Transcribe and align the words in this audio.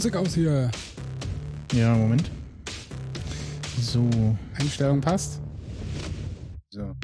Musik 0.00 0.16
aus 0.16 0.34
hier. 0.34 0.70
Ja, 1.74 1.94
Moment. 1.94 2.30
So. 3.82 4.08
Einstellung 4.58 4.98
passt. 4.98 5.42
So. 6.70 6.96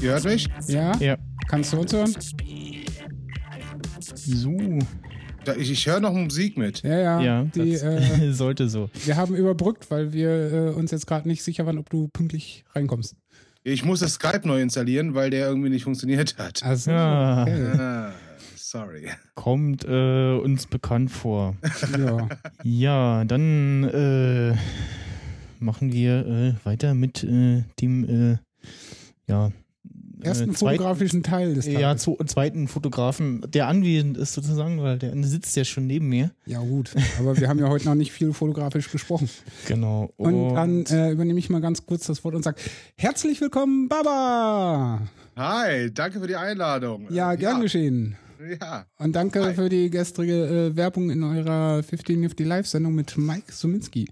Ihr 0.00 0.10
hört 0.12 0.22
mich? 0.22 0.48
Ja? 0.68 0.96
Ja. 0.98 1.16
Kannst 1.48 1.72
du 1.72 1.80
uns 1.80 1.92
hören? 1.92 2.14
So. 4.14 4.56
Da, 5.44 5.56
ich 5.56 5.72
ich 5.72 5.88
höre 5.88 5.98
noch 5.98 6.12
Musik 6.12 6.56
mit. 6.56 6.84
Ja, 6.84 6.96
ja. 7.00 7.20
Ja, 7.20 7.42
die, 7.52 7.72
das 7.72 7.82
äh, 7.82 8.30
sollte 8.32 8.68
so. 8.68 8.90
wir 9.04 9.16
haben 9.16 9.34
überbrückt, 9.34 9.90
weil 9.90 10.12
wir 10.12 10.30
äh, 10.52 10.70
uns 10.70 10.92
jetzt 10.92 11.08
gerade 11.08 11.26
nicht 11.26 11.42
sicher 11.42 11.66
waren, 11.66 11.78
ob 11.78 11.90
du 11.90 12.06
pünktlich 12.12 12.64
reinkommst. 12.76 13.16
Ich 13.64 13.84
musste 13.84 14.08
Skype 14.08 14.42
neu 14.46 14.62
installieren, 14.62 15.16
weil 15.16 15.30
der 15.30 15.48
irgendwie 15.48 15.70
nicht 15.70 15.82
funktioniert 15.82 16.38
hat. 16.38 16.62
Also, 16.62 16.92
Ja. 16.92 17.42
okay. 17.42 17.64
Ah, 17.76 18.12
sorry. 18.70 19.08
Kommt 19.34 19.84
äh, 19.84 20.36
uns 20.36 20.66
bekannt 20.66 21.10
vor. 21.10 21.56
ja. 21.98 22.28
Ja, 22.62 23.24
dann 23.24 23.84
äh, 23.84 24.56
machen 25.60 25.92
wir 25.92 26.26
äh, 26.26 26.66
weiter 26.66 26.94
mit 26.94 27.22
äh, 27.24 27.62
dem 27.80 28.32
äh, 28.32 28.38
ja, 29.28 29.50
Ersten 30.20 30.50
äh, 30.50 30.54
zweiten- 30.54 30.76
fotografischen 30.78 31.22
Teil 31.22 31.54
des 31.54 31.66
Tages. 31.66 31.80
Ja, 31.80 31.96
zu, 31.96 32.16
zweiten 32.26 32.68
Fotografen, 32.68 33.42
der 33.48 33.68
anwesend 33.68 34.16
ist 34.16 34.32
sozusagen, 34.34 34.82
weil 34.82 34.98
der 34.98 35.12
sitzt 35.24 35.56
ja 35.56 35.64
schon 35.64 35.86
neben 35.86 36.08
mir. 36.08 36.30
Ja, 36.46 36.58
gut. 36.58 36.90
Aber 37.18 37.36
wir 37.36 37.48
haben 37.48 37.58
ja 37.58 37.68
heute 37.68 37.84
noch 37.86 37.94
nicht 37.94 38.12
viel 38.12 38.32
fotografisch 38.32 38.90
gesprochen. 38.90 39.28
Genau. 39.68 40.12
Und 40.16 40.54
dann 40.54 40.84
äh, 40.86 41.12
übernehme 41.12 41.38
ich 41.38 41.50
mal 41.50 41.60
ganz 41.60 41.86
kurz 41.86 42.06
das 42.06 42.24
Wort 42.24 42.34
und 42.34 42.42
sage: 42.42 42.60
Herzlich 42.96 43.40
willkommen, 43.40 43.88
Baba! 43.88 45.02
Hi, 45.36 45.92
danke 45.92 46.18
für 46.18 46.26
die 46.26 46.36
Einladung. 46.36 47.06
Ja, 47.10 47.34
gern 47.34 47.60
geschehen. 47.60 48.16
Ja, 48.60 48.86
Und 48.98 49.14
danke 49.16 49.44
Hi. 49.44 49.54
für 49.54 49.68
die 49.68 49.90
gestrige 49.90 50.46
äh, 50.72 50.76
Werbung 50.76 51.10
in 51.10 51.22
eurer 51.22 51.82
50 51.82 52.18
Nifty 52.18 52.44
Live-Sendung 52.44 52.94
mit 52.94 53.16
Mike 53.16 53.50
Suminski. 53.52 54.08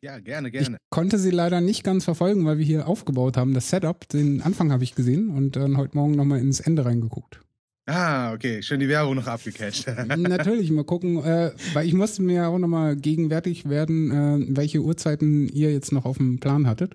ja, 0.00 0.18
gerne, 0.18 0.48
Ich 0.48 0.54
gerne. 0.54 0.76
konnte 0.90 1.18
sie 1.18 1.30
leider 1.30 1.60
nicht 1.60 1.84
ganz 1.84 2.04
verfolgen, 2.04 2.44
weil 2.44 2.58
wir 2.58 2.64
hier 2.64 2.88
aufgebaut 2.88 3.36
haben. 3.36 3.54
Das 3.54 3.70
Setup, 3.70 4.08
den 4.08 4.42
Anfang 4.42 4.72
habe 4.72 4.84
ich 4.84 4.94
gesehen 4.94 5.30
und 5.30 5.56
dann 5.56 5.76
heute 5.76 5.96
Morgen 5.96 6.12
nochmal 6.16 6.40
ins 6.40 6.60
Ende 6.60 6.84
reingeguckt. 6.84 7.40
Ah, 7.86 8.32
okay, 8.32 8.62
schön 8.62 8.78
die 8.80 8.88
Werbung 8.88 9.16
noch 9.16 9.26
abgecatcht. 9.26 9.86
Natürlich, 10.16 10.70
mal 10.70 10.84
gucken, 10.84 11.22
äh, 11.24 11.50
weil 11.72 11.86
ich 11.86 11.94
musste 11.94 12.22
mir 12.22 12.48
auch 12.48 12.58
nochmal 12.58 12.96
gegenwärtig 12.96 13.68
werden, 13.68 14.10
äh, 14.10 14.56
welche 14.56 14.80
Uhrzeiten 14.82 15.48
ihr 15.48 15.72
jetzt 15.72 15.92
noch 15.92 16.04
auf 16.04 16.16
dem 16.18 16.38
Plan 16.38 16.66
hattet. 16.66 16.94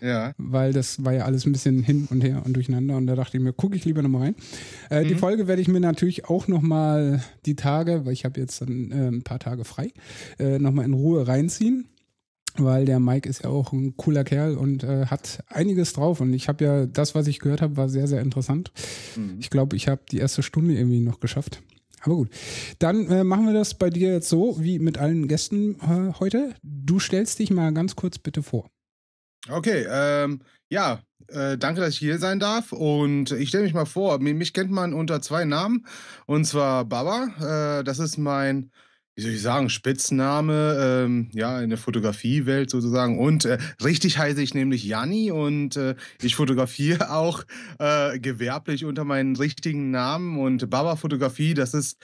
Ja, 0.00 0.32
weil 0.38 0.72
das 0.72 1.04
war 1.04 1.12
ja 1.12 1.24
alles 1.24 1.46
ein 1.46 1.52
bisschen 1.52 1.82
hin 1.82 2.08
und 2.10 2.22
her 2.22 2.42
und 2.44 2.54
durcheinander 2.54 2.96
und 2.96 3.06
da 3.06 3.14
dachte 3.14 3.36
ich 3.36 3.42
mir, 3.42 3.52
gucke 3.52 3.76
ich 3.76 3.84
lieber 3.84 4.02
nochmal 4.02 4.22
rein. 4.22 4.34
Äh, 4.90 5.04
Die 5.04 5.14
Folge 5.14 5.46
werde 5.46 5.62
ich 5.62 5.68
mir 5.68 5.80
natürlich 5.80 6.26
auch 6.26 6.48
nochmal 6.48 7.22
die 7.46 7.56
Tage, 7.56 8.04
weil 8.04 8.12
ich 8.12 8.24
habe 8.24 8.40
jetzt 8.40 8.60
dann 8.60 8.90
äh, 8.90 9.08
ein 9.08 9.22
paar 9.22 9.38
Tage 9.38 9.64
frei, 9.64 9.92
äh, 10.38 10.58
nochmal 10.58 10.84
in 10.84 10.94
Ruhe 10.94 11.26
reinziehen. 11.26 11.86
Weil 12.60 12.86
der 12.86 12.98
Mike 12.98 13.28
ist 13.28 13.44
ja 13.44 13.50
auch 13.50 13.72
ein 13.72 13.96
cooler 13.96 14.24
Kerl 14.24 14.56
und 14.56 14.82
äh, 14.82 15.06
hat 15.06 15.44
einiges 15.46 15.92
drauf. 15.92 16.20
Und 16.20 16.32
ich 16.34 16.48
habe 16.48 16.64
ja, 16.64 16.86
das, 16.86 17.14
was 17.14 17.28
ich 17.28 17.38
gehört 17.38 17.62
habe, 17.62 17.76
war 17.76 17.88
sehr, 17.88 18.08
sehr 18.08 18.20
interessant. 18.20 18.72
Ich 19.38 19.50
glaube, 19.50 19.76
ich 19.76 19.86
habe 19.86 20.00
die 20.10 20.18
erste 20.18 20.42
Stunde 20.42 20.74
irgendwie 20.74 20.98
noch 20.98 21.20
geschafft. 21.20 21.62
Aber 22.00 22.16
gut. 22.16 22.30
Dann 22.80 23.06
äh, 23.08 23.22
machen 23.22 23.46
wir 23.46 23.52
das 23.52 23.74
bei 23.74 23.90
dir 23.90 24.12
jetzt 24.12 24.28
so, 24.28 24.56
wie 24.58 24.80
mit 24.80 24.98
allen 24.98 25.28
Gästen 25.28 25.76
äh, 25.76 26.12
heute. 26.18 26.54
Du 26.64 26.98
stellst 26.98 27.38
dich 27.38 27.50
mal 27.52 27.72
ganz 27.72 27.94
kurz 27.94 28.18
bitte 28.18 28.42
vor. 28.42 28.68
Okay. 29.50 29.86
Ähm, 29.88 30.40
ja, 30.70 31.00
äh, 31.28 31.58
danke, 31.58 31.80
dass 31.80 31.94
ich 31.94 31.98
hier 31.98 32.18
sein 32.18 32.40
darf. 32.40 32.72
Und 32.72 33.32
ich 33.32 33.48
stelle 33.50 33.64
mich 33.64 33.74
mal 33.74 33.86
vor, 33.86 34.18
mich, 34.18 34.52
kennt 34.52 34.70
man 34.70 34.94
unter 34.94 35.20
zwei 35.20 35.44
Namen. 35.44 35.86
Und 36.26 36.44
zwar 36.44 36.84
Baba. 36.84 37.80
Äh, 37.80 37.84
das 37.84 37.98
ist 37.98 38.18
mein, 38.18 38.70
wie 39.14 39.22
soll 39.22 39.32
ich 39.32 39.42
sagen, 39.42 39.68
Spitzname, 39.68 41.04
ähm, 41.04 41.30
ja, 41.32 41.60
in 41.60 41.70
der 41.70 41.78
Fotografiewelt 41.78 42.70
sozusagen. 42.70 43.18
Und 43.18 43.44
äh, 43.44 43.58
richtig 43.82 44.18
heiße 44.18 44.40
ich 44.40 44.54
nämlich 44.54 44.84
Janni 44.84 45.30
und 45.30 45.76
äh, 45.76 45.96
ich 46.22 46.36
fotografiere 46.36 47.10
auch 47.12 47.44
äh, 47.78 48.18
gewerblich 48.18 48.84
unter 48.84 49.04
meinen 49.04 49.36
richtigen 49.36 49.90
Namen. 49.90 50.38
Und 50.38 50.70
Baba 50.70 50.96
Fotografie, 50.96 51.54
das 51.54 51.74
ist 51.74 51.98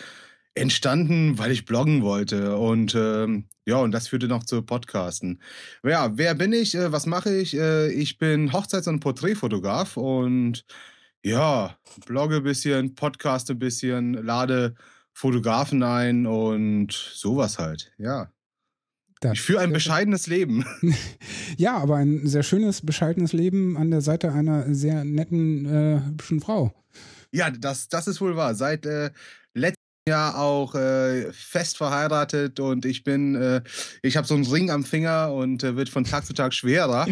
entstanden, 0.54 1.38
weil 1.38 1.50
ich 1.50 1.64
bloggen 1.64 2.02
wollte. 2.02 2.56
Und 2.56 2.94
ähm, 2.94 3.48
ja, 3.66 3.76
und 3.76 3.92
das 3.92 4.08
führte 4.08 4.28
noch 4.28 4.44
zu 4.44 4.62
Podcasten. 4.62 5.40
Ja, 5.82 6.16
wer 6.16 6.34
bin 6.34 6.52
ich? 6.52 6.74
Äh, 6.74 6.92
was 6.92 7.06
mache 7.06 7.34
ich? 7.34 7.56
Äh, 7.56 7.90
ich 7.92 8.18
bin 8.18 8.52
Hochzeits- 8.52 8.88
und 8.88 9.00
Porträtfotograf 9.00 9.96
und 9.96 10.64
ja, 11.24 11.76
blogge 12.06 12.36
ein 12.36 12.42
bisschen, 12.42 12.94
podcaste 12.94 13.54
ein 13.54 13.58
bisschen, 13.58 14.14
lade 14.14 14.74
Fotografen 15.12 15.82
ein 15.82 16.26
und 16.26 16.92
sowas 16.92 17.58
halt. 17.58 17.92
Ja. 17.98 18.30
Ich 19.32 19.40
führe 19.40 19.60
ein 19.60 19.72
bescheidenes 19.72 20.26
Leben. 20.26 20.64
Ja, 21.56 21.76
aber 21.76 21.96
ein 21.96 22.26
sehr 22.26 22.42
schönes, 22.42 22.84
bescheidenes 22.84 23.32
Leben 23.32 23.76
an 23.76 23.92
der 23.92 24.00
Seite 24.00 24.32
einer 24.32 24.74
sehr 24.74 25.04
netten, 25.04 25.66
äh, 25.66 26.00
hübschen 26.04 26.40
Frau. 26.40 26.74
Ja, 27.30 27.50
das, 27.50 27.88
das 27.88 28.08
ist 28.08 28.20
wohl 28.20 28.34
wahr. 28.34 28.56
Seit 28.56 28.86
äh, 28.86 29.10
Jahr 30.06 30.38
auch 30.38 30.74
äh, 30.74 31.32
fest 31.32 31.78
verheiratet 31.78 32.60
und 32.60 32.84
ich 32.84 33.04
bin, 33.04 33.34
äh, 33.36 33.62
ich 34.02 34.18
habe 34.18 34.26
so 34.26 34.34
einen 34.34 34.44
Ring 34.44 34.70
am 34.70 34.84
Finger 34.84 35.32
und 35.32 35.64
äh, 35.64 35.76
wird 35.76 35.88
von 35.88 36.04
Tag 36.04 36.26
zu 36.26 36.34
Tag 36.34 36.52
schwerer. 36.52 37.06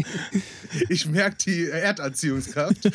ich 0.88 1.06
merke 1.06 1.36
die 1.44 1.68
Erdanziehungskraft. 1.68 2.90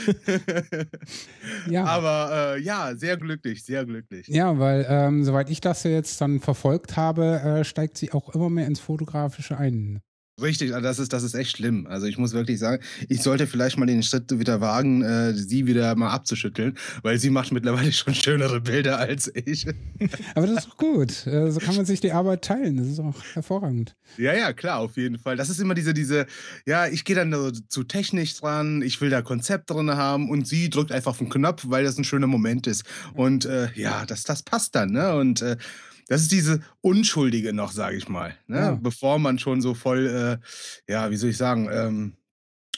Ja. 1.69 1.85
Aber 1.85 2.55
äh, 2.55 2.61
ja, 2.61 2.95
sehr 2.95 3.15
glücklich, 3.17 3.63
sehr 3.63 3.85
glücklich. 3.85 4.27
Ja, 4.27 4.57
weil 4.57 4.87
ähm, 4.89 5.23
soweit 5.23 5.51
ich 5.51 5.61
das 5.61 5.83
ja 5.83 5.91
jetzt 5.91 6.19
dann 6.19 6.39
verfolgt 6.39 6.97
habe, 6.97 7.41
äh, 7.41 7.63
steigt 7.63 7.99
sie 7.99 8.11
auch 8.13 8.33
immer 8.33 8.49
mehr 8.49 8.65
ins 8.65 8.79
Fotografische 8.79 9.55
ein. 9.55 10.01
Richtig, 10.39 10.73
also 10.73 10.83
das 10.83 10.97
ist, 10.97 11.13
das 11.13 11.23
ist 11.23 11.35
echt 11.35 11.57
schlimm. 11.57 11.85
Also 11.87 12.07
ich 12.07 12.17
muss 12.17 12.33
wirklich 12.33 12.57
sagen, 12.57 12.81
ich 13.09 13.21
sollte 13.21 13.47
vielleicht 13.47 13.77
mal 13.77 13.85
den 13.85 14.01
Schritt 14.01 14.39
wieder 14.39 14.61
wagen, 14.61 15.03
äh, 15.03 15.33
sie 15.33 15.67
wieder 15.67 15.93
mal 15.95 16.09
abzuschütteln, 16.09 16.77
weil 17.03 17.19
sie 17.19 17.29
macht 17.29 17.51
mittlerweile 17.51 17.91
schon 17.91 18.15
schönere 18.15 18.61
Bilder 18.61 18.97
als 18.97 19.31
ich. 19.33 19.67
Aber 20.35 20.47
das 20.47 20.59
ist 20.59 20.69
doch 20.69 20.77
gut. 20.77 21.27
Äh, 21.27 21.51
so 21.51 21.59
kann 21.59 21.75
man 21.75 21.85
sich 21.85 21.99
die 21.99 22.11
Arbeit 22.11 22.43
teilen. 22.43 22.77
Das 22.77 22.87
ist 22.87 22.99
auch 22.99 23.21
hervorragend. 23.33 23.95
Ja, 24.17 24.33
ja, 24.33 24.53
klar, 24.53 24.79
auf 24.79 24.97
jeden 24.97 25.19
Fall. 25.19 25.35
Das 25.35 25.49
ist 25.49 25.59
immer 25.59 25.73
diese, 25.73 25.93
diese, 25.93 26.25
ja, 26.65 26.87
ich 26.87 27.05
gehe 27.05 27.15
dann 27.15 27.31
so 27.31 27.51
zu 27.51 27.83
technisch 27.83 28.35
dran, 28.35 28.81
ich 28.81 28.99
will 29.01 29.09
da 29.09 29.21
Konzept 29.21 29.69
drin 29.69 29.91
haben 29.91 30.29
und 30.29 30.47
sie 30.47 30.69
drückt 30.69 30.91
einfach 30.91 31.11
auf 31.11 31.17
den 31.19 31.29
Knopf, 31.29 31.65
weil 31.67 31.83
das 31.83 31.97
ein 31.97 32.03
schöner 32.03 32.27
Moment 32.27 32.67
ist. 32.67 32.83
Und 33.13 33.45
äh, 33.45 33.69
ja, 33.75 34.05
das, 34.05 34.23
das 34.23 34.43
passt 34.43 34.75
dann, 34.75 34.91
ne? 34.91 35.15
Und 35.15 35.41
äh, 35.41 35.57
das 36.07 36.21
ist 36.21 36.31
diese 36.31 36.61
Unschuldige 36.81 37.53
noch, 37.53 37.71
sage 37.71 37.97
ich 37.97 38.09
mal, 38.09 38.35
ne? 38.47 38.57
Ja. 38.57 38.75
Bevor 38.75 39.19
man 39.19 39.39
schon 39.39 39.61
so 39.61 39.73
voll, 39.73 40.39
äh, 40.39 40.91
ja, 40.91 41.11
wie 41.11 41.17
soll 41.17 41.29
ich 41.29 41.37
sagen, 41.37 41.69
ähm, 41.71 42.17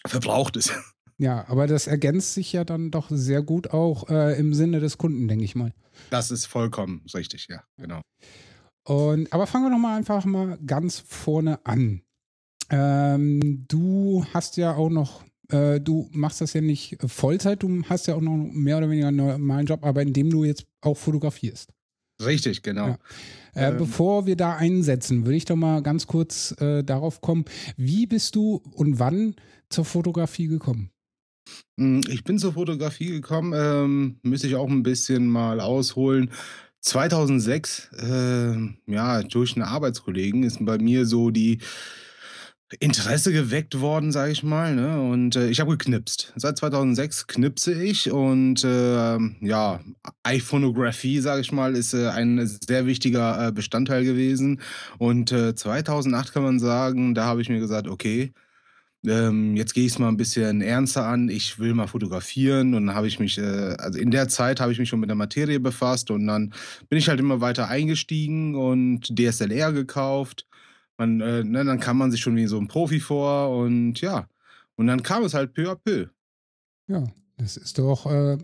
verbraucht 0.05 0.55
ist. 0.57 0.73
Ja, 1.19 1.47
aber 1.47 1.67
das 1.67 1.85
ergänzt 1.85 2.33
sich 2.33 2.51
ja 2.53 2.63
dann 2.65 2.89
doch 2.89 3.07
sehr 3.09 3.43
gut 3.43 3.69
auch 3.69 4.09
äh, 4.09 4.37
im 4.37 4.55
Sinne 4.55 4.79
des 4.79 4.97
Kunden, 4.97 5.27
denke 5.27 5.45
ich 5.45 5.53
mal. 5.53 5.71
Das 6.09 6.31
ist 6.31 6.47
vollkommen 6.47 7.05
richtig, 7.13 7.47
ja, 7.49 7.63
genau. 7.77 8.01
Und, 8.83 9.31
aber 9.31 9.47
fangen 9.47 9.65
wir 9.65 9.69
doch 9.69 9.77
mal 9.77 9.95
einfach 9.95 10.25
mal 10.25 10.57
ganz 10.65 10.99
vorne 10.99 11.63
an. 11.65 12.01
Ähm, 12.69 13.65
du 13.67 14.25
hast 14.33 14.57
ja 14.57 14.75
auch 14.75 14.89
noch, 14.89 15.23
äh, 15.49 15.79
du 15.79 16.09
machst 16.11 16.41
das 16.41 16.53
ja 16.53 16.61
nicht 16.61 16.97
Vollzeit, 17.05 17.61
du 17.61 17.83
hast 17.87 18.07
ja 18.07 18.15
auch 18.15 18.21
noch 18.21 18.35
mehr 18.35 18.79
oder 18.79 18.89
weniger 18.89 19.09
einen 19.09 19.17
normalen 19.17 19.67
Job, 19.67 19.85
aber 19.85 20.01
in 20.01 20.13
dem 20.13 20.29
du 20.29 20.43
jetzt 20.43 20.65
auch 20.81 20.97
fotografierst. 20.97 21.71
Richtig, 22.23 22.61
genau. 22.63 22.87
Ja. 22.87 22.97
Äh, 23.55 23.69
Ähm. 23.71 23.77
bevor 23.77 24.25
wir 24.25 24.35
da 24.35 24.55
einsetzen, 24.55 25.25
würde 25.25 25.37
ich 25.37 25.45
doch 25.45 25.55
mal 25.55 25.81
ganz 25.81 26.07
kurz 26.07 26.55
äh, 26.59 26.83
darauf 26.83 27.21
kommen, 27.21 27.45
wie 27.77 28.05
bist 28.07 28.35
du 28.35 28.61
und 28.73 28.99
wann 28.99 29.35
zur 29.69 29.85
Fotografie 29.85 30.47
gekommen? 30.47 30.89
Mm, 31.77 32.01
Ich 32.09 32.23
bin 32.23 32.37
zur 32.39 32.53
Fotografie 32.53 33.09
gekommen, 33.09 33.53
ähm, 33.55 34.17
müsste 34.23 34.47
ich 34.47 34.55
auch 34.55 34.69
ein 34.69 34.83
bisschen 34.83 35.27
mal 35.27 35.59
ausholen. 35.59 36.31
2006, 36.81 37.89
ähm, 38.01 38.77
ja, 38.87 39.23
durch 39.23 39.55
einen 39.55 39.63
Arbeitskollegen 39.65 40.43
ist 40.43 40.57
bei 40.65 40.77
mir 40.77 41.05
so 41.05 41.29
die 41.29 41.59
Interesse 42.79 43.31
geweckt 43.31 43.79
worden, 43.79 44.11
sage 44.11 44.31
ich 44.31 44.43
mal. 44.43 44.75
Ne? 44.75 45.01
Und 45.01 45.35
äh, 45.35 45.49
ich 45.49 45.59
habe 45.59 45.71
geknipst. 45.71 46.33
Seit 46.35 46.57
2006 46.57 47.27
knipse 47.27 47.73
ich 47.73 48.11
und 48.11 48.63
äh, 48.63 49.17
ja, 49.41 49.79
iPhonographie, 50.23 51.19
sage 51.19 51.41
ich 51.41 51.51
mal, 51.51 51.75
ist 51.75 51.93
äh, 51.93 52.09
ein 52.09 52.45
sehr 52.45 52.85
wichtiger 52.85 53.47
äh, 53.47 53.51
Bestandteil 53.51 54.03
gewesen. 54.03 54.61
Und 54.97 55.31
äh, 55.31 55.55
2008 55.55 56.33
kann 56.33 56.43
man 56.43 56.59
sagen, 56.59 57.13
da 57.15 57.25
habe 57.25 57.41
ich 57.41 57.49
mir 57.49 57.59
gesagt, 57.59 57.87
okay, 57.87 58.33
ähm, 59.05 59.55
jetzt 59.55 59.73
gehe 59.73 59.85
ich 59.85 59.91
es 59.93 59.99
mal 59.99 60.07
ein 60.07 60.17
bisschen 60.17 60.61
ernster 60.61 61.05
an. 61.05 61.27
Ich 61.29 61.59
will 61.59 61.73
mal 61.73 61.87
fotografieren 61.87 62.73
und 62.73 62.93
habe 62.93 63.07
ich 63.07 63.19
mich, 63.19 63.37
äh, 63.37 63.75
also 63.77 63.99
in 63.99 64.11
der 64.11 64.29
Zeit 64.29 64.59
habe 64.59 64.71
ich 64.71 64.79
mich 64.79 64.89
schon 64.89 64.99
mit 64.99 65.09
der 65.09 65.15
Materie 65.15 65.59
befasst 65.59 66.09
und 66.09 66.25
dann 66.27 66.53
bin 66.89 66.99
ich 66.99 67.09
halt 67.09 67.19
immer 67.19 67.41
weiter 67.41 67.67
eingestiegen 67.67 68.55
und 68.55 69.13
DSLR 69.17 69.73
gekauft. 69.73 70.45
Man, 70.97 71.21
äh, 71.21 71.43
ne, 71.43 71.65
dann 71.65 71.79
kam 71.79 71.97
man 71.97 72.11
sich 72.11 72.21
schon 72.21 72.35
wie 72.35 72.45
so 72.45 72.57
ein 72.59 72.67
Profi 72.67 72.99
vor 72.99 73.57
und 73.57 73.99
ja, 74.01 74.27
und 74.75 74.87
dann 74.87 75.03
kam 75.03 75.23
es 75.23 75.33
halt 75.33 75.53
peu 75.53 75.69
à 75.71 75.75
peu. 75.75 76.07
Ja, 76.87 77.03
Das 77.37 77.57
ist 77.57 77.77
doch 77.79 78.05
äh, 78.05 78.37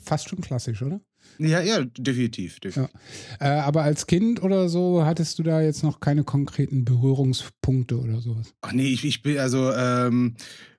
fast 0.00 0.28
schon 0.28 0.40
klassisch, 0.40 0.82
oder? 0.82 1.00
Ja, 1.38 1.60
ja, 1.60 1.84
definitiv. 1.84 2.60
definitiv. 2.60 2.92
Ja. 3.40 3.58
Äh, 3.58 3.60
aber 3.60 3.82
als 3.82 4.06
Kind 4.06 4.42
oder 4.42 4.68
so 4.68 5.04
hattest 5.04 5.38
du 5.38 5.42
da 5.42 5.60
jetzt 5.60 5.82
noch 5.82 6.00
keine 6.00 6.24
konkreten 6.24 6.84
Berührungspunkte 6.84 7.98
oder 7.98 8.20
sowas? 8.20 8.54
Ach 8.62 8.72
nee, 8.72 8.88
ich, 8.88 9.04
ich 9.04 9.22
bin, 9.22 9.38
also, 9.38 9.72
ähm, 9.72 10.34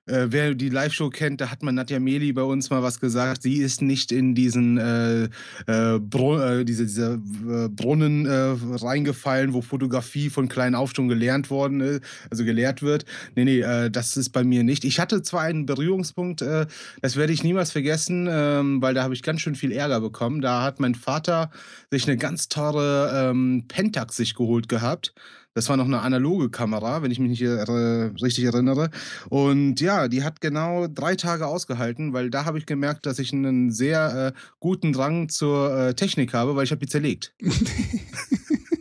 äh, 0.06 0.26
wer 0.28 0.54
die 0.54 0.68
Live-Show 0.68 1.10
kennt, 1.10 1.40
da 1.40 1.50
hat 1.50 1.62
man 1.62 1.74
Nadja 1.74 1.98
Meli 2.00 2.32
bei 2.32 2.42
uns 2.42 2.70
mal 2.70 2.82
was 2.82 3.00
gesagt. 3.00 3.42
Sie 3.42 3.56
ist 3.56 3.82
nicht 3.82 4.12
in 4.12 4.34
diesen 4.34 4.78
äh, 4.78 5.24
äh, 5.66 5.98
Bru 5.98 6.38
äh, 6.38 6.64
diese, 6.64 6.84
diese 6.84 7.14
äh, 7.14 7.68
Brunnen 7.68 8.26
äh, 8.26 8.56
reingefallen, 8.84 9.52
wo 9.52 9.62
Fotografie 9.62 10.30
von 10.30 10.48
kleinen 10.48 10.74
auf 10.74 10.92
schon 10.94 11.08
gelernt 11.08 11.50
worden 11.50 11.80
ist, 11.80 12.02
also 12.30 12.44
gelehrt 12.44 12.82
wird. 12.82 13.04
Nee, 13.34 13.44
nee, 13.44 13.88
das 13.90 14.16
ist 14.16 14.30
bei 14.30 14.44
mir 14.44 14.62
nicht. 14.62 14.84
Ich 14.84 15.00
hatte 15.00 15.22
zwar 15.22 15.42
einen 15.42 15.66
Berührungspunkt, 15.66 16.40
das 16.40 17.16
werde 17.16 17.32
ich 17.32 17.42
niemals 17.42 17.72
vergessen, 17.72 18.26
äh, 18.26 18.62
weil 18.82 18.94
da 18.94 19.02
habe 19.02 19.14
ich 19.14 19.22
ganz 19.22 19.40
schön 19.40 19.54
viel 19.54 19.72
Ärger 19.72 20.00
bekommen. 20.00 20.40
Da 20.40 20.62
hat 20.62 20.80
mein 20.80 20.94
Vater 20.94 21.50
sich 21.90 22.06
eine 22.06 22.16
ganz 22.16 22.48
teure 22.48 23.30
ähm, 23.30 23.64
Pentax 23.68 24.16
sich 24.16 24.34
geholt 24.34 24.68
gehabt. 24.68 25.14
Das 25.54 25.68
war 25.68 25.76
noch 25.76 25.84
eine 25.84 26.00
analoge 26.00 26.50
Kamera, 26.50 27.02
wenn 27.02 27.12
ich 27.12 27.20
mich 27.20 27.30
nicht 27.30 27.42
richtig 27.42 28.44
erinnere. 28.44 28.90
Und 29.28 29.80
ja, 29.80 30.08
die 30.08 30.24
hat 30.24 30.40
genau 30.40 30.88
drei 30.88 31.14
Tage 31.14 31.46
ausgehalten, 31.46 32.12
weil 32.12 32.28
da 32.28 32.44
habe 32.44 32.58
ich 32.58 32.66
gemerkt, 32.66 33.06
dass 33.06 33.20
ich 33.20 33.32
einen 33.32 33.70
sehr 33.70 34.34
äh, 34.34 34.38
guten 34.58 34.92
Drang 34.92 35.28
zur 35.28 35.76
äh, 35.76 35.94
Technik 35.94 36.34
habe, 36.34 36.56
weil 36.56 36.64
ich 36.64 36.72
habe 36.72 36.80
die 36.80 36.88
zerlegt. 36.88 37.34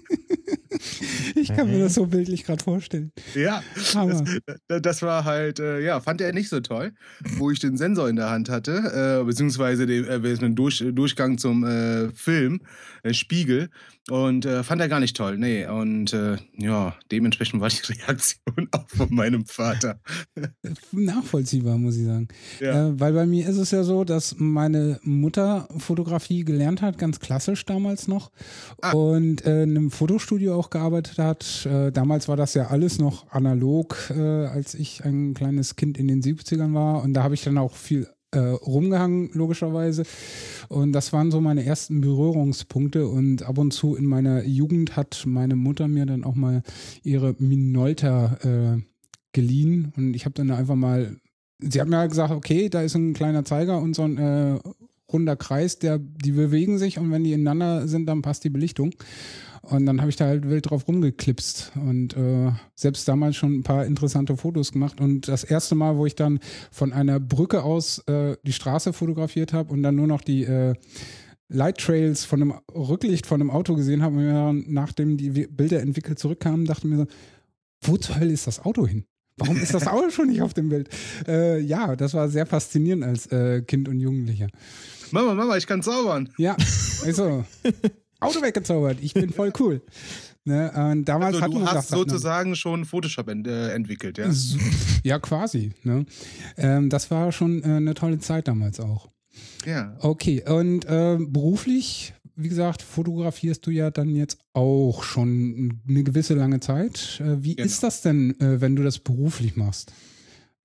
Ich 1.35 1.53
kann 1.53 1.69
mir 1.69 1.79
das 1.79 1.95
so 1.95 2.05
bildlich 2.05 2.43
gerade 2.43 2.63
vorstellen. 2.63 3.11
Ja, 3.33 3.61
das, 3.93 4.23
das, 4.81 5.01
war 5.01 5.25
halt, 5.25 5.59
äh, 5.59 5.81
ja, 5.81 5.99
fand 5.99 6.21
er 6.21 6.33
nicht 6.33 6.49
so 6.49 6.59
toll, 6.59 6.93
wo 7.37 7.51
ich 7.51 7.59
den 7.59 7.77
Sensor 7.77 8.07
in 8.09 8.15
der 8.15 8.29
Hand 8.29 8.49
hatte, 8.49 9.19
äh, 9.21 9.25
beziehungsweise 9.25 9.85
den, 9.85 10.05
äh, 10.05 10.19
den 10.19 10.55
Durch, 10.55 10.83
Durchgang 10.91 11.37
zum 11.37 11.63
äh, 11.63 12.09
Film, 12.13 12.61
äh, 13.03 13.13
Spiegel. 13.13 13.69
Und 14.09 14.45
äh, 14.45 14.63
fand 14.63 14.81
er 14.81 14.89
gar 14.89 14.99
nicht 14.99 15.15
toll, 15.15 15.37
nee. 15.37 15.65
Und 15.65 16.11
äh, 16.11 16.35
ja, 16.57 16.93
dementsprechend 17.09 17.61
war 17.61 17.69
die 17.69 17.93
Reaktion 17.93 18.67
auch 18.71 18.89
von 18.89 19.07
meinem 19.13 19.45
Vater. 19.45 20.01
Nachvollziehbar, 20.91 21.77
muss 21.77 21.95
ich 21.95 22.05
sagen. 22.05 22.27
Ja. 22.59 22.99
Weil 22.99 23.13
bei 23.13 23.25
mir 23.25 23.47
ist 23.47 23.55
es 23.55 23.71
ja 23.71 23.83
so, 23.83 24.03
dass 24.03 24.35
meine 24.37 24.99
Mutter 25.03 25.69
Fotografie 25.77 26.43
gelernt 26.43 26.81
hat, 26.81 26.97
ganz 26.97 27.21
klassisch 27.21 27.65
damals 27.65 28.09
noch. 28.09 28.31
Ah. 28.81 28.91
Und 28.91 29.41
in 29.41 29.51
einem 29.51 29.89
Fotostudio 29.89 30.53
auch 30.55 30.69
gearbeitet 30.73 31.17
hat. 31.17 31.65
Äh, 31.65 31.91
damals 31.91 32.27
war 32.27 32.35
das 32.35 32.53
ja 32.53 32.67
alles 32.67 32.99
noch 32.99 33.31
analog, 33.31 34.11
äh, 34.15 34.19
als 34.47 34.73
ich 34.75 35.05
ein 35.05 35.33
kleines 35.33 35.77
Kind 35.77 35.97
in 35.97 36.09
den 36.09 36.21
70ern 36.21 36.73
war. 36.73 37.01
Und 37.01 37.13
da 37.13 37.23
habe 37.23 37.33
ich 37.33 37.43
dann 37.43 37.57
auch 37.57 37.73
viel 37.73 38.07
äh, 38.31 38.39
rumgehangen, 38.39 39.29
logischerweise. 39.33 40.03
Und 40.67 40.91
das 40.91 41.13
waren 41.13 41.31
so 41.31 41.39
meine 41.39 41.63
ersten 41.63 42.01
Berührungspunkte. 42.01 43.07
Und 43.07 43.43
ab 43.43 43.57
und 43.57 43.71
zu 43.71 43.95
in 43.95 44.05
meiner 44.05 44.43
Jugend 44.43 44.97
hat 44.97 45.23
meine 45.25 45.55
Mutter 45.55 45.87
mir 45.87 46.05
dann 46.05 46.23
auch 46.23 46.35
mal 46.35 46.63
ihre 47.03 47.35
Minolta 47.39 48.37
äh, 48.43 48.81
geliehen. 49.31 49.93
Und 49.95 50.15
ich 50.15 50.25
habe 50.25 50.33
dann 50.33 50.51
einfach 50.51 50.75
mal, 50.75 51.15
sie 51.59 51.79
hat 51.79 51.87
mir 51.87 51.97
halt 51.97 52.11
gesagt, 52.11 52.33
okay, 52.33 52.69
da 52.69 52.81
ist 52.81 52.95
ein 52.95 53.13
kleiner 53.13 53.45
Zeiger 53.45 53.79
und 53.79 53.95
so 53.95 54.03
ein 54.03 54.17
äh, 54.17 54.59
runder 55.13 55.35
Kreis, 55.35 55.79
der, 55.79 55.99
die 55.99 56.31
bewegen 56.31 56.79
sich 56.79 56.97
und 56.97 57.11
wenn 57.11 57.23
die 57.23 57.33
ineinander 57.33 57.87
sind, 57.87 58.07
dann 58.07 58.21
passt 58.21 58.43
die 58.43 58.49
Belichtung. 58.49 58.93
Und 59.63 59.85
dann 59.85 60.01
habe 60.01 60.09
ich 60.09 60.17
da 60.17 60.25
halt 60.25 60.49
wild 60.49 60.69
drauf 60.69 60.89
rumgeklipst 60.89 61.71
und 61.75 62.17
äh, 62.17 62.51
selbst 62.75 63.07
damals 63.07 63.37
schon 63.37 63.59
ein 63.59 63.63
paar 63.63 63.85
interessante 63.85 64.35
Fotos 64.35 64.73
gemacht. 64.73 64.99
Und 64.99 65.29
das 65.29 65.45
erste 65.45 65.73
Mal, 65.73 65.95
wo 65.95 66.05
ich 66.05 66.15
dann 66.15 66.39
von 66.69 66.91
einer 66.91 67.21
Brücke 67.21 67.63
aus 67.63 67.99
äh, 68.07 68.35
die 68.43 68.51
Straße 68.51 68.91
fotografiert 68.91 69.53
habe 69.53 69.71
und 69.71 69.81
dann 69.81 69.95
nur 69.95 70.07
noch 70.07 70.19
die 70.19 70.43
äh, 70.43 70.73
Light 71.47 71.77
Trails 71.77 72.25
von 72.25 72.41
einem 72.41 72.53
Rücklicht 72.75 73.25
von 73.25 73.39
einem 73.39 73.51
Auto 73.51 73.75
gesehen 73.75 74.03
habe 74.03 74.17
und 74.17 74.23
mir 74.23 74.53
nachdem 74.67 75.15
die 75.15 75.29
Bilder 75.29 75.81
entwickelt 75.81 76.19
zurückkamen, 76.19 76.65
dachte 76.65 76.87
mir 76.87 76.97
so, 76.97 77.07
wo 77.83 77.97
zur 77.97 78.19
Hölle 78.19 78.33
ist 78.33 78.47
das 78.47 78.59
Auto 78.59 78.85
hin? 78.85 79.05
Warum 79.37 79.57
ist 79.57 79.73
das 79.73 79.87
Auto 79.87 80.09
schon 80.09 80.27
nicht 80.27 80.41
auf 80.41 80.53
dem 80.53 80.69
Bild? 80.69 80.89
Äh, 81.25 81.59
ja, 81.59 81.95
das 81.95 82.13
war 82.13 82.27
sehr 82.27 82.45
faszinierend 82.45 83.03
als 83.03 83.27
äh, 83.27 83.61
Kind 83.61 83.87
und 83.87 83.99
Jugendlicher. 83.99 84.47
Mama, 85.11 85.33
Mama, 85.33 85.55
ich 85.57 85.67
kann 85.67 85.81
zaubern. 85.81 86.29
Ja, 86.37 86.55
also 87.05 87.45
Auto 88.23 88.41
weggezaubert. 88.41 88.97
Ich 89.01 89.13
bin 89.13 89.31
voll 89.31 89.51
cool. 89.59 89.81
Ne, 90.45 90.71
und 90.91 91.05
damals 91.05 91.41
also, 91.41 91.59
du 91.59 91.65
hast 91.65 91.87
sozusagen 91.87 92.49
ne, 92.49 92.55
schon 92.57 92.83
Photoshop 92.83 93.29
ent 93.29 93.47
äh, 93.47 93.69
entwickelt, 93.69 94.17
ja? 94.17 94.29
Ja, 95.01 95.17
quasi. 95.19 95.71
Ne? 95.83 96.05
Ähm, 96.57 96.89
das 96.89 97.09
war 97.11 97.31
schon 97.31 97.63
äh, 97.63 97.67
eine 97.67 97.93
tolle 97.93 98.19
Zeit 98.19 98.49
damals 98.49 98.81
auch. 98.81 99.09
Ja. 99.65 99.95
Okay, 99.99 100.43
und 100.45 100.83
äh, 100.85 101.17
beruflich, 101.17 102.13
wie 102.35 102.49
gesagt, 102.49 102.81
fotografierst 102.81 103.65
du 103.65 103.71
ja 103.71 103.89
dann 103.89 104.09
jetzt 104.09 104.39
auch 104.51 105.03
schon 105.03 105.81
eine 105.87 106.03
gewisse 106.03 106.33
lange 106.33 106.59
Zeit. 106.59 107.21
Äh, 107.21 107.41
wie 107.41 107.55
genau. 107.55 107.65
ist 107.65 107.81
das 107.81 108.01
denn, 108.01 108.37
äh, 108.41 108.59
wenn 108.59 108.75
du 108.75 108.83
das 108.83 108.99
beruflich 108.99 109.55
machst? 109.55 109.93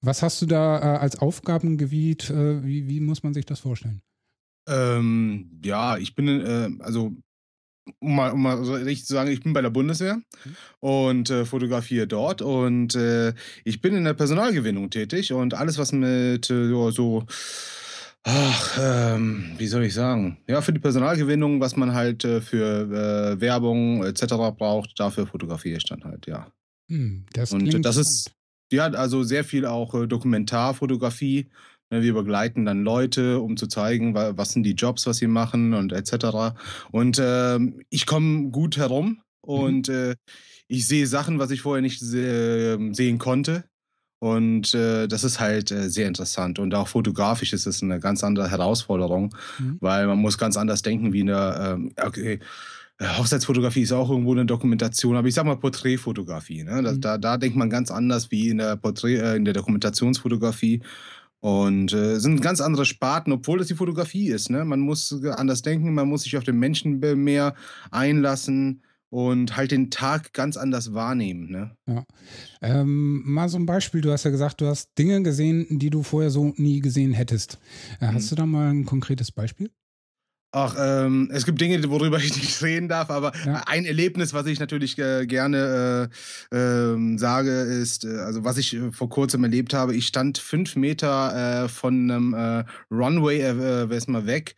Was 0.01 0.23
hast 0.23 0.43
du 0.43 0.47
da 0.47 0.79
äh, 0.79 0.99
als 0.99 1.21
Aufgabengebiet? 1.21 2.31
wie, 2.31 2.89
wie 2.89 3.01
muss 3.01 3.23
man 3.23 3.33
sich 3.33 3.47
das 3.47 3.61
vorstellen? 3.61 4.03
Ähm, 4.69 5.61
ja, 5.65 5.97
ich 5.99 6.15
bin, 6.15 6.81
also 6.81 7.17
um 7.99 8.17
mal, 8.17 8.33
um 8.33 8.43
mal 8.43 8.65
so 8.65 8.75
richtig 8.75 9.07
zu 9.07 9.15
sagen, 9.15 9.31
ich 9.31 9.43
bin 9.43 9.53
bei 9.53 9.63
der 9.63 9.71
Bundeswehr 9.71 10.21
und 10.81 11.31
äh, 11.31 11.45
fotografiere 11.45 12.07
dort 12.07 12.43
und 12.43 12.95
äh, 12.95 13.35
ich 13.65 13.81
bin 13.81 13.95
in 13.95 14.05
der 14.05 14.15
Personalgewinnung 14.15 14.91
tätig 14.91 15.33
und 15.33 15.55
alles, 15.55 15.79
was 15.79 15.93
mit 15.93 16.51
äh, 16.51 16.91
so, 16.91 17.25
ach, 18.25 18.79
ähm, 18.81 19.53
wie 19.59 19.67
soll 19.67 19.85
ich 19.85 19.95
sagen, 19.95 20.39
ja, 20.49 20.61
für 20.61 20.73
die 20.73 20.81
Personalgewinnung, 20.81 21.61
was 21.61 21.77
man 21.77 21.95
halt 21.95 22.25
äh, 22.25 22.41
für 22.41 23.37
äh, 23.37 23.41
Werbung 23.41 24.05
etc. 24.05 24.25
braucht, 24.57 24.99
dafür 24.99 25.27
fotografiere 25.27 25.79
ich 25.79 25.85
dann 25.85 26.05
halt, 26.05 26.27
ja. 26.27 26.51
Hm, 26.91 27.27
das 27.33 27.53
und 27.53 27.83
das 27.83 27.97
ist, 27.97 28.33
ja, 28.73 28.87
also 28.87 29.23
sehr 29.23 29.45
viel 29.45 29.67
auch 29.67 29.95
äh, 29.95 30.07
Dokumentarfotografie 30.07 31.49
wir 31.91 32.15
begleiten 32.15 32.65
dann 32.65 32.85
Leute, 32.85 33.41
um 33.41 33.57
zu 33.57 33.67
zeigen, 33.67 34.15
was 34.15 34.53
sind 34.53 34.65
die 34.65 34.75
Jobs, 34.75 35.07
was 35.07 35.19
sie 35.19 35.27
machen 35.27 35.75
und 35.75 35.93
etc. 35.93 36.55
Und 36.91 37.19
äh, 37.19 37.59
ich 37.89 38.07
komme 38.07 38.51
gut 38.51 38.77
herum 38.77 39.09
mhm. 39.09 39.21
und 39.43 39.89
mhm. 39.89 39.95
äh, 39.95 40.15
ich 40.69 40.87
sehe 40.87 41.07
Sachen, 41.07 41.39
was 41.39 41.51
ich 41.51 41.63
vorher 41.63 41.83
nicht 41.83 42.01
se 42.01 42.75
ähm, 42.75 42.95
sehen 42.95 43.19
konnte. 43.19 43.65
Und 44.21 44.75
äh, 44.75 45.07
das 45.07 45.23
ist 45.23 45.39
halt 45.39 45.71
äh, 45.71 45.89
sehr 45.89 46.09
interessant. 46.09 46.59
Und 46.59 46.75
auch 46.75 46.89
fotografisch 46.89 47.53
ist 47.53 47.67
es 47.67 47.83
eine 47.83 48.01
ganz 48.01 48.25
andere 48.25 48.51
Herausforderung, 48.51 49.35
mhm. 49.59 49.79
weil 49.81 50.07
man 50.07 50.19
muss 50.19 50.39
ganz 50.39 50.57
anders 50.57 50.83
denken 50.83 51.13
wie 51.13 51.23
eine, 51.23 51.77
ähm, 51.77 51.93
okay, 52.05 52.41
Hochzeitsfotografie 53.01 53.83
ist 53.83 53.93
auch 53.93 54.11
irgendwo 54.11 54.33
eine 54.33 54.45
Dokumentation, 54.45 55.17
aber 55.17 55.29
ich 55.29 55.35
sag 55.35 55.45
mal 55.45 55.57
Porträtfotografie. 55.57 56.65
Ne? 56.65 56.83
Da, 56.83 56.93
mhm. 56.93 57.01
da, 57.01 57.19
da 57.19 57.37
denkt 57.37 57.57
man 57.57 57.71
ganz 57.71 57.93
anders 57.93 58.31
wie 58.33 58.49
in 58.49 58.59
der, 58.59 58.77
Porträt, 58.77 59.17
äh, 59.17 59.37
in 59.37 59.45
der 59.45 59.55
Dokumentationsfotografie. 59.55 60.83
Und 61.41 61.93
äh, 61.93 62.19
sind 62.19 62.43
ganz 62.43 62.61
andere 62.61 62.85
Sparten, 62.85 63.33
obwohl 63.33 63.59
das 63.59 63.69
die 63.69 63.75
Fotografie 63.75 64.29
ist. 64.29 64.51
Ne? 64.51 64.65
Man 64.65 64.81
muss 64.81 65.13
anders 65.25 65.63
denken, 65.63 65.95
man 65.95 66.09
muss 66.09 66.23
sich 66.23 66.37
auf 66.37 66.45
den 66.45 66.59
Menschen 66.59 66.99
mehr 66.99 67.55
einlassen 67.91 68.83
und 69.11 69.57
halt 69.57 69.71
den 69.71 69.91
Tag 69.91 70.33
ganz 70.33 70.57
anders 70.57 70.95
wahrnehmen. 70.95 71.51
Ne? 71.51 71.77
Ja. 71.87 72.05
Ähm, 72.61 73.23
mal 73.25 73.49
so 73.49 73.59
ein 73.59 73.67
Beispiel, 73.67 74.01
du 74.01 74.13
hast 74.13 74.25
ja 74.25 74.31
gesagt, 74.31 74.61
du 74.61 74.67
hast 74.67 74.91
Dinge 74.99 75.23
gesehen, 75.23 75.67
die 75.79 75.91
du 75.91 76.03
vorher 76.03 76.31
so 76.31 76.53
nie 76.57 76.81
gesehen 76.81 77.13
hättest. 77.13 77.59
Äh, 78.01 78.09
hast 78.09 78.27
mhm. 78.27 78.29
du 78.31 78.35
da 78.35 78.47
mal 78.47 78.71
ein 78.71 78.85
konkretes 78.85 79.33
Beispiel? 79.33 79.71
Ach, 80.51 80.75
ähm, 80.79 81.29
es 81.31 81.45
gibt 81.45 81.61
Dinge, 81.61 81.79
worüber 81.91 82.17
ich 82.17 82.35
nicht 82.35 82.63
reden 82.63 82.89
darf, 82.89 83.11
aber 83.11 83.33
ja. 83.45 83.65
ein 83.67 83.85
Erlebnis, 83.85 84.33
was 84.33 84.47
ich 84.47 84.59
natürlich 84.59 84.99
äh, 84.99 85.27
gerne 85.27 86.09
äh, 86.51 86.57
äh, 86.57 87.19
sage, 87.19 87.51
ist, 87.51 88.07
äh, 88.07 88.21
also 88.21 88.45
was 88.45 88.57
ich 88.57 88.75
äh, 88.75 88.91
vor 88.91 89.11
kurzem 89.11 89.45
erlebt 89.45 89.75
habe, 89.75 89.95
ich 89.95 90.07
stand 90.07 90.39
fünf 90.39 90.75
Meter 90.75 91.65
äh, 91.65 91.69
von 91.69 92.11
einem 92.11 92.65
Runway 92.91 93.41
äh, 93.41 94.01
mal 94.07 94.27
weg, 94.27 94.55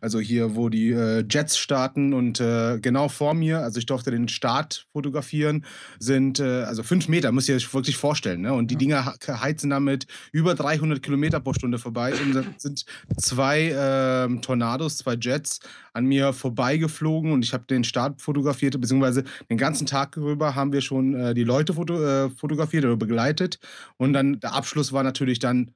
also 0.00 0.18
hier, 0.18 0.56
wo 0.56 0.70
die 0.70 0.90
Jets 1.28 1.58
starten 1.58 2.14
und 2.14 2.38
genau 2.38 3.08
vor 3.08 3.34
mir, 3.34 3.58
also 3.58 3.78
ich 3.78 3.86
durfte 3.86 4.10
den 4.10 4.28
Start 4.28 4.86
fotografieren, 4.92 5.64
sind 5.98 6.40
also 6.40 6.82
fünf 6.82 7.08
Meter, 7.08 7.32
muss 7.32 7.48
ich 7.48 7.54
euch 7.54 7.74
wirklich 7.74 7.96
vorstellen, 7.96 8.42
ne? 8.42 8.52
und 8.54 8.70
die 8.70 8.74
ja. 8.74 8.78
Dinger 8.78 9.14
heizen 9.28 9.70
damit 9.70 10.06
über 10.32 10.54
300 10.54 11.02
Kilometer 11.02 11.40
pro 11.40 11.52
Stunde 11.52 11.78
vorbei 11.78 12.14
und 12.14 12.44
sind 12.56 12.84
zwei 13.18 13.74
ähm, 13.76 14.40
Tornados, 14.40 14.98
zwei 14.98 15.14
Jets 15.14 15.33
Jets 15.34 15.60
an 15.92 16.06
mir 16.06 16.32
vorbeigeflogen 16.32 17.32
und 17.32 17.44
ich 17.44 17.52
habe 17.52 17.64
den 17.64 17.84
Start 17.84 18.20
fotografiert, 18.20 18.80
beziehungsweise 18.80 19.24
den 19.50 19.58
ganzen 19.58 19.86
Tag 19.86 20.12
darüber 20.12 20.54
haben 20.54 20.72
wir 20.72 20.80
schon 20.80 21.14
äh, 21.14 21.34
die 21.34 21.44
Leute 21.44 21.74
foto, 21.74 22.02
äh, 22.02 22.30
fotografiert 22.30 22.84
oder 22.84 22.96
begleitet. 22.96 23.58
Und 23.96 24.12
dann 24.12 24.40
der 24.40 24.54
Abschluss 24.54 24.92
war 24.92 25.02
natürlich 25.02 25.38
dann 25.38 25.74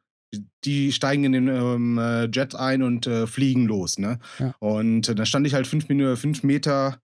die 0.65 0.93
steigen 0.93 1.25
in 1.25 1.33
den 1.33 1.49
ähm, 1.49 1.99
äh, 1.99 2.27
Jet 2.27 2.55
ein 2.55 2.83
und 2.83 3.07
äh, 3.07 3.27
fliegen 3.27 3.67
los. 3.67 3.99
Ne? 3.99 4.19
Ja. 4.39 4.55
Und 4.59 5.09
äh, 5.09 5.15
da 5.15 5.25
stand 5.25 5.47
ich 5.47 5.55
halt 5.55 5.67
fünf, 5.67 5.87
fünf 6.21 6.43
Meter 6.43 7.01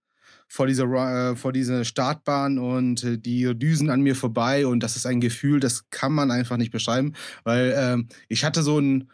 vor 0.47 0.67
dieser, 0.67 0.85
äh, 0.85 1.37
vor 1.37 1.53
dieser 1.53 1.85
Startbahn 1.85 2.59
und 2.59 3.03
äh, 3.03 3.19
die 3.19 3.59
düsen 3.59 3.91
an 3.91 4.03
mir 4.03 4.15
vorbei 4.15 4.67
und 4.67 4.83
das 4.83 4.97
ist 4.97 5.07
ein 5.07 5.21
Gefühl, 5.21 5.61
das 5.61 5.89
kann 5.91 6.13
man 6.13 6.31
einfach 6.31 6.57
nicht 6.57 6.71
beschreiben, 6.71 7.15
weil 7.45 7.75
ähm, 7.77 8.09
ich 8.29 8.45
hatte 8.45 8.63
so 8.63 8.79
ein 8.79 9.11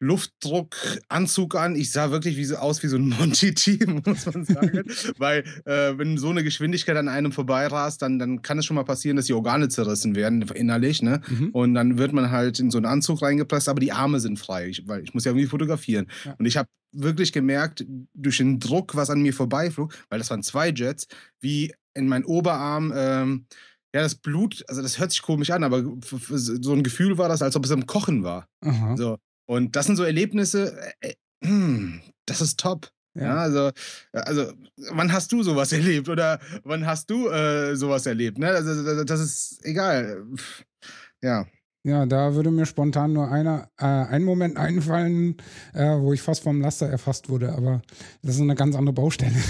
Luftdruckanzug 0.00 1.54
an. 1.54 1.76
Ich 1.76 1.92
sah 1.92 2.10
wirklich 2.10 2.36
wie 2.36 2.44
so 2.44 2.56
aus 2.56 2.82
wie 2.82 2.88
so 2.88 2.96
ein 2.96 3.08
Monty-Team, 3.18 4.02
muss 4.04 4.26
man 4.26 4.44
sagen. 4.44 4.82
Weil, 5.18 5.44
äh, 5.66 5.96
wenn 5.96 6.18
so 6.18 6.30
eine 6.30 6.42
Geschwindigkeit 6.42 6.96
an 6.96 7.08
einem 7.08 7.32
vorbeirast, 7.32 8.02
dann, 8.02 8.18
dann 8.18 8.42
kann 8.42 8.58
es 8.58 8.64
schon 8.64 8.74
mal 8.74 8.84
passieren, 8.84 9.16
dass 9.16 9.26
die 9.26 9.34
Organe 9.34 9.68
zerrissen 9.68 10.16
werden, 10.16 10.42
innerlich, 10.42 11.02
ne? 11.02 11.20
Mhm. 11.28 11.50
Und 11.50 11.74
dann 11.74 11.98
wird 11.98 12.12
man 12.12 12.30
halt 12.30 12.58
in 12.58 12.70
so 12.70 12.78
einen 12.78 12.86
Anzug 12.86 13.22
reingepresst, 13.22 13.68
aber 13.68 13.80
die 13.80 13.92
Arme 13.92 14.20
sind 14.20 14.38
frei, 14.38 14.68
ich, 14.68 14.88
weil 14.88 15.02
ich 15.02 15.14
muss 15.14 15.24
ja 15.24 15.30
irgendwie 15.30 15.46
fotografieren. 15.46 16.06
Ja. 16.24 16.34
Und 16.38 16.46
ich 16.46 16.56
habe 16.56 16.68
wirklich 16.92 17.32
gemerkt, 17.32 17.84
durch 18.14 18.38
den 18.38 18.58
Druck, 18.58 18.96
was 18.96 19.10
an 19.10 19.20
mir 19.22 19.34
vorbeiflog, 19.34 19.94
weil 20.08 20.18
das 20.18 20.30
waren 20.30 20.42
zwei 20.42 20.70
Jets, 20.70 21.06
wie 21.40 21.72
in 21.94 22.08
meinen 22.08 22.24
Oberarm, 22.24 22.92
ähm, 22.96 23.46
ja, 23.94 24.02
das 24.02 24.14
Blut, 24.14 24.64
also 24.68 24.82
das 24.82 24.98
hört 24.98 25.10
sich 25.10 25.22
komisch 25.22 25.50
an, 25.50 25.64
aber 25.64 25.82
so 26.02 26.72
ein 26.72 26.84
Gefühl 26.84 27.18
war 27.18 27.28
das, 27.28 27.42
als 27.42 27.56
ob 27.56 27.64
es 27.64 27.72
am 27.72 27.86
Kochen 27.86 28.22
war. 28.22 28.46
Aha. 28.64 28.96
So. 28.96 29.18
Und 29.50 29.74
das 29.74 29.86
sind 29.86 29.96
so 29.96 30.04
Erlebnisse, 30.04 30.80
äh, 31.00 31.14
äh, 31.40 32.00
das 32.24 32.40
ist 32.40 32.60
top. 32.60 32.88
Ja. 33.14 33.24
ja. 33.24 33.36
also, 33.38 33.72
also, 34.12 34.52
wann 34.92 35.12
hast 35.12 35.32
du 35.32 35.42
sowas 35.42 35.72
erlebt 35.80 36.08
oder 36.08 36.38
wann 36.62 36.86
hast 36.86 37.10
du 37.10 37.28
äh, 37.28 37.74
sowas 37.74 38.06
erlebt? 38.06 38.38
Ne? 38.38 38.46
Also, 38.46 39.02
das 39.02 39.18
ist 39.18 39.58
egal. 39.64 40.24
Ja. 41.20 41.48
Ja, 41.82 42.04
da 42.04 42.34
würde 42.34 42.50
mir 42.50 42.66
spontan 42.66 43.14
nur 43.14 43.30
einer, 43.30 43.70
äh, 43.78 43.86
ein 43.86 44.22
Moment 44.22 44.58
einfallen, 44.58 45.36
äh, 45.72 45.96
wo 45.98 46.12
ich 46.12 46.20
fast 46.20 46.42
vom 46.42 46.60
Laster 46.60 46.86
erfasst 46.86 47.30
wurde, 47.30 47.54
aber 47.54 47.80
das 48.22 48.34
ist 48.34 48.42
eine 48.42 48.54
ganz 48.54 48.76
andere 48.76 48.92
Baustelle. 48.92 49.32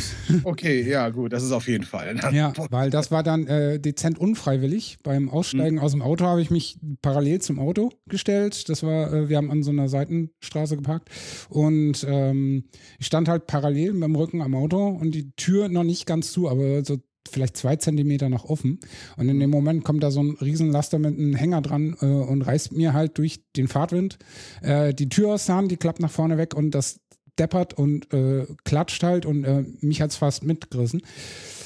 Okay, 0.45 0.89
ja, 0.89 1.09
gut, 1.09 1.33
das 1.33 1.43
ist 1.43 1.53
auf 1.53 1.67
jeden 1.67 1.85
Fall. 1.85 2.19
Ja, 2.33 2.53
weil 2.71 2.91
das 2.91 3.11
war 3.11 3.23
dann 3.23 3.47
äh, 3.47 3.81
dezent 3.81 4.19
unfreiwillig. 4.19 4.99
Beim 5.03 5.29
Aussteigen 5.29 5.77
mhm. 5.77 5.83
aus 5.83 5.93
dem 5.93 6.03
Auto 6.03 6.25
habe 6.25 6.41
ich 6.41 6.51
mich 6.51 6.79
parallel 7.03 7.41
zum 7.41 7.59
Auto 7.59 7.91
gestellt. 8.07 8.69
Das 8.69 8.83
war, 8.83 9.13
äh, 9.13 9.29
wir 9.29 9.37
haben 9.37 9.51
an 9.51 9.63
so 9.63 9.71
einer 9.71 9.89
Seitenstraße 9.89 10.77
geparkt 10.77 11.11
und 11.49 12.07
ähm, 12.09 12.65
ich 12.99 13.07
stand 13.07 13.29
halt 13.29 13.47
parallel 13.47 13.93
mit 13.95 14.05
dem 14.05 14.15
Rücken 14.15 14.41
am 14.41 14.55
Auto 14.55 14.89
und 14.89 15.15
die 15.15 15.33
Tür 15.33 15.69
noch 15.69 15.85
nicht 15.85 16.07
ganz 16.07 16.33
zu, 16.33 16.49
aber 16.49 16.85
so 16.85 16.99
vielleicht 17.29 17.57
zwei 17.57 17.77
Zentimeter 17.77 18.29
noch 18.29 18.45
offen. 18.45 18.81
Und 19.17 19.29
in 19.29 19.39
dem 19.41 19.51
Moment 19.51 19.85
kommt 19.85 20.03
da 20.03 20.11
so 20.11 20.23
ein 20.23 20.37
Riesenlaster 20.41 20.99
mit 20.99 21.19
einem 21.19 21.35
Hänger 21.35 21.63
dran 21.63 21.97
äh, 22.01 22.07
und 22.07 22.43
reißt 22.43 22.73
mir 22.73 22.93
halt 22.93 23.19
durch 23.19 23.43
den 23.57 23.69
Fahrtwind 23.69 24.19
äh, 24.63 24.95
die 24.95 25.09
Tür 25.09 25.35
aus 25.35 25.47
der 25.47 25.57
Hand, 25.57 25.71
die 25.71 25.77
klappt 25.77 26.01
nach 26.01 26.11
vorne 26.11 26.39
weg 26.39 26.55
und 26.55 26.73
das 26.73 27.01
deppert 27.41 27.75
und 27.75 28.13
äh, 28.13 28.47
klatscht 28.65 29.03
halt 29.03 29.25
und 29.25 29.45
äh, 29.45 29.65
mich 29.81 30.03
hat 30.03 30.11
es 30.11 30.17
fast 30.17 30.45
mitgerissen. 30.45 31.03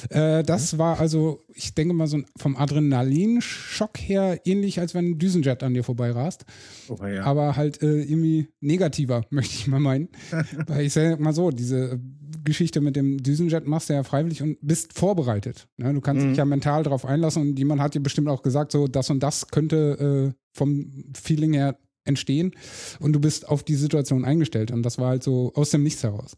Äh, 0.09 0.43
das 0.43 0.73
mhm. 0.73 0.77
war 0.77 0.99
also, 0.99 1.43
ich 1.53 1.75
denke 1.75 1.93
mal, 1.93 2.07
so 2.07 2.21
vom 2.37 2.55
Adrenalinschock 2.55 3.97
her 3.97 4.39
ähnlich, 4.45 4.79
als 4.79 4.93
wenn 4.93 5.11
ein 5.11 5.19
Düsenjet 5.19 5.63
an 5.63 5.73
dir 5.73 5.83
vorbeirast. 5.83 6.45
Oh, 6.87 7.05
ja. 7.05 7.23
Aber 7.23 7.55
halt 7.55 7.81
äh, 7.83 8.01
irgendwie 8.01 8.47
negativer, 8.61 9.25
möchte 9.29 9.53
ich 9.53 9.67
mal 9.67 9.79
meinen. 9.79 10.09
Weil 10.67 10.85
ich 10.85 10.93
sage 10.93 11.17
mal 11.21 11.33
so, 11.33 11.51
diese 11.51 11.99
Geschichte 12.43 12.79
mit 12.79 12.95
dem 12.95 13.21
Düsenjet 13.21 13.67
machst 13.67 13.89
du 13.89 13.93
ja 13.93 14.03
freiwillig 14.03 14.41
und 14.41 14.57
bist 14.61 14.93
vorbereitet. 14.93 15.67
Ne? 15.77 15.93
Du 15.93 16.01
kannst 16.01 16.23
mhm. 16.23 16.29
dich 16.29 16.37
ja 16.37 16.45
mental 16.45 16.83
darauf 16.83 17.05
einlassen 17.05 17.41
und 17.41 17.59
jemand 17.59 17.81
hat 17.81 17.95
dir 17.95 18.01
bestimmt 18.01 18.29
auch 18.29 18.43
gesagt, 18.43 18.71
so 18.71 18.87
das 18.87 19.09
und 19.09 19.21
das 19.21 19.47
könnte 19.47 20.33
äh, 20.33 20.39
vom 20.53 20.89
Feeling 21.13 21.53
her 21.53 21.77
entstehen 22.05 22.51
und 22.99 23.13
du 23.13 23.19
bist 23.19 23.47
auf 23.47 23.63
die 23.63 23.75
Situation 23.75 24.25
eingestellt 24.25 24.71
und 24.71 24.83
das 24.83 24.97
war 24.97 25.09
halt 25.09 25.23
so 25.23 25.51
aus 25.55 25.71
dem 25.71 25.83
Nichts 25.83 26.03
heraus. 26.03 26.37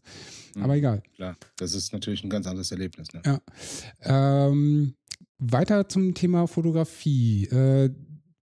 Mhm. 0.54 0.62
Aber 0.62 0.76
egal. 0.76 1.02
Klar, 1.14 1.36
das 1.56 1.74
ist 1.74 1.92
natürlich 1.92 2.24
ein 2.24 2.30
ganz 2.30 2.46
anderes 2.46 2.70
Erlebnis. 2.72 3.08
Ne? 3.12 3.22
Ja. 3.24 3.40
Ähm, 4.46 4.94
weiter 5.38 5.88
zum 5.88 6.14
Thema 6.14 6.46
Fotografie. 6.46 7.46
Äh, 7.46 7.90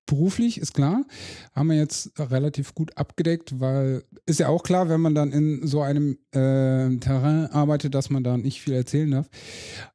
beruflich 0.06 0.58
ist 0.58 0.72
klar, 0.72 1.04
haben 1.52 1.68
wir 1.68 1.76
jetzt 1.76 2.12
relativ 2.18 2.74
gut 2.74 2.96
abgedeckt, 2.96 3.60
weil 3.60 4.04
ist 4.24 4.40
ja 4.40 4.48
auch 4.48 4.62
klar, 4.62 4.88
wenn 4.88 5.00
man 5.00 5.14
dann 5.14 5.32
in 5.32 5.66
so 5.66 5.82
einem 5.82 6.18
äh, 6.30 6.96
Terrain 6.98 7.46
arbeitet, 7.46 7.94
dass 7.94 8.08
man 8.08 8.22
da 8.22 8.36
nicht 8.38 8.60
viel 8.60 8.74
erzählen 8.74 9.10
darf. 9.10 9.28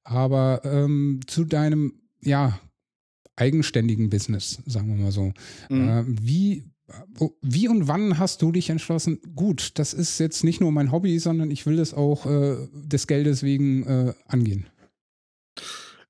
Aber 0.04 0.62
ähm, 0.66 1.22
zu 1.28 1.46
deinem, 1.46 1.94
ja, 2.22 2.60
eigenständigen 3.38 4.10
Business, 4.10 4.62
sagen 4.66 4.90
wir 4.90 5.04
mal 5.04 5.12
so. 5.12 5.32
Mhm. 5.70 5.90
Äh, 5.90 6.04
wie 6.08 6.71
wie 7.42 7.68
und 7.68 7.88
wann 7.88 8.18
hast 8.18 8.42
du 8.42 8.52
dich 8.52 8.70
entschlossen, 8.70 9.20
gut, 9.36 9.80
das 9.80 9.94
ist 9.94 10.20
jetzt 10.20 10.44
nicht 10.44 10.62
nur 10.62 10.72
mein 10.72 10.92
Hobby, 10.92 11.20
sondern 11.20 11.52
ich 11.52 11.66
will 11.66 11.78
das 11.78 11.94
auch 11.94 12.26
äh, 12.26 12.56
des 12.74 13.08
Geldes 13.08 13.44
wegen 13.44 13.84
äh, 13.86 14.14
angehen? 14.28 14.68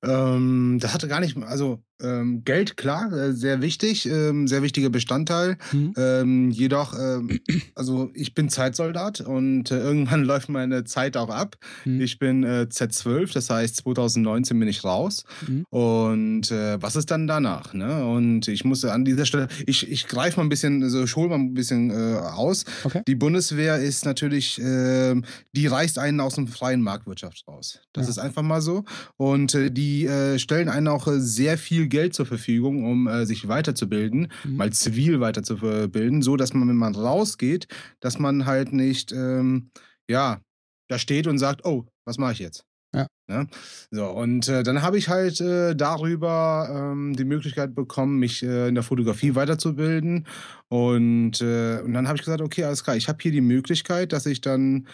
Ähm, 0.04 0.80
das 0.82 0.94
hatte 0.94 1.08
gar 1.08 1.20
nicht, 1.20 1.38
also 1.38 1.80
ähm, 2.04 2.44
Geld, 2.44 2.78
klar, 2.78 3.12
äh, 3.12 3.34
sehr 3.34 3.62
wichtig, 3.62 4.06
ähm, 4.08 4.48
sehr 4.48 4.62
wichtiger 4.62 4.90
Bestandteil. 4.90 5.58
Mhm. 5.72 5.94
Ähm, 5.98 6.52
jedoch, 6.52 6.98
ähm, 6.98 7.40
also 7.76 8.10
ich 8.14 8.34
bin 8.34 8.50
Zeitsoldat 8.50 9.22
und 9.22 9.72
äh, 9.72 9.80
irgendwann 9.80 10.24
läuft 10.24 10.50
meine 10.50 10.84
Zeit 10.84 11.18
auch 11.18 11.30
ab. 11.30 11.58
Mhm. 11.86 12.02
Ich 12.02 12.20
bin 12.20 12.44
äh, 12.44 12.68
Z12, 12.70 13.34
das 13.34 13.50
heißt 13.50 13.78
2019 13.78 14.60
bin 14.60 14.68
ich 14.68 14.84
raus. 14.84 15.24
Mhm. 15.48 15.66
Und 15.70 16.52
äh, 16.52 16.82
was 16.82 16.96
ist 16.96 17.12
dann 17.12 17.28
danach? 17.28 17.74
Ne? 17.74 18.06
Und 18.06 18.48
ich 18.48 18.66
musste 18.66 18.92
an 18.92 19.06
dieser 19.06 19.26
Stelle, 19.26 19.48
ich, 19.66 19.90
ich 19.90 20.08
greife 20.08 20.38
mal 20.38 20.46
ein 20.46 20.50
bisschen, 20.50 20.84
also 20.84 21.04
ich 21.04 21.16
hole 21.16 21.30
mal 21.30 21.36
ein 21.36 21.54
bisschen 21.54 21.92
äh, 21.92 22.18
aus. 22.18 22.66
Okay. 22.84 23.02
Die 23.08 23.16
Bundeswehr 23.16 23.78
ist 23.78 24.06
natürlich, 24.06 24.60
ähm, 24.64 25.24
die 25.54 25.68
reißt 25.68 26.00
einen 26.00 26.20
aus 26.20 26.36
dem 26.36 26.48
freien 26.48 26.82
Marktwirtschaft 26.82 27.48
raus. 27.48 27.80
Das 27.94 28.06
ja. 28.06 28.12
ist 28.12 28.18
einfach 28.18 28.42
mal 28.42 28.62
so. 28.62 28.86
Und 29.18 29.52
die 29.54 30.10
stellen 30.38 30.70
einen 30.70 30.88
auch 30.88 31.08
sehr 31.12 31.58
viel 31.58 31.88
Geld 31.92 32.16
zur 32.16 32.26
Verfügung, 32.26 32.84
um 32.90 33.08
äh, 33.08 33.28
sich 33.28 33.48
weiterzubilden, 33.48 34.32
mhm. 34.44 34.56
mal 34.56 34.74
zivil 34.74 35.20
weiterzubilden, 35.20 36.24
so 36.24 36.36
dass 36.36 36.56
man, 36.56 36.68
wenn 36.68 36.76
man 36.76 36.96
rausgeht, 36.96 37.68
dass 38.00 38.18
man 38.18 38.48
halt 38.48 38.74
nicht, 38.74 39.12
ähm, 39.12 39.70
ja, 40.10 40.42
da 40.88 40.98
steht 40.98 41.28
und 41.28 41.38
sagt, 41.38 41.64
oh, 41.66 41.86
was 42.06 42.18
mache 42.18 42.34
ich 42.34 42.40
jetzt? 42.40 42.66
Ja. 42.94 43.08
Ne? 43.28 43.48
So, 43.92 44.08
und 44.08 44.48
äh, 44.50 44.64
dann 44.64 44.82
habe 44.82 44.98
ich 44.98 45.08
halt 45.08 45.40
äh, 45.40 45.76
darüber 45.76 46.68
ähm, 46.70 47.16
die 47.16 47.24
Möglichkeit 47.24 47.74
bekommen, 47.74 48.20
mich 48.20 48.44
äh, 48.44 48.68
in 48.68 48.76
der 48.76 48.84
Fotografie 48.84 49.36
weiterzubilden. 49.36 50.28
Und, 50.68 51.42
äh, 51.42 51.80
und 51.80 51.94
dann 51.94 52.08
habe 52.08 52.18
ich 52.18 52.26
gesagt, 52.26 52.42
okay, 52.42 52.66
alles 52.66 52.84
klar, 52.84 52.98
ich 52.98 53.08
habe 53.08 53.20
hier 53.22 53.32
die 53.32 53.42
Möglichkeit, 53.42 54.12
dass 54.12 54.26
ich 54.26 54.42
dann 54.42 54.88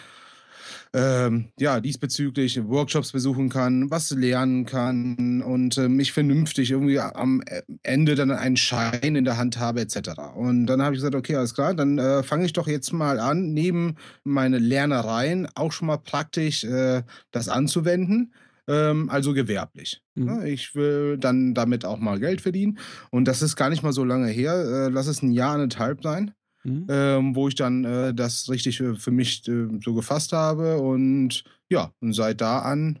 ähm, 0.94 1.50
ja, 1.58 1.80
diesbezüglich 1.80 2.62
Workshops 2.66 3.12
besuchen 3.12 3.48
kann, 3.48 3.90
was 3.90 4.10
lernen 4.10 4.64
kann 4.64 5.42
und 5.42 5.76
äh, 5.78 5.88
mich 5.88 6.12
vernünftig 6.12 6.70
irgendwie 6.70 7.00
am 7.00 7.42
Ende 7.82 8.14
dann 8.14 8.30
einen 8.30 8.56
Schein 8.56 9.16
in 9.16 9.24
der 9.24 9.36
Hand 9.36 9.58
habe, 9.58 9.80
etc. 9.80 10.10
Und 10.34 10.66
dann 10.66 10.82
habe 10.82 10.94
ich 10.94 11.00
gesagt, 11.00 11.14
okay, 11.14 11.36
alles 11.36 11.54
klar, 11.54 11.74
dann 11.74 11.98
äh, 11.98 12.22
fange 12.22 12.46
ich 12.46 12.52
doch 12.52 12.68
jetzt 12.68 12.92
mal 12.92 13.20
an, 13.20 13.52
neben 13.52 13.96
meine 14.24 14.58
Lernereien 14.58 15.48
auch 15.54 15.72
schon 15.72 15.88
mal 15.88 15.98
praktisch 15.98 16.64
äh, 16.64 17.02
das 17.30 17.48
anzuwenden 17.48 18.32
ähm, 18.68 19.08
also 19.10 19.32
gewerblich. 19.32 20.02
Mhm. 20.14 20.24
Ne? 20.24 20.48
Ich 20.50 20.74
will 20.74 21.16
dann 21.18 21.54
damit 21.54 21.84
auch 21.84 21.98
mal 21.98 22.20
Geld 22.20 22.40
verdienen. 22.40 22.78
Und 23.10 23.26
das 23.26 23.42
ist 23.42 23.56
gar 23.56 23.70
nicht 23.70 23.82
mal 23.82 23.92
so 23.92 24.04
lange 24.04 24.28
her. 24.28 24.52
Äh, 24.52 24.88
lass 24.90 25.06
es 25.06 25.22
ein 25.22 25.32
Jahr, 25.32 25.54
anderthalb 25.54 26.02
sein 26.02 26.34
mhm. 26.68 26.86
ähm, 26.88 27.36
wo 27.36 27.48
ich 27.48 27.54
dann 27.54 27.84
äh, 27.84 28.14
das 28.14 28.48
richtig 28.48 28.78
für, 28.78 28.96
für 28.96 29.10
mich 29.10 29.46
äh, 29.48 29.68
so 29.84 29.94
gefasst 29.94 30.32
habe. 30.32 30.78
Und 30.78 31.44
ja, 31.70 31.92
und 32.00 32.12
seit 32.12 32.40
da 32.40 32.60
an 32.60 33.00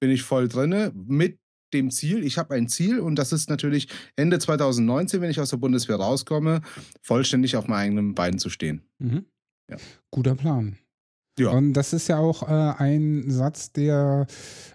bin 0.00 0.10
ich 0.10 0.22
voll 0.22 0.48
drinne 0.48 0.92
mit 0.94 1.38
dem 1.74 1.90
Ziel, 1.90 2.24
ich 2.24 2.38
habe 2.38 2.54
ein 2.54 2.68
Ziel 2.68 3.00
und 3.00 3.16
das 3.16 3.32
ist 3.32 3.50
natürlich 3.50 3.88
Ende 4.16 4.38
2019, 4.38 5.20
wenn 5.20 5.30
ich 5.30 5.40
aus 5.40 5.50
der 5.50 5.58
Bundeswehr 5.58 5.96
rauskomme, 5.96 6.62
vollständig 7.02 7.56
auf 7.56 7.66
meinen 7.66 7.88
eigenen 7.88 8.14
Beinen 8.14 8.38
zu 8.38 8.48
stehen. 8.48 8.82
Mhm. 8.98 9.26
Ja. 9.70 9.76
Guter 10.10 10.34
Plan. 10.34 10.78
Ja. 11.38 11.50
Und 11.50 11.74
das 11.74 11.92
ist 11.92 12.08
ja 12.08 12.18
auch 12.18 12.42
äh, 12.48 12.74
ein 12.78 13.30
Satz, 13.30 13.72
der 13.72 14.26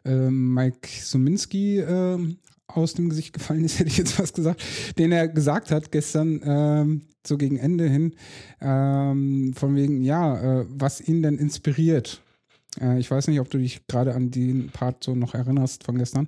äh, 0.06 0.30
Mike 0.30 0.88
Suminski 0.88 1.80
äh, 1.80 2.36
aus 2.68 2.94
dem 2.94 3.10
Gesicht 3.10 3.34
gefallen 3.34 3.66
ist, 3.66 3.80
hätte 3.80 3.90
ich 3.90 3.98
jetzt 3.98 4.20
was 4.20 4.34
gesagt, 4.34 4.64
den 4.98 5.12
er 5.12 5.28
gesagt 5.28 5.72
hat 5.72 5.92
gestern, 5.92 6.42
ähm, 6.44 7.02
so 7.28 7.38
gegen 7.38 7.58
Ende 7.58 7.88
hin, 7.88 8.16
ähm, 8.62 9.54
von 9.56 9.76
wegen, 9.76 10.02
ja, 10.04 10.62
äh, 10.62 10.66
was 10.70 11.02
ihn 11.02 11.24
denn 11.24 11.38
inspiriert. 11.38 12.22
Äh, 12.80 13.00
ich 13.00 13.10
weiß 13.10 13.28
nicht, 13.28 13.40
ob 13.40 13.50
du 13.50 13.58
dich 13.58 13.88
gerade 13.88 14.14
an 14.14 14.32
den 14.32 14.70
Part 14.70 15.04
so 15.04 15.16
noch 15.16 15.34
erinnerst 15.34 15.84
von 15.84 15.98
gestern, 15.98 16.28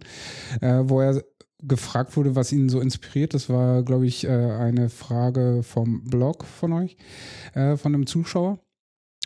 äh, 0.62 0.82
wo 0.84 1.02
er 1.02 1.24
gefragt 1.62 2.16
wurde, 2.16 2.36
was 2.36 2.52
ihn 2.52 2.70
so 2.70 2.80
inspiriert. 2.80 3.34
Das 3.34 3.50
war, 3.50 3.84
glaube 3.84 4.06
ich, 4.06 4.26
äh, 4.26 4.30
eine 4.30 4.90
Frage 4.90 5.64
vom 5.64 6.04
Blog 6.04 6.46
von 6.46 6.74
euch, 6.74 6.98
äh, 7.54 7.78
von 7.78 7.94
einem 7.94 8.08
Zuschauer. 8.08 8.60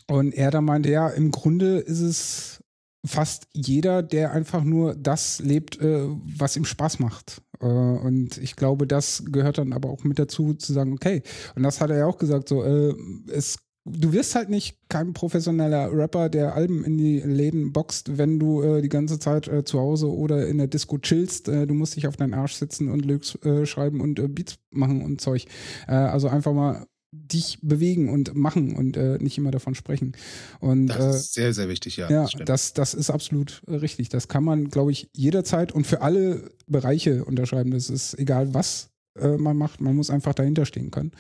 Und 0.08 0.34
er 0.34 0.52
da 0.52 0.62
meinte, 0.62 0.90
ja, 0.90 1.08
im 1.10 1.32
Grunde 1.32 1.78
ist 1.80 2.00
es 2.00 2.64
fast 3.06 3.48
jeder, 3.54 4.04
der 4.04 4.32
einfach 4.32 4.64
nur 4.64 4.96
das 4.96 5.40
lebt, 5.40 5.80
äh, 5.80 6.08
was 6.08 6.56
ihm 6.56 6.66
Spaß 6.66 7.00
macht. 7.00 7.42
Äh, 7.62 7.66
und 7.66 8.38
ich 8.38 8.56
glaube, 8.56 8.88
das 8.88 9.24
gehört 9.26 9.58
dann 9.58 9.74
aber 9.74 9.90
auch 9.90 10.04
mit 10.04 10.20
dazu, 10.20 10.54
zu 10.54 10.74
sagen, 10.74 10.94
okay, 10.94 11.24
und 11.56 11.64
das 11.64 11.82
hat 11.82 11.90
er 11.90 12.00
ja 12.00 12.06
auch 12.06 12.18
gesagt, 12.18 12.50
so, 12.50 12.64
äh, 12.64 12.94
es 13.32 13.58
du 13.86 14.14
wirst 14.14 14.36
halt 14.36 14.50
nicht 14.50 14.78
kein 14.90 15.14
professioneller 15.14 15.92
Rapper, 15.92 16.30
der 16.30 16.56
Alben 16.56 16.84
in 16.84 16.98
die 16.98 17.20
Läden 17.20 17.72
boxt, 17.74 18.18
wenn 18.18 18.40
du 18.40 18.62
äh, 18.62 18.82
die 18.82 18.90
ganze 18.90 19.20
Zeit 19.20 19.48
äh, 19.48 19.64
zu 19.64 19.80
Hause 19.80 20.12
oder 20.14 20.48
in 20.48 20.58
der 20.58 20.68
Disco 20.68 20.98
chillst. 20.98 21.48
Äh, 21.48 21.68
du 21.68 21.74
musst 21.74 21.96
dich 21.96 22.08
auf 22.08 22.18
deinen 22.18 22.34
Arsch 22.34 22.54
sitzen 22.54 22.90
und 22.90 23.06
Lyrics 23.06 23.36
äh, 23.44 23.66
schreiben 23.66 24.02
und 24.02 24.20
äh, 24.20 24.28
Beats 24.28 24.58
machen 24.72 25.02
und 25.02 25.20
Zeug. 25.22 25.46
Also 25.88 26.28
einfach 26.28 26.54
mal 26.54 26.86
dich 27.12 27.60
bewegen 27.62 28.10
und 28.10 28.36
machen 28.36 28.76
und 28.76 28.96
äh, 28.96 29.18
nicht 29.20 29.38
immer 29.38 29.52
davon 29.52 29.76
sprechen. 29.76 30.14
Und, 30.60 30.88
das 30.88 30.98
äh, 31.00 31.18
ist 31.18 31.34
sehr, 31.34 31.54
sehr 31.54 31.70
wichtig, 31.70 31.98
ja. 31.98 32.10
Ja, 32.10 32.24
das, 32.24 32.46
das, 32.46 32.74
das 32.74 32.94
ist 32.94 33.10
absolut 33.10 33.62
richtig. 33.68 34.10
Das 34.10 34.28
kann 34.28 34.44
man, 34.44 34.70
glaube 34.70 34.92
ich, 34.92 35.10
jederzeit 35.14 35.72
und 35.72 35.88
für 35.88 36.02
alle 36.02 36.52
Bereiche 36.68 37.26
unterschreiben. 37.26 37.72
Das 37.72 37.90
ist 37.90 38.18
egal, 38.20 38.54
was 38.54 38.90
äh, 39.18 39.38
man 39.38 39.58
macht, 39.58 39.82
man 39.82 39.96
muss 39.96 40.10
einfach 40.10 40.34
dahinter 40.34 40.66
stehen 40.66 40.92
können. 40.92 41.12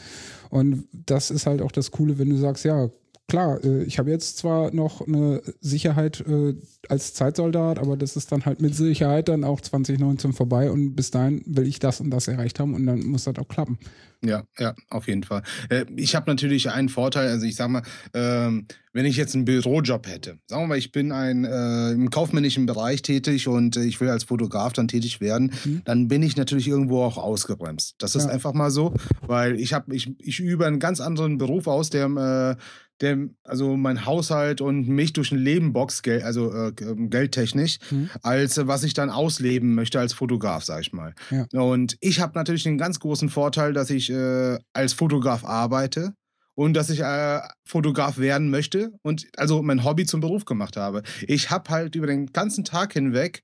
Und 0.49 0.87
das 0.91 1.31
ist 1.31 1.45
halt 1.45 1.61
auch 1.61 1.71
das 1.71 1.91
Coole, 1.91 2.19
wenn 2.19 2.29
du 2.29 2.37
sagst, 2.37 2.65
ja, 2.65 2.89
klar, 3.29 3.63
äh, 3.63 3.83
ich 3.83 3.97
habe 3.99 4.09
jetzt 4.09 4.37
zwar 4.37 4.73
noch 4.73 5.07
eine 5.07 5.41
Sicherheit 5.61 6.21
äh, 6.27 6.55
als 6.89 7.13
Zeitsoldat, 7.13 7.79
aber 7.79 7.95
das 7.95 8.17
ist 8.17 8.31
dann 8.31 8.45
halt 8.45 8.61
mit 8.61 8.75
Sicherheit 8.75 9.29
dann 9.29 9.45
auch 9.45 9.61
2019 9.61 10.33
vorbei 10.33 10.69
und 10.69 10.95
bis 10.95 11.11
dahin 11.11 11.41
will 11.45 11.67
ich 11.67 11.79
das 11.79 12.01
und 12.01 12.09
das 12.09 12.27
erreicht 12.27 12.59
haben 12.59 12.73
und 12.73 12.85
dann 12.85 13.05
muss 13.05 13.23
das 13.23 13.37
auch 13.37 13.47
klappen. 13.47 13.79
Ja, 14.21 14.43
ja, 14.57 14.73
auf 14.89 15.07
jeden 15.07 15.23
Fall. 15.23 15.43
Äh, 15.69 15.85
ich 15.95 16.15
habe 16.15 16.29
natürlich 16.29 16.69
einen 16.69 16.89
Vorteil, 16.89 17.29
also 17.29 17.45
ich 17.45 17.55
sag 17.55 17.69
mal, 17.69 17.83
ähm, 18.13 18.67
wenn 18.91 19.05
ich 19.05 19.15
jetzt 19.15 19.35
einen 19.35 19.45
Bürojob 19.45 20.07
hätte, 20.07 20.39
sagen 20.47 20.63
wir 20.63 20.67
mal, 20.67 20.77
ich 20.77 20.91
bin 20.91 21.11
ein, 21.13 21.45
äh, 21.45 21.91
im 21.91 22.09
kaufmännischen 22.09 22.65
Bereich 22.65 23.01
tätig 23.01 23.47
und 23.47 23.77
ich 23.77 24.01
will 24.01 24.09
als 24.09 24.25
Fotograf 24.25 24.73
dann 24.73 24.89
tätig 24.89 25.21
werden, 25.21 25.53
mhm. 25.63 25.81
dann 25.85 26.07
bin 26.09 26.21
ich 26.21 26.35
natürlich 26.35 26.67
irgendwo 26.67 27.03
auch 27.03 27.17
ausgebremst. 27.17 27.95
Das 27.99 28.15
ist 28.15 28.25
ja. 28.25 28.31
einfach 28.31 28.53
mal 28.53 28.71
so, 28.71 28.93
weil 29.25 29.57
ich 29.57 29.73
habe, 29.73 29.95
ich, 29.95 30.11
ich 30.19 30.39
übe 30.39 30.65
einen 30.65 30.79
ganz 30.79 30.99
anderen 30.99 31.37
Beruf 31.37 31.67
aus, 31.67 31.89
der 31.89 32.07
äh, 32.07 32.61
der, 33.01 33.29
also 33.43 33.77
mein 33.77 34.05
Haushalt 34.05 34.61
und 34.61 34.87
mich 34.87 35.13
durch 35.13 35.31
ein 35.31 35.39
Leben 35.39 35.73
boxt, 35.73 36.07
also 36.07 36.51
äh, 36.53 36.71
ähm, 36.81 37.09
geldtechnisch, 37.09 37.79
mhm. 37.91 38.09
als 38.21 38.57
äh, 38.57 38.67
was 38.67 38.83
ich 38.83 38.93
dann 38.93 39.09
ausleben 39.09 39.75
möchte 39.75 39.99
als 39.99 40.13
Fotograf, 40.13 40.63
sag 40.63 40.81
ich 40.81 40.93
mal. 40.93 41.13
Ja. 41.29 41.45
Und 41.59 41.97
ich 42.01 42.19
habe 42.19 42.33
natürlich 42.35 42.63
den 42.63 42.77
ganz 42.77 42.99
großen 42.99 43.29
Vorteil, 43.29 43.73
dass 43.73 43.89
ich 43.89 44.09
äh, 44.09 44.57
als 44.73 44.93
Fotograf 44.93 45.45
arbeite 45.45 46.13
und 46.55 46.73
dass 46.73 46.89
ich 46.89 46.99
äh, 46.99 47.39
Fotograf 47.65 48.17
werden 48.17 48.49
möchte 48.49 48.91
und 49.01 49.27
also 49.37 49.61
mein 49.61 49.83
Hobby 49.83 50.05
zum 50.05 50.19
Beruf 50.19 50.45
gemacht 50.45 50.75
habe. 50.75 51.03
Ich 51.27 51.49
habe 51.49 51.69
halt 51.69 51.95
über 51.95 52.07
den 52.07 52.27
ganzen 52.27 52.65
Tag 52.65 52.93
hinweg 52.93 53.43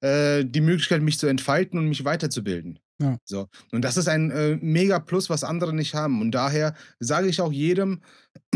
äh, 0.00 0.44
die 0.44 0.60
Möglichkeit, 0.60 1.02
mich 1.02 1.18
zu 1.18 1.26
entfalten 1.26 1.78
und 1.78 1.88
mich 1.88 2.04
weiterzubilden. 2.04 2.78
Ja. 3.00 3.18
So. 3.24 3.48
Und 3.72 3.82
das 3.82 3.96
ist 3.96 4.08
ein 4.08 4.30
äh, 4.30 4.56
mega 4.56 4.98
Plus, 4.98 5.28
was 5.28 5.44
andere 5.44 5.74
nicht 5.74 5.94
haben. 5.94 6.20
Und 6.20 6.32
daher 6.32 6.74
sage 6.98 7.28
ich 7.28 7.40
auch 7.40 7.52
jedem, 7.52 8.00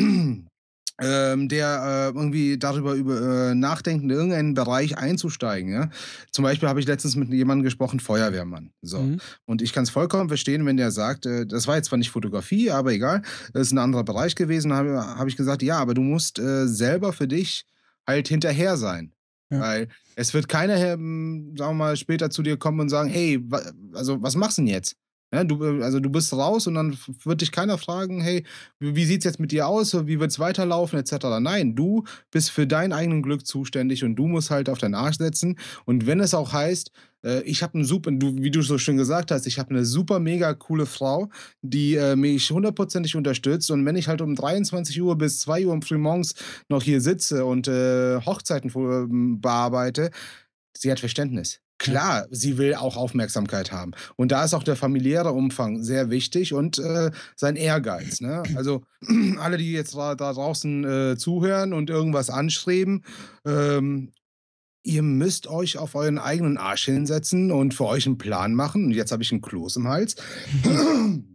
ähm, 1.01 1.49
der 1.49 2.13
äh, 2.15 2.19
irgendwie 2.19 2.59
darüber 2.59 2.95
über, 2.95 3.51
äh, 3.51 3.55
nachdenkt, 3.55 4.05
in 4.05 4.11
irgendeinen 4.11 4.55
Bereich 4.55 4.99
einzusteigen. 4.99 5.73
Ja? 5.73 5.91
Zum 6.31 6.43
Beispiel 6.43 6.69
habe 6.69 6.81
ich 6.81 6.87
letztens 6.87 7.17
mit 7.17 7.31
jemandem 7.31 7.65
gesprochen, 7.65 8.01
Feuerwehrmann. 8.01 8.71
So. 8.83 9.01
Mhm. 9.01 9.21
Und 9.47 9.63
ich 9.63 9.73
kann 9.73 9.85
es 9.85 9.91
vollkommen 9.91 10.29
verstehen, 10.29 10.67
wenn 10.67 10.77
der 10.77 10.91
sagt, 10.91 11.27
äh, 11.27 11.47
das 11.47 11.67
war 11.67 11.77
jetzt 11.77 11.87
zwar 11.87 11.99
nicht 11.99 12.11
Fotografie, 12.11 12.71
aber 12.71 12.93
egal, 12.93 13.23
das 13.53 13.69
ist 13.69 13.73
ein 13.73 13.79
anderer 13.79 14.05
Bereich 14.05 14.35
gewesen. 14.35 14.73
habe 14.73 14.99
hab 15.19 15.27
ich 15.27 15.37
gesagt, 15.37 15.63
ja, 15.63 15.79
aber 15.79 15.95
du 15.95 16.03
musst 16.03 16.39
äh, 16.39 16.67
selber 16.67 17.13
für 17.13 17.29
dich 17.29 17.65
halt 18.07 18.29
hinterher 18.29 18.77
sein. 18.77 19.13
Ja. 19.51 19.61
Weil 19.61 19.89
es 20.15 20.33
wird 20.33 20.49
keiner, 20.49 20.77
sagen 20.79 21.57
wir 21.57 21.73
mal, 21.73 21.97
später 21.97 22.31
zu 22.31 22.43
dir 22.43 22.57
kommen 22.57 22.81
und 22.81 22.89
sagen, 22.89 23.09
hey, 23.09 23.45
also 23.95 24.23
was 24.23 24.37
machst 24.37 24.59
du 24.59 24.63
denn 24.63 24.69
jetzt? 24.69 24.97
Ja, 25.33 25.45
du, 25.45 25.63
äh, 25.65 25.83
also 25.83 26.01
du 26.01 26.11
bist 26.11 26.33
raus 26.33 26.67
und 26.67 26.75
dann 26.75 26.97
wird 27.25 27.41
dich 27.41 27.53
keiner 27.53 27.79
fragen, 27.79 28.21
hey, 28.21 28.45
wie 28.79 29.05
sieht 29.05 29.21
es 29.21 29.25
jetzt 29.25 29.41
mit 29.41 29.53
dir 29.53 29.69
aus, 29.69 29.95
wie 30.07 30.19
wird 30.19 30.31
es 30.31 30.39
weiterlaufen, 30.39 30.99
etc. 30.99 31.39
Nein, 31.41 31.75
du 31.77 32.05
bist 32.31 32.51
für 32.51 32.67
dein 32.67 32.93
eigenes 32.93 33.23
Glück 33.23 33.47
zuständig 33.47 34.05
und 34.05 34.17
du 34.17 34.27
musst 34.27 34.51
halt 34.51 34.69
auf 34.69 34.79
deinen 34.79 34.95
Arsch 34.95 35.19
setzen. 35.19 35.59
Und 35.85 36.07
wenn 36.07 36.21
es 36.21 36.35
auch 36.35 36.53
heißt, 36.53 36.91
äh, 37.25 37.43
ich 37.43 37.63
habe 37.63 37.75
einen 37.75 37.85
super, 37.85 38.11
du, 38.11 38.37
wie 38.37 38.51
du 38.51 38.63
so 38.63 38.79
schön 38.79 38.97
gesagt 38.97 39.31
hast, 39.31 39.47
ich 39.47 39.59
habe 39.59 39.71
eine 39.71 39.85
super 39.85 40.19
mega 40.19 40.55
coole 40.55 40.87
Frau, 40.87 41.31
die 41.63 41.95
äh, 41.95 42.17
mich 42.17 42.51
hundertprozentig 42.51 43.17
unterstützt. 43.17 43.71
Und 43.71 43.85
wenn 43.87 43.97
ich 43.97 44.09
halt 44.09 44.21
um 44.23 44.35
23 44.35 45.01
Uhr 45.01 45.17
bis 45.17 45.39
2 45.41 45.67
Uhr 45.67 45.81
frühmorgens 45.83 46.35
noch 46.69 46.83
hier 46.83 47.01
sitze 47.01 47.45
und 47.45 47.69
äh, 47.69 48.21
Hochzeiten 48.21 48.73
ähm, 48.75 49.41
bearbeite, 49.41 50.11
sie 50.77 50.91
hat 50.91 51.01
Verständnis. 51.01 51.61
Klar, 51.81 52.27
sie 52.31 52.59
will 52.59 52.75
auch 52.75 52.99
Aufmerksamkeit 52.99 53.73
haben. 53.73 53.93
Und 54.17 54.33
da 54.33 54.45
ist 54.45 54.53
auch 54.53 54.63
der 54.63 54.77
familiäre 54.77 55.33
Umfang 55.33 55.83
sehr 55.83 56.11
wichtig 56.11 56.53
und 56.53 56.79
äh, 56.79 57.11
sein 57.37 57.57
Ehrgeiz. 57.57 58.21
Ne? 58.21 58.43
Also 58.55 58.83
alle, 59.39 59.57
die 59.57 59.73
jetzt 59.73 59.97
da, 59.97 60.15
da 60.15 60.35
draußen 60.35 60.85
äh, 60.85 61.17
zuhören 61.17 61.73
und 61.73 61.89
irgendwas 61.89 62.29
anstreben, 62.29 63.03
ähm, 63.47 64.13
ihr 64.83 65.01
müsst 65.01 65.47
euch 65.47 65.79
auf 65.79 65.95
euren 65.95 66.19
eigenen 66.19 66.59
Arsch 66.59 66.85
hinsetzen 66.85 67.51
und 67.51 67.73
für 67.73 67.87
euch 67.87 68.05
einen 68.05 68.19
Plan 68.19 68.55
machen. 68.55 68.85
Und 68.85 68.91
jetzt 68.93 69.11
habe 69.11 69.23
ich 69.23 69.33
einen 69.33 69.41
Kloß 69.41 69.77
im 69.77 69.89
Hals. 69.89 70.17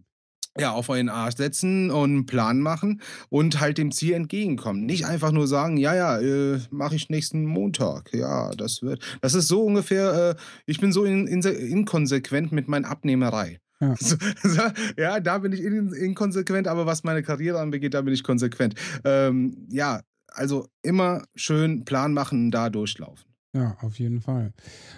ja, 0.57 0.71
auf 0.71 0.89
euren 0.89 1.09
Arsch 1.09 1.35
setzen 1.35 1.91
und 1.91 2.11
einen 2.11 2.25
Plan 2.25 2.59
machen 2.59 3.01
und 3.29 3.59
halt 3.59 3.77
dem 3.77 3.91
Ziel 3.91 4.13
entgegenkommen. 4.13 4.85
Nicht 4.85 5.05
einfach 5.05 5.31
nur 5.31 5.47
sagen, 5.47 5.77
ja, 5.77 5.95
ja, 5.95 6.19
äh, 6.19 6.59
mache 6.71 6.95
ich 6.95 7.09
nächsten 7.09 7.45
Montag. 7.45 8.13
Ja, 8.13 8.51
das 8.51 8.81
wird. 8.81 9.01
Das 9.21 9.33
ist 9.33 9.47
so 9.47 9.63
ungefähr, 9.63 10.31
äh, 10.31 10.41
ich 10.65 10.79
bin 10.79 10.91
so 10.91 11.03
in, 11.03 11.27
in, 11.27 11.41
inkonsequent 11.41 12.51
mit 12.51 12.67
meiner 12.67 12.89
Abnehmerei. 12.89 13.59
Ja. 13.81 13.93
So, 13.99 14.15
so, 14.41 14.61
ja, 14.97 15.19
da 15.19 15.39
bin 15.39 15.51
ich 15.51 15.61
in, 15.61 15.91
inkonsequent, 15.91 16.67
aber 16.67 16.85
was 16.85 17.03
meine 17.03 17.23
Karriere 17.23 17.59
anbegeht, 17.59 17.93
da 17.93 18.01
bin 18.01 18.13
ich 18.13 18.23
konsequent. 18.23 18.75
Ähm, 19.03 19.67
ja, 19.69 20.01
also 20.31 20.69
immer 20.81 21.23
schön 21.35 21.83
Plan 21.83 22.13
machen, 22.13 22.51
da 22.51 22.69
durchlaufen. 22.69 23.34
Ja, 23.55 23.77
auf 23.81 23.99
jeden 23.99 24.19
Fall. 24.19 24.51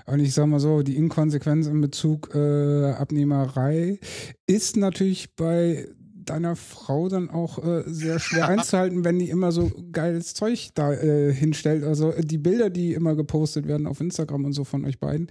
Und 0.08 0.20
ich 0.20 0.34
sag 0.34 0.48
mal 0.48 0.60
so, 0.60 0.82
die 0.82 0.96
Inkonsequenz 0.96 1.68
in 1.68 1.80
Bezug 1.80 2.34
äh, 2.34 2.92
Abnehmerei 2.92 4.00
ist 4.48 4.78
natürlich 4.78 5.36
bei 5.36 5.88
deiner 6.30 6.56
Frau 6.56 7.10
dann 7.10 7.30
auch 7.30 7.64
äh, 7.64 7.84
sehr 7.86 8.20
schwer 8.20 8.48
einzuhalten, 8.48 9.04
wenn 9.04 9.20
die 9.20 9.30
immer 9.30 9.52
so 9.52 9.72
geiles 9.92 10.34
Zeug 10.34 10.70
da 10.74 10.94
äh, 10.94 11.34
hinstellt. 11.34 11.84
Also 11.84 12.12
äh, 12.12 12.22
die 12.22 12.38
Bilder, 12.38 12.70
die 12.70 12.94
immer 12.94 13.16
gepostet 13.16 13.68
werden 13.68 13.88
auf 13.88 14.02
Instagram 14.02 14.46
und 14.46 14.54
so 14.54 14.64
von 14.64 14.86
euch 14.86 15.00
beiden, 15.00 15.28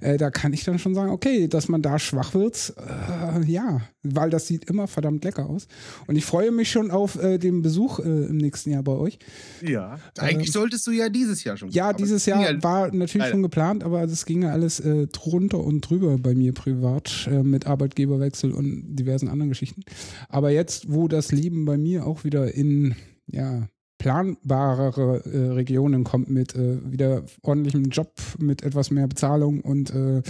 äh, 0.00 0.16
da 0.16 0.30
kann 0.30 0.52
ich 0.52 0.64
dann 0.64 0.78
schon 0.78 0.94
sagen, 0.94 1.10
okay, 1.10 1.48
dass 1.48 1.68
man 1.68 1.82
da 1.82 1.98
schwach 1.98 2.34
wird, 2.34 2.74
äh, 2.76 3.44
ja, 3.50 3.80
weil 4.02 4.30
das 4.30 4.46
sieht 4.46 4.64
immer 4.70 4.86
verdammt 4.86 5.24
lecker 5.24 5.48
aus. 5.48 5.66
Und 6.06 6.16
ich 6.16 6.24
freue 6.24 6.50
mich 6.50 6.70
schon 6.70 6.90
auf 6.90 7.20
äh, 7.22 7.38
den 7.38 7.62
Besuch 7.62 7.98
im 7.98 8.36
nächsten 8.36 8.70
Jahr 8.70 8.82
bei 8.82 8.92
euch. 8.92 9.18
Ja, 9.60 9.98
eigentlich 10.18 10.48
ähm, 10.48 10.52
solltest 10.52 10.86
du 10.86 10.92
ja 10.92 11.08
dieses 11.08 11.44
Jahr 11.44 11.56
schon. 11.56 11.70
Ja, 11.70 11.92
dieses 11.92 12.26
Jahr 12.26 12.52
ja 12.52 12.62
war 12.62 12.94
natürlich 12.94 13.22
Alter. 13.22 13.34
schon 13.34 13.42
geplant, 13.42 13.84
aber 13.84 14.06
das 14.06 14.24
ging 14.24 14.42
ja 14.42 14.50
alles 14.50 14.82
drunter 15.12 15.58
und 15.58 15.80
drüber 15.82 16.16
bei 16.18 16.34
mir 16.34 16.52
privat 16.52 17.28
mit 17.42 17.66
Arbeitgeberwechsel 17.66 18.52
und 18.52 18.96
diversen 18.96 19.28
anderen 19.28 19.48
Geschichten. 19.48 19.82
Aber 20.28 20.37
jetzt, 20.46 20.92
wo 20.92 21.08
das 21.08 21.32
Leben 21.32 21.64
bei 21.64 21.76
mir 21.76 22.06
auch 22.06 22.24
wieder 22.24 22.54
in, 22.54 22.94
ja, 23.26 23.68
planbarere 23.98 25.24
äh, 25.24 25.52
Regionen 25.52 26.04
kommt 26.04 26.30
mit 26.30 26.54
äh, 26.54 26.90
wieder 26.90 27.24
ordentlichem 27.42 27.90
Job, 27.90 28.12
mit 28.38 28.62
etwas 28.62 28.90
mehr 28.90 29.08
Bezahlung 29.08 29.60
und 29.60 29.90
äh, 29.90 30.22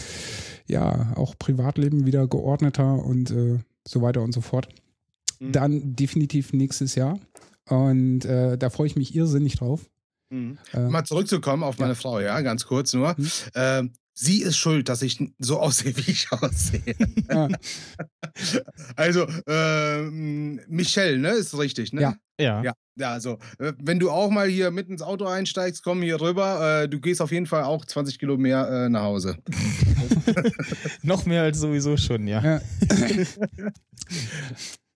ja, 0.66 1.12
auch 1.16 1.36
Privatleben 1.38 2.06
wieder 2.06 2.26
geordneter 2.26 3.04
und 3.04 3.30
äh, 3.30 3.58
so 3.86 4.02
weiter 4.02 4.22
und 4.22 4.32
so 4.32 4.40
fort. 4.40 4.68
Mhm. 5.38 5.52
Dann 5.52 5.96
definitiv 5.96 6.52
nächstes 6.52 6.94
Jahr. 6.94 7.20
Und 7.68 8.24
äh, 8.24 8.56
da 8.56 8.70
freue 8.70 8.86
ich 8.86 8.96
mich 8.96 9.14
irrsinnig 9.14 9.56
drauf. 9.56 9.88
Mhm. 10.30 10.58
Äh, 10.72 10.88
Mal 10.88 11.04
zurückzukommen 11.04 11.62
auf 11.62 11.78
meine 11.78 11.92
ja. 11.92 11.94
Frau, 11.94 12.20
ja, 12.20 12.40
ganz 12.40 12.66
kurz 12.66 12.94
nur. 12.94 13.14
Mhm. 13.16 13.30
Ähm, 13.54 13.92
sie 14.18 14.42
ist 14.42 14.56
schuld, 14.56 14.88
dass 14.88 15.02
ich 15.02 15.22
so 15.38 15.60
aussehe, 15.60 15.96
wie 15.96 16.10
ich 16.10 16.30
aussehe. 16.32 16.82
Ja. 17.30 17.48
also, 18.96 19.26
äh, 19.46 20.02
Michelle, 20.68 21.18
ne, 21.18 21.30
ist 21.30 21.56
richtig, 21.56 21.92
ne? 21.92 22.02
Ja. 22.02 22.14
Ja. 22.40 22.62
Ja, 22.62 22.72
ja 22.96 23.12
also, 23.12 23.38
äh, 23.58 23.72
wenn 23.80 23.98
du 23.98 24.10
auch 24.10 24.30
mal 24.30 24.48
hier 24.48 24.70
mit 24.70 24.88
ins 24.88 25.02
Auto 25.02 25.26
einsteigst, 25.26 25.82
komm 25.82 26.02
hier 26.02 26.20
rüber. 26.20 26.82
Äh, 26.82 26.88
du 26.88 27.00
gehst 27.00 27.20
auf 27.20 27.32
jeden 27.32 27.46
Fall 27.46 27.64
auch 27.64 27.84
20 27.84 28.18
Kilo 28.18 28.36
mehr 28.36 28.68
äh, 28.68 28.88
nach 28.88 29.02
Hause. 29.02 29.38
Noch 31.02 31.26
mehr 31.26 31.42
als 31.42 31.58
sowieso 31.58 31.96
schon, 31.96 32.28
ja. 32.28 32.42
ja. 32.44 32.60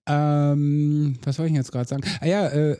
ähm, 0.07 1.17
was 1.23 1.35
soll 1.35 1.47
ich 1.47 1.53
jetzt 1.53 1.71
gerade 1.71 1.89
sagen? 1.89 2.03
Ah 2.21 2.27
ja, 2.27 2.47
äh, 2.47 2.77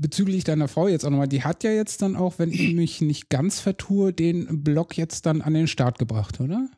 bezüglich 0.00 0.44
deiner 0.44 0.68
Frau 0.68 0.88
jetzt 0.88 1.04
auch 1.04 1.10
nochmal, 1.10 1.28
die 1.28 1.44
hat 1.44 1.64
ja 1.64 1.70
jetzt 1.70 2.02
dann 2.02 2.16
auch, 2.16 2.38
wenn 2.38 2.52
ich 2.52 2.74
mich 2.74 3.00
nicht 3.00 3.28
ganz 3.28 3.60
vertue, 3.60 4.12
den 4.12 4.62
Blog 4.62 4.96
jetzt 4.96 5.26
dann 5.26 5.42
an 5.42 5.54
den 5.54 5.66
Start 5.66 5.98
gebracht, 5.98 6.40
oder? 6.40 6.68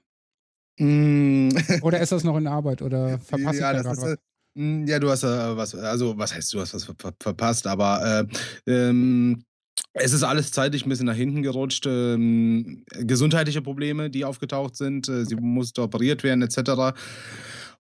Mm. 0.79 1.51
oder 1.83 2.01
ist 2.01 2.13
das 2.13 2.25
noch 2.25 2.37
in 2.37 2.47
Arbeit 2.47 2.81
oder 2.81 3.19
verpasse 3.21 3.61
ja, 3.61 3.73
ich 3.73 3.77
da 3.77 3.83
gerade 3.83 4.03
was? 4.03 4.17
Mm, 4.55 4.87
ja, 4.87 4.99
du 4.99 5.11
hast 5.11 5.25
äh, 5.25 5.57
was, 5.57 5.75
also 5.75 6.17
was 6.17 6.35
heißt, 6.35 6.53
du 6.55 6.61
hast 6.61 6.75
was 6.75 6.85
ver 6.85 6.95
ver 6.99 7.13
verpasst, 7.21 7.67
aber 7.67 8.27
äh, 8.67 8.73
ähm, 8.73 9.45
es 9.93 10.13
ist 10.13 10.23
alles 10.23 10.53
zeitlich 10.53 10.87
ein 10.87 10.89
bisschen 10.89 11.07
nach 11.07 11.15
hinten 11.15 11.43
gerutscht. 11.43 11.87
Ähm, 11.87 12.85
gesundheitliche 12.91 13.63
Probleme, 13.63 14.11
die 14.11 14.25
aufgetaucht 14.25 14.77
sind. 14.77 15.09
Äh, 15.09 15.25
sie 15.25 15.37
musste 15.37 15.83
operiert 15.83 16.23
werden, 16.23 16.43
etc. 16.43 16.97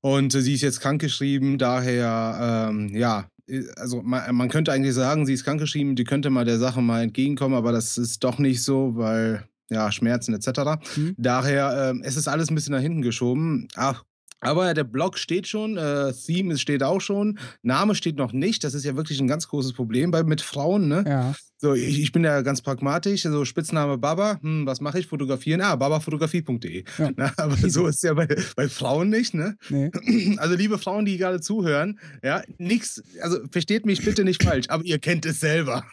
Und 0.00 0.35
äh, 0.35 0.40
sie 0.40 0.55
ist 0.55 0.62
jetzt 0.62 0.81
krankgeschrieben, 0.81 1.59
daher, 1.59 2.68
ähm, 2.70 2.88
ja, 2.94 3.20
äh, 3.20 3.39
also 3.76 4.02
man, 4.02 4.34
man, 4.34 4.48
könnte 4.48 4.72
eigentlich 4.72 4.94
sagen, 4.94 5.26
sie 5.26 5.34
ist 5.34 5.44
krankgeschrieben, 5.44 5.96
die 5.96 6.04
könnte 6.04 6.30
mal 6.30 6.44
der 6.44 6.58
Sache 6.58 6.80
mal 6.82 7.02
entgegenkommen, 7.02 7.54
aber 7.54 7.72
das 7.72 7.98
ist 7.98 8.22
doch 8.24 8.38
nicht 8.38 8.62
so, 8.62 8.96
weil 8.96 9.44
ja, 9.70 9.90
Schmerzen 9.92 10.34
etc. 10.34 10.82
Mhm. 10.96 11.14
Daher, 11.16 11.94
äh, 11.94 12.00
es 12.02 12.16
ist 12.16 12.28
alles 12.28 12.50
ein 12.50 12.54
bisschen 12.54 12.74
nach 12.74 12.80
hinten 12.80 13.02
geschoben. 13.02 13.68
Ach, 13.76 14.04
Aber 14.40 14.74
der 14.74 14.85
Blog 14.85 15.18
steht 15.18 15.46
schon, 15.46 15.76
äh, 15.76 16.12
Theme 16.12 16.57
steht 16.59 16.83
auch 16.83 17.00
schon, 17.00 17.38
Name 17.62 17.94
steht 17.94 18.16
noch 18.16 18.33
nicht. 18.33 18.64
Das 18.64 18.74
ist 18.74 18.85
ja 18.85 18.96
wirklich 18.96 19.20
ein 19.20 19.29
ganz 19.29 19.48
großes 19.48 19.74
Problem 19.74 20.11
bei, 20.11 20.22
mit 20.22 20.40
Frauen. 20.40 20.88
Ne? 20.88 21.05
Ja. 21.07 21.35
So, 21.59 21.74
ich, 21.74 22.00
ich 22.00 22.11
bin 22.11 22.24
ja 22.24 22.40
ganz 22.40 22.62
pragmatisch. 22.62 23.26
Also 23.26 23.44
Spitzname 23.44 23.98
Baba, 23.98 24.38
hm, 24.40 24.64
was 24.64 24.81
mache 24.81 24.98
ich? 24.98 25.07
Fotografieren? 25.07 25.61
Ah, 25.61 25.76
babafotografie.de. 25.76 26.85
Ja. 26.96 27.11
Na, 27.16 27.33
aber 27.37 27.57
so 27.57 27.87
ist 27.87 27.96
es 27.96 28.03
ja 28.03 28.14
bei, 28.14 28.26
bei 28.57 28.68
Frauen 28.68 29.11
nicht, 29.11 29.35
ne? 29.35 29.57
Nee. 29.68 29.90
Also 30.38 30.55
liebe 30.55 30.79
Frauen, 30.79 31.05
die 31.05 31.18
gerade 31.18 31.40
zuhören, 31.40 31.98
ja, 32.22 32.42
nix, 32.57 33.03
also 33.20 33.38
versteht 33.50 33.85
mich 33.85 34.05
bitte 34.05 34.24
nicht 34.24 34.42
falsch, 34.42 34.66
aber 34.68 34.85
ihr 34.85 34.98
kennt 34.98 35.26
es 35.26 35.40
selber. 35.40 35.85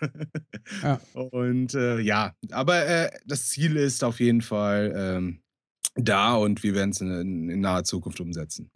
Ja. 0.82 1.02
Und 1.14 1.74
äh, 1.74 2.00
ja, 2.00 2.34
aber 2.52 2.86
äh, 2.86 3.12
das 3.26 3.48
Ziel 3.48 3.76
ist 3.76 4.04
auf 4.04 4.20
jeden 4.20 4.42
Fall 4.42 4.94
ähm, 4.96 5.40
da 5.98 6.36
und 6.36 6.64
wir 6.64 6.76
werden 6.76 6.92
es 6.92 7.02
in, 7.02 7.50
in 7.50 7.60
naher 7.62 7.84
Zukunft 7.84 8.22
umsetzen. 8.22 8.70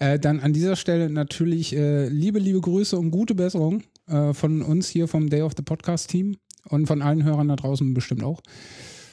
Äh, 0.00 0.18
dann 0.18 0.40
an 0.40 0.52
dieser 0.52 0.76
Stelle 0.76 1.10
natürlich 1.10 1.74
äh, 1.74 2.08
liebe, 2.08 2.38
liebe 2.38 2.60
Grüße 2.60 2.98
und 2.98 3.10
gute 3.10 3.34
Besserung 3.34 3.82
äh, 4.06 4.32
von 4.32 4.62
uns 4.62 4.88
hier 4.88 5.08
vom 5.08 5.30
Day 5.30 5.42
of 5.42 5.52
the 5.56 5.62
Podcast 5.62 6.10
Team 6.10 6.36
und 6.68 6.86
von 6.86 7.02
allen 7.02 7.24
Hörern 7.24 7.48
da 7.48 7.56
draußen 7.56 7.94
bestimmt 7.94 8.22
auch. 8.22 8.42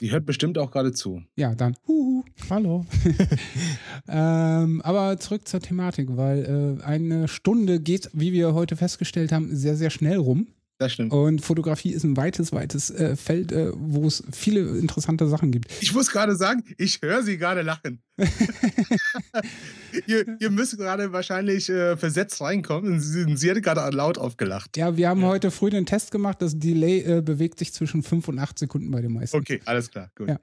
Die 0.01 0.11
hört 0.11 0.25
bestimmt 0.25 0.57
auch 0.57 0.71
gerade 0.71 0.91
zu. 0.91 1.23
Ja, 1.35 1.55
dann. 1.55 1.75
Huhu. 1.87 2.23
Hallo. 2.49 2.85
Ähm, 4.07 4.81
aber 4.83 5.17
zurück 5.19 5.47
zur 5.47 5.61
Thematik, 5.61 6.15
weil 6.15 6.77
äh, 6.79 6.83
eine 6.83 7.27
Stunde 7.27 7.79
geht, 7.79 8.09
wie 8.13 8.33
wir 8.33 8.53
heute 8.53 8.75
festgestellt 8.75 9.31
haben, 9.31 9.55
sehr, 9.55 9.75
sehr 9.75 9.89
schnell 9.89 10.17
rum. 10.17 10.47
Das 10.77 10.91
stimmt. 10.91 11.13
Und 11.13 11.39
Fotografie 11.39 11.91
ist 11.91 12.03
ein 12.03 12.17
weites, 12.17 12.51
weites 12.51 12.89
äh, 12.89 13.15
Feld, 13.15 13.53
äh, 13.53 13.71
wo 13.73 14.07
es 14.07 14.23
viele 14.33 14.77
interessante 14.77 15.25
Sachen 15.27 15.51
gibt. 15.51 15.71
Ich 15.79 15.93
muss 15.93 16.11
gerade 16.11 16.35
sagen, 16.35 16.63
ich 16.77 17.01
höre 17.01 17.23
sie 17.23 17.37
gerade 17.37 17.61
lachen. 17.61 18.01
ihr, 20.07 20.25
ihr 20.39 20.49
müsst 20.49 20.77
gerade 20.77 21.13
wahrscheinlich 21.13 21.69
äh, 21.69 21.95
versetzt 21.95 22.41
reinkommen. 22.41 22.99
Sie, 22.99 23.37
sie 23.37 23.51
hat 23.51 23.63
gerade 23.63 23.95
laut 23.95 24.17
aufgelacht. 24.17 24.75
Ja, 24.75 24.97
wir 24.97 25.07
haben 25.07 25.23
heute 25.23 25.49
früh 25.49 25.69
den 25.69 25.85
Test 25.85 26.11
gemacht. 26.11 26.41
Das 26.41 26.59
Delay 26.59 26.99
äh, 26.99 27.21
bewegt 27.21 27.57
sich 27.59 27.71
zwischen 27.73 28.03
5 28.03 28.27
und 28.27 28.39
8 28.39 28.59
Sekunden 28.59 28.91
bei 28.91 28.99
den 29.01 29.13
meisten. 29.13 29.37
Okay, 29.37 29.61
alles 29.63 29.89
klar. 29.89 30.11
Gut. 30.15 30.27
Ja. 30.27 30.39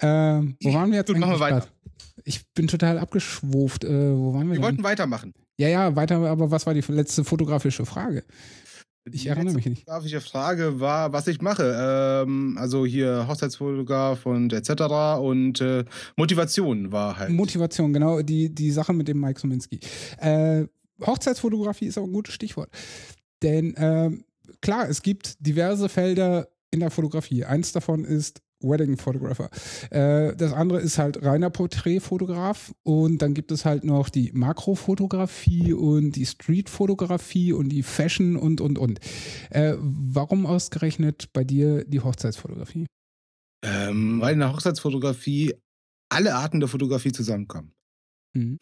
Ähm, 0.00 0.56
wo 0.62 0.74
waren 0.74 0.90
wir 0.90 0.98
jetzt? 0.98 1.06
Gut, 1.06 1.18
machen 1.18 1.34
wir 1.34 1.40
weiter. 1.40 1.60
grad? 1.60 1.72
Ich 2.24 2.44
bin 2.54 2.66
total 2.66 2.98
abgeschwuft. 2.98 3.84
Äh, 3.84 4.16
wo 4.16 4.34
waren 4.34 4.48
wir? 4.48 4.48
Wir 4.48 4.54
denn? 4.54 4.62
wollten 4.62 4.82
weitermachen. 4.82 5.32
ja, 5.58 5.68
ja, 5.68 5.94
weiter, 5.94 6.16
aber 6.16 6.50
was 6.50 6.66
war 6.66 6.74
die 6.74 6.82
letzte 6.88 7.22
fotografische 7.22 7.86
Frage? 7.86 8.24
Ich 9.12 9.22
Die 9.22 9.28
erinnere 9.28 9.54
mich 9.54 9.66
nicht. 9.66 9.80
Fotografische 9.80 10.20
Frage 10.20 10.80
war, 10.80 11.12
was 11.12 11.26
ich 11.26 11.42
mache. 11.42 12.24
Ähm, 12.26 12.56
also 12.58 12.86
hier 12.86 13.26
Hochzeitsfotograf 13.28 14.24
und 14.24 14.52
etc. 14.52 15.20
Und 15.20 15.60
äh, 15.60 15.84
Motivation 16.16 16.90
war 16.90 17.18
halt. 17.18 17.30
Motivation, 17.30 17.92
genau, 17.92 18.22
die, 18.22 18.54
die 18.54 18.70
Sache 18.70 18.94
mit 18.94 19.08
dem 19.08 19.20
Mike 19.20 19.38
Sominski. 19.38 19.80
Äh, 20.18 20.64
Hochzeitsfotografie 21.04 21.86
ist 21.86 21.98
auch 21.98 22.04
ein 22.04 22.12
gutes 22.12 22.34
Stichwort. 22.34 22.70
Denn 23.42 23.74
ähm, 23.76 24.24
klar, 24.62 24.88
es 24.88 25.02
gibt 25.02 25.36
diverse 25.44 25.88
Felder 25.90 26.48
in 26.70 26.80
der 26.80 26.90
Fotografie. 26.90 27.44
Eins 27.44 27.72
davon 27.72 28.04
ist 28.04 28.40
Wedding 28.64 28.96
Photographer. 28.96 29.50
Äh, 29.90 30.34
das 30.36 30.52
andere 30.52 30.80
ist 30.80 30.98
halt 30.98 31.22
reiner 31.22 31.50
Porträtfotograf 31.50 32.74
und 32.82 33.18
dann 33.18 33.34
gibt 33.34 33.52
es 33.52 33.64
halt 33.64 33.84
noch 33.84 34.08
die 34.08 34.32
Makrofotografie 34.32 35.72
und 35.72 36.12
die 36.12 36.26
Streetfotografie 36.26 37.52
und 37.52 37.68
die 37.68 37.82
Fashion 37.82 38.36
und 38.36 38.60
und 38.60 38.78
und. 38.78 39.00
Äh, 39.50 39.74
warum 39.78 40.46
ausgerechnet 40.46 41.32
bei 41.32 41.44
dir 41.44 41.84
die 41.84 42.00
Hochzeitsfotografie? 42.00 42.86
ähm, 43.64 44.20
weil 44.20 44.34
in 44.34 44.40
der 44.40 44.52
Hochzeitsfotografie 44.52 45.54
alle 46.10 46.34
Arten 46.34 46.60
der 46.60 46.68
Fotografie 46.68 47.12
zusammenkommen. 47.12 47.72
Mhm. 48.34 48.58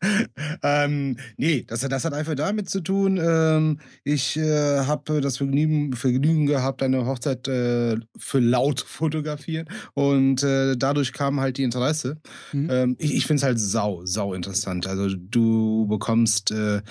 ähm, 0.62 1.16
nee, 1.36 1.64
das, 1.66 1.82
hat- 1.82 1.90
das 1.92 2.04
hat 2.04 2.12
einfach 2.14 2.34
damit 2.34 2.70
zu 2.70 2.80
tun. 2.80 3.18
Ähm, 3.20 3.80
ich 4.04 4.36
äh, 4.36 4.80
habe 4.84 5.20
das 5.20 5.38
Vergnügen, 5.38 5.94
Vergnügen 5.94 6.46
gehabt, 6.46 6.82
eine 6.82 7.04
Hochzeit 7.04 7.48
äh, 7.48 7.96
für 8.16 8.38
laut 8.38 8.80
fotografieren 8.86 9.66
und 9.94 10.42
äh, 10.42 10.76
dadurch 10.76 11.12
kam 11.12 11.40
halt 11.40 11.58
die 11.58 11.64
Interesse. 11.64 12.18
Mhm. 12.52 12.68
Ähm, 12.70 12.96
ich 12.98 13.14
ich 13.14 13.26
finde 13.26 13.38
es 13.40 13.44
halt 13.44 13.58
sau, 13.58 14.04
sau 14.04 14.34
interessant. 14.34 14.86
Also 14.86 15.08
du 15.16 15.86
bekommst, 15.88 16.50
äh, 16.52 16.82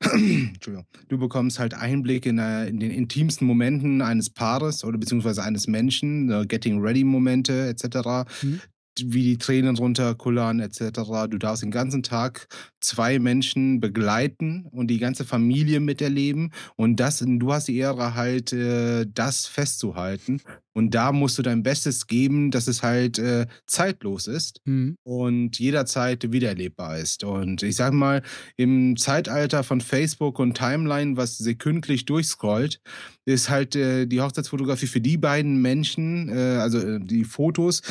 Entschuldigung, 0.00 0.86
du 1.08 1.18
bekommst 1.18 1.58
halt 1.58 1.74
Einblick 1.74 2.26
in, 2.26 2.38
äh, 2.38 2.66
in 2.68 2.80
den 2.80 2.90
intimsten 2.90 3.46
Momenten 3.46 4.02
eines 4.02 4.28
Paares 4.30 4.84
oder 4.84 4.98
beziehungsweise 4.98 5.42
eines 5.42 5.66
Menschen, 5.66 6.30
äh, 6.30 6.46
Getting 6.46 6.80
Ready 6.80 7.04
Momente 7.04 7.68
etc 7.68 8.26
Mhm. 8.42 8.60
Wie 8.98 9.22
die 9.22 9.38
Tränen 9.38 9.76
runterkullern 9.76 10.60
etc. 10.60 11.28
Du 11.28 11.38
darfst 11.38 11.62
den 11.62 11.70
ganzen 11.70 12.02
Tag 12.02 12.48
zwei 12.80 13.18
Menschen 13.18 13.80
begleiten 13.80 14.66
und 14.70 14.88
die 14.88 14.98
ganze 14.98 15.24
Familie 15.24 15.80
miterleben 15.80 16.52
und 16.76 16.96
das, 16.96 17.24
du 17.26 17.52
hast 17.52 17.68
die 17.68 17.76
Ehre 17.76 18.14
halt, 18.14 18.52
äh, 18.52 19.06
das 19.12 19.46
festzuhalten 19.46 20.40
und 20.72 20.94
da 20.94 21.12
musst 21.12 21.36
du 21.38 21.42
dein 21.42 21.62
Bestes 21.62 22.06
geben, 22.06 22.50
dass 22.50 22.68
es 22.68 22.82
halt 22.82 23.18
äh, 23.18 23.46
zeitlos 23.66 24.26
ist 24.26 24.60
Mhm. 24.64 24.96
und 25.02 25.58
jederzeit 25.58 26.32
wiedererlebbar 26.32 26.98
ist. 26.98 27.24
Und 27.24 27.62
ich 27.62 27.76
sag 27.76 27.92
mal, 27.92 28.22
im 28.56 28.96
Zeitalter 28.96 29.62
von 29.64 29.80
Facebook 29.80 30.38
und 30.38 30.56
Timeline, 30.56 31.16
was 31.16 31.38
sekündlich 31.38 32.04
durchscrollt, 32.06 32.80
ist 33.24 33.50
halt 33.50 33.76
äh, 33.76 34.06
die 34.06 34.20
Hochzeitsfotografie 34.20 34.86
für 34.86 35.00
die 35.00 35.16
beiden 35.16 35.60
Menschen, 35.60 36.30
also 36.30 36.98
die 36.98 37.24
Fotos, 37.24 37.82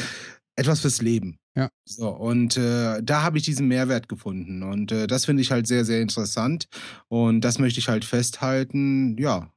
etwas 0.59 0.81
fürs 0.81 1.01
Leben. 1.01 1.39
Ja. 1.55 1.69
So, 1.85 2.09
und 2.09 2.57
äh, 2.57 3.01
da 3.01 3.23
habe 3.23 3.37
ich 3.37 3.43
diesen 3.43 3.67
Mehrwert 3.67 4.07
gefunden. 4.07 4.63
Und 4.63 4.91
äh, 4.91 5.07
das 5.07 5.25
finde 5.25 5.41
ich 5.41 5.51
halt 5.51 5.67
sehr, 5.67 5.85
sehr 5.85 6.01
interessant. 6.01 6.67
Und 7.07 7.41
das 7.41 7.59
möchte 7.59 7.79
ich 7.79 7.89
halt 7.89 8.05
festhalten, 8.05 9.17
ja. 9.17 9.51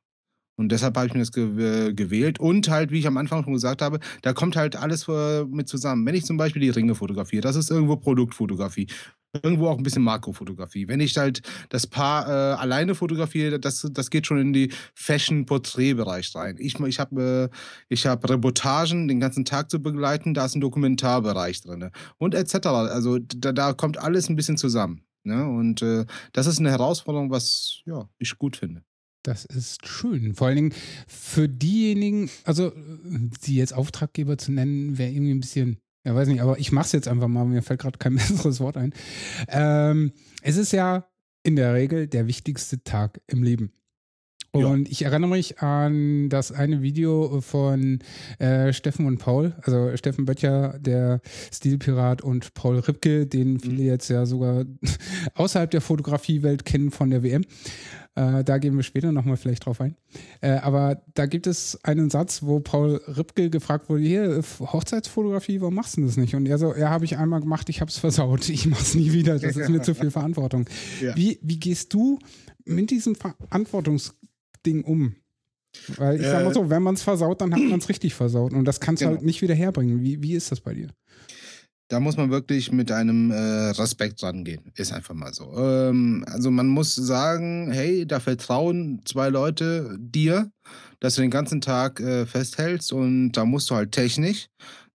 Und 0.56 0.70
deshalb 0.70 0.96
habe 0.96 1.06
ich 1.06 1.14
mir 1.14 1.20
das 1.20 1.36
äh, 1.36 1.92
gewählt. 1.92 2.38
Und 2.38 2.68
halt, 2.68 2.90
wie 2.90 2.98
ich 2.98 3.06
am 3.06 3.16
Anfang 3.16 3.42
schon 3.42 3.54
gesagt 3.54 3.82
habe, 3.82 4.00
da 4.22 4.32
kommt 4.32 4.56
halt 4.56 4.76
alles 4.76 5.08
äh, 5.08 5.44
mit 5.44 5.68
zusammen. 5.68 6.06
Wenn 6.06 6.14
ich 6.14 6.24
zum 6.24 6.36
Beispiel 6.36 6.62
die 6.62 6.70
Ringe 6.70 6.94
fotografiere, 6.94 7.42
das 7.42 7.56
ist 7.56 7.70
irgendwo 7.70 7.96
Produktfotografie. 7.96 8.86
Irgendwo 9.42 9.68
auch 9.68 9.78
ein 9.78 9.82
bisschen 9.82 10.02
Makrofotografie. 10.02 10.88
Wenn 10.88 11.00
ich 11.00 11.16
halt 11.16 11.42
das 11.70 11.86
Paar 11.86 12.28
äh, 12.28 12.54
alleine 12.56 12.94
fotografiere, 12.94 13.58
das, 13.58 13.88
das 13.90 14.10
geht 14.10 14.26
schon 14.26 14.38
in 14.38 14.52
die 14.52 14.72
Fashion-Porträt-Bereich 14.94 16.34
rein. 16.34 16.56
Ich, 16.58 16.78
ich 16.78 17.00
habe 17.00 17.50
äh, 17.90 17.96
hab 17.96 18.28
Reportagen 18.28 19.08
den 19.08 19.20
ganzen 19.20 19.44
Tag 19.44 19.70
zu 19.70 19.82
begleiten, 19.82 20.34
da 20.34 20.44
ist 20.44 20.54
ein 20.54 20.60
Dokumentarbereich 20.60 21.62
drin. 21.62 21.90
Und 22.18 22.34
etc. 22.34 22.66
Also 22.66 23.18
da, 23.18 23.52
da 23.52 23.72
kommt 23.72 23.98
alles 23.98 24.28
ein 24.28 24.36
bisschen 24.36 24.58
zusammen. 24.58 25.02
Ne? 25.24 25.48
Und 25.48 25.82
äh, 25.82 26.04
das 26.32 26.46
ist 26.46 26.58
eine 26.58 26.70
Herausforderung, 26.70 27.30
was 27.30 27.80
ja, 27.86 28.08
ich 28.18 28.36
gut 28.38 28.56
finde. 28.56 28.82
Das 29.22 29.44
ist 29.44 29.86
schön. 29.86 30.34
Vor 30.34 30.48
allen 30.48 30.56
Dingen 30.56 30.74
für 31.06 31.48
diejenigen, 31.48 32.28
also 32.44 32.72
sie 33.40 33.56
jetzt 33.56 33.72
Auftraggeber 33.72 34.36
zu 34.36 34.50
nennen, 34.50 34.98
wäre 34.98 35.12
irgendwie 35.12 35.32
ein 35.32 35.40
bisschen, 35.40 35.78
ja 36.04 36.14
weiß 36.14 36.28
nicht, 36.28 36.40
aber 36.40 36.58
ich 36.58 36.72
mache 36.72 36.86
es 36.86 36.92
jetzt 36.92 37.08
einfach 37.08 37.28
mal, 37.28 37.44
mir 37.44 37.62
fällt 37.62 37.80
gerade 37.80 37.98
kein 37.98 38.14
besseres 38.16 38.60
Wort 38.60 38.76
ein. 38.76 38.92
Ähm, 39.48 40.12
es 40.42 40.56
ist 40.56 40.72
ja 40.72 41.06
in 41.42 41.56
der 41.56 41.74
Regel 41.74 42.06
der 42.06 42.26
wichtigste 42.26 42.82
Tag 42.84 43.20
im 43.26 43.42
Leben. 43.42 43.72
Ja. 44.54 44.66
Und 44.66 44.90
ich 44.90 45.02
erinnere 45.02 45.30
mich 45.30 45.60
an 45.60 46.28
das 46.28 46.52
eine 46.52 46.82
Video 46.82 47.40
von 47.40 48.00
äh, 48.38 48.74
Steffen 48.74 49.06
und 49.06 49.16
Paul, 49.16 49.54
also 49.62 49.96
Steffen 49.96 50.26
Böttcher, 50.26 50.78
der 50.78 51.22
Stilpirat 51.50 52.20
und 52.20 52.52
Paul 52.52 52.78
Ripke, 52.80 53.26
den 53.26 53.60
viele 53.60 53.82
jetzt 53.82 54.08
ja 54.08 54.26
sogar 54.26 54.66
außerhalb 55.34 55.70
der 55.70 55.80
Fotografiewelt 55.80 56.66
kennen 56.66 56.90
von 56.90 57.08
der 57.08 57.22
WM. 57.22 57.46
Äh, 58.14 58.44
da 58.44 58.58
gehen 58.58 58.76
wir 58.76 58.82
später 58.82 59.10
nochmal 59.10 59.36
vielleicht 59.38 59.64
drauf 59.64 59.80
ein. 59.80 59.96
Äh, 60.42 60.50
aber 60.50 61.02
da 61.14 61.24
gibt 61.26 61.46
es 61.46 61.78
einen 61.82 62.10
Satz, 62.10 62.42
wo 62.42 62.60
Paul 62.60 63.00
Ripke 63.08 63.48
gefragt 63.48 63.88
wurde, 63.88 64.02
hier, 64.02 64.42
Hochzeitsfotografie, 64.60 65.60
warum 65.62 65.74
machst 65.74 65.96
du 65.96 66.02
das 66.04 66.16
nicht? 66.18 66.34
Und 66.34 66.46
er 66.46 66.58
so, 66.58 66.74
ja, 66.74 66.90
habe 66.90 67.06
ich 67.06 67.16
einmal 67.16 67.40
gemacht, 67.40 67.68
ich 67.70 67.80
habe 67.80 67.88
es 67.90 67.96
versaut, 67.98 68.48
ich 68.50 68.66
mache 68.66 68.82
es 68.82 68.94
nie 68.94 69.12
wieder, 69.12 69.38
das 69.38 69.56
ist 69.56 69.68
mir 69.70 69.80
zu 69.82 69.94
viel 69.94 70.10
Verantwortung. 70.10 70.68
Ja. 71.00 71.16
Wie, 71.16 71.38
wie 71.42 71.58
gehst 71.58 71.94
du 71.94 72.18
mit 72.66 72.90
diesem 72.90 73.14
Verantwortungsding 73.14 74.84
um? 74.84 75.16
Weil 75.96 76.20
ich 76.20 76.26
sag 76.26 76.44
mal 76.44 76.50
Äh, 76.50 76.54
so, 76.54 76.68
wenn 76.68 76.82
man 76.82 76.94
es 76.96 77.02
versaut, 77.02 77.40
dann 77.40 77.54
hat 77.54 77.60
man 77.62 77.78
es 77.78 77.88
richtig 77.88 78.12
versaut 78.14 78.52
und 78.52 78.66
das 78.66 78.78
kannst 78.80 79.00
du 79.00 79.06
Genau. 79.06 79.16
halt 79.16 79.24
nicht 79.26 79.40
wieder 79.40 79.54
herbringen. 79.54 80.02
Wie, 80.02 80.22
wie 80.22 80.34
ist 80.34 80.52
das 80.52 80.60
bei 80.60 80.74
dir? 80.74 80.88
Da 81.92 82.00
muss 82.00 82.16
man 82.16 82.30
wirklich 82.30 82.72
mit 82.72 82.90
einem 82.90 83.30
äh, 83.30 83.36
Respekt 83.36 84.22
rangehen. 84.22 84.72
Ist 84.76 84.94
einfach 84.94 85.12
mal 85.12 85.34
so. 85.34 85.52
Ähm, 85.58 86.24
also 86.26 86.50
man 86.50 86.66
muss 86.66 86.94
sagen, 86.94 87.70
hey, 87.70 88.06
da 88.06 88.18
vertrauen 88.18 89.02
zwei 89.04 89.28
Leute 89.28 89.98
dir, 90.00 90.50
dass 91.00 91.16
du 91.16 91.20
den 91.20 91.30
ganzen 91.30 91.60
Tag 91.60 92.00
äh, 92.00 92.24
festhältst 92.24 92.94
und 92.94 93.32
da 93.32 93.44
musst 93.44 93.68
du 93.68 93.74
halt 93.74 93.92
technisch 93.92 94.46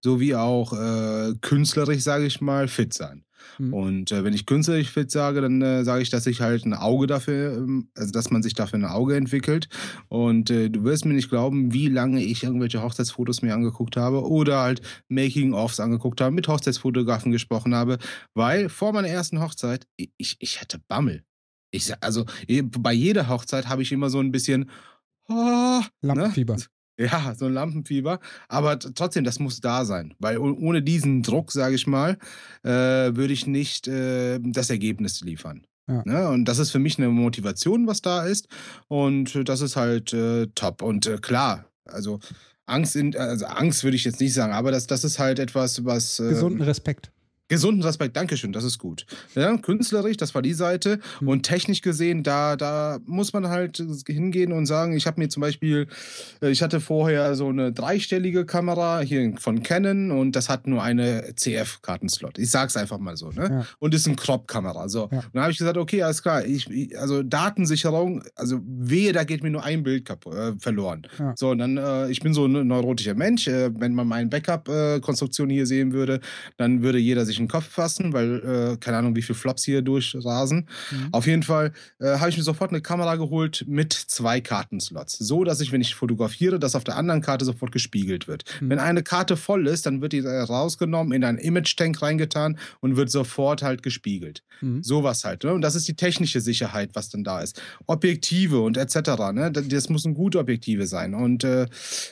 sowie 0.02 0.34
auch 0.34 0.72
äh, 0.72 1.34
künstlerisch, 1.40 2.02
sage 2.02 2.26
ich 2.26 2.40
mal, 2.40 2.66
fit 2.66 2.92
sein. 2.92 3.22
Mhm. 3.58 3.74
Und 3.74 4.12
äh, 4.12 4.24
wenn 4.24 4.34
ich 4.34 4.46
künstlerisch 4.46 4.90
fit 4.90 5.10
sage, 5.10 5.40
dann 5.40 5.62
äh, 5.62 5.84
sage 5.84 6.02
ich, 6.02 6.10
dass 6.10 6.26
ich 6.26 6.40
halt 6.40 6.64
ein 6.64 6.74
Auge 6.74 7.06
dafür, 7.06 7.56
ähm, 7.56 7.88
also 7.96 8.12
dass 8.12 8.30
man 8.30 8.42
sich 8.42 8.54
dafür 8.54 8.78
ein 8.78 8.84
Auge 8.84 9.16
entwickelt. 9.16 9.68
Und 10.08 10.50
äh, 10.50 10.68
du 10.70 10.84
wirst 10.84 11.04
mir 11.04 11.14
nicht 11.14 11.30
glauben, 11.30 11.72
wie 11.72 11.88
lange 11.88 12.22
ich 12.22 12.44
irgendwelche 12.44 12.82
Hochzeitsfotos 12.82 13.42
mir 13.42 13.54
angeguckt 13.54 13.96
habe 13.96 14.28
oder 14.28 14.60
halt 14.60 14.82
Making-ofs 15.08 15.80
angeguckt 15.80 16.20
habe, 16.20 16.34
mit 16.34 16.48
Hochzeitsfotografen 16.48 17.32
gesprochen 17.32 17.74
habe, 17.74 17.98
weil 18.34 18.68
vor 18.68 18.92
meiner 18.92 19.08
ersten 19.08 19.40
Hochzeit, 19.40 19.86
ich, 19.96 20.36
ich 20.38 20.60
hatte 20.60 20.80
Bammel. 20.88 21.24
Ich, 21.70 21.92
also 22.02 22.24
bei 22.78 22.92
jeder 22.92 23.28
Hochzeit 23.28 23.68
habe 23.68 23.82
ich 23.82 23.92
immer 23.92 24.08
so 24.08 24.20
ein 24.20 24.32
bisschen 24.32 24.70
oh, 25.28 25.82
Lampenfieber. 26.00 26.56
Ne? 26.56 26.62
Ja, 26.98 27.34
so 27.36 27.46
ein 27.46 27.52
Lampenfieber. 27.52 28.18
Aber 28.48 28.78
trotzdem, 28.78 29.24
das 29.24 29.38
muss 29.38 29.60
da 29.60 29.84
sein. 29.84 30.14
Weil 30.18 30.38
ohne 30.38 30.82
diesen 30.82 31.22
Druck, 31.22 31.52
sage 31.52 31.76
ich 31.76 31.86
mal, 31.86 32.18
äh, 32.64 32.70
würde 32.70 33.32
ich 33.32 33.46
nicht 33.46 33.86
äh, 33.86 34.40
das 34.40 34.68
Ergebnis 34.68 35.20
liefern. 35.20 35.64
Ja. 35.86 36.02
Ne? 36.04 36.28
Und 36.28 36.46
das 36.46 36.58
ist 36.58 36.70
für 36.70 36.80
mich 36.80 36.98
eine 36.98 37.08
Motivation, 37.08 37.86
was 37.86 38.02
da 38.02 38.24
ist. 38.24 38.48
Und 38.88 39.48
das 39.48 39.60
ist 39.60 39.76
halt 39.76 40.12
äh, 40.12 40.48
top. 40.54 40.82
Und 40.82 41.06
äh, 41.06 41.18
klar, 41.18 41.66
also 41.84 42.18
Angst, 42.66 42.96
in, 42.96 43.16
also 43.16 43.46
Angst 43.46 43.84
würde 43.84 43.96
ich 43.96 44.04
jetzt 44.04 44.20
nicht 44.20 44.34
sagen, 44.34 44.52
aber 44.52 44.72
das, 44.72 44.86
das 44.86 45.04
ist 45.04 45.18
halt 45.18 45.38
etwas, 45.38 45.84
was. 45.84 46.16
Gesunden 46.18 46.62
Respekt. 46.62 47.12
Gesunden 47.48 47.82
Respekt, 47.82 48.16
Dankeschön, 48.16 48.52
das 48.52 48.64
ist 48.64 48.78
gut. 48.78 49.06
Ja, 49.34 49.56
künstlerisch, 49.56 50.18
das 50.18 50.34
war 50.34 50.42
die 50.42 50.52
Seite. 50.52 51.00
Mhm. 51.20 51.28
Und 51.28 51.42
technisch 51.44 51.80
gesehen, 51.80 52.22
da, 52.22 52.56
da 52.56 52.98
muss 53.06 53.32
man 53.32 53.48
halt 53.48 53.82
hingehen 54.06 54.52
und 54.52 54.66
sagen, 54.66 54.94
ich 54.94 55.06
habe 55.06 55.18
mir 55.18 55.28
zum 55.28 55.40
Beispiel, 55.40 55.88
äh, 56.42 56.50
ich 56.50 56.62
hatte 56.62 56.80
vorher 56.80 57.34
so 57.34 57.48
eine 57.48 57.72
dreistellige 57.72 58.44
Kamera 58.44 59.00
hier 59.00 59.32
von 59.38 59.62
Canon 59.62 60.10
und 60.10 60.36
das 60.36 60.50
hat 60.50 60.66
nur 60.66 60.82
eine 60.82 61.34
CF-Kartenslot. 61.36 62.38
Ich 62.38 62.50
sag's 62.50 62.76
einfach 62.76 62.98
mal 62.98 63.16
so, 63.16 63.30
ne? 63.30 63.48
Ja. 63.50 63.66
Und 63.78 63.94
ist 63.94 64.06
eine 64.06 64.16
Crop-Kamera. 64.16 64.88
So. 64.90 65.08
Ja. 65.10 65.18
Und 65.18 65.30
dann 65.32 65.42
habe 65.42 65.52
ich 65.52 65.58
gesagt, 65.58 65.78
okay, 65.78 66.02
alles 66.02 66.22
klar, 66.22 66.44
ich, 66.44 66.98
also 66.98 67.22
Datensicherung, 67.22 68.22
also 68.34 68.60
wehe, 68.62 69.12
da 69.12 69.24
geht 69.24 69.42
mir 69.42 69.50
nur 69.50 69.64
ein 69.64 69.82
Bild 69.82 70.04
kaputt, 70.04 70.34
äh, 70.34 70.52
verloren. 70.58 71.06
Ja. 71.18 71.32
So, 71.34 71.50
und 71.50 71.58
dann, 71.58 71.78
äh, 71.78 72.10
ich 72.10 72.20
bin 72.20 72.34
so 72.34 72.44
ein 72.44 72.66
neurotischer 72.66 73.14
Mensch. 73.14 73.48
Äh, 73.48 73.70
wenn 73.74 73.94
man 73.94 74.06
meine 74.06 74.28
Backup-Konstruktion 74.28 75.48
hier 75.48 75.66
sehen 75.66 75.92
würde, 75.92 76.20
dann 76.58 76.82
würde 76.82 76.98
jeder 76.98 77.24
sich 77.24 77.37
den 77.38 77.48
Kopf 77.48 77.68
fassen, 77.68 78.12
weil 78.12 78.72
äh, 78.74 78.76
keine 78.78 78.98
Ahnung, 78.98 79.16
wie 79.16 79.22
viele 79.22 79.38
Flops 79.38 79.64
hier 79.64 79.82
durchrasen. 79.82 80.68
Mhm. 80.90 81.08
Auf 81.12 81.26
jeden 81.26 81.42
Fall 81.42 81.72
äh, 81.98 82.18
habe 82.18 82.30
ich 82.30 82.36
mir 82.36 82.42
sofort 82.42 82.70
eine 82.70 82.80
Kamera 82.80 83.16
geholt 83.16 83.64
mit 83.66 83.92
zwei 83.92 84.40
Kartenslots. 84.40 85.18
So, 85.18 85.44
dass 85.44 85.60
ich, 85.60 85.72
wenn 85.72 85.80
ich 85.80 85.94
fotografiere, 85.94 86.58
dass 86.58 86.74
auf 86.74 86.84
der 86.84 86.96
anderen 86.96 87.20
Karte 87.20 87.44
sofort 87.44 87.72
gespiegelt 87.72 88.28
wird. 88.28 88.44
Mhm. 88.60 88.70
Wenn 88.70 88.78
eine 88.78 89.02
Karte 89.02 89.36
voll 89.36 89.66
ist, 89.66 89.86
dann 89.86 90.00
wird 90.00 90.12
die 90.12 90.20
rausgenommen, 90.20 91.12
in 91.12 91.24
einen 91.24 91.38
Image-Tank 91.38 92.00
reingetan 92.02 92.58
und 92.80 92.96
wird 92.96 93.10
sofort 93.10 93.62
halt 93.62 93.82
gespiegelt. 93.82 94.42
Mhm. 94.60 94.82
Sowas 94.82 95.24
halt. 95.24 95.44
Ne? 95.44 95.52
Und 95.52 95.62
das 95.62 95.74
ist 95.74 95.88
die 95.88 95.96
technische 95.96 96.40
Sicherheit, 96.40 96.90
was 96.94 97.08
dann 97.08 97.24
da 97.24 97.40
ist. 97.40 97.60
Objektive 97.86 98.60
und 98.60 98.76
etc. 98.76 98.96
Ne? 99.32 99.50
Das 99.52 99.88
müssen 99.88 100.14
gute 100.14 100.38
Objektive 100.38 100.86
sein. 100.86 101.14
Und 101.14 101.44
äh, 101.44 101.66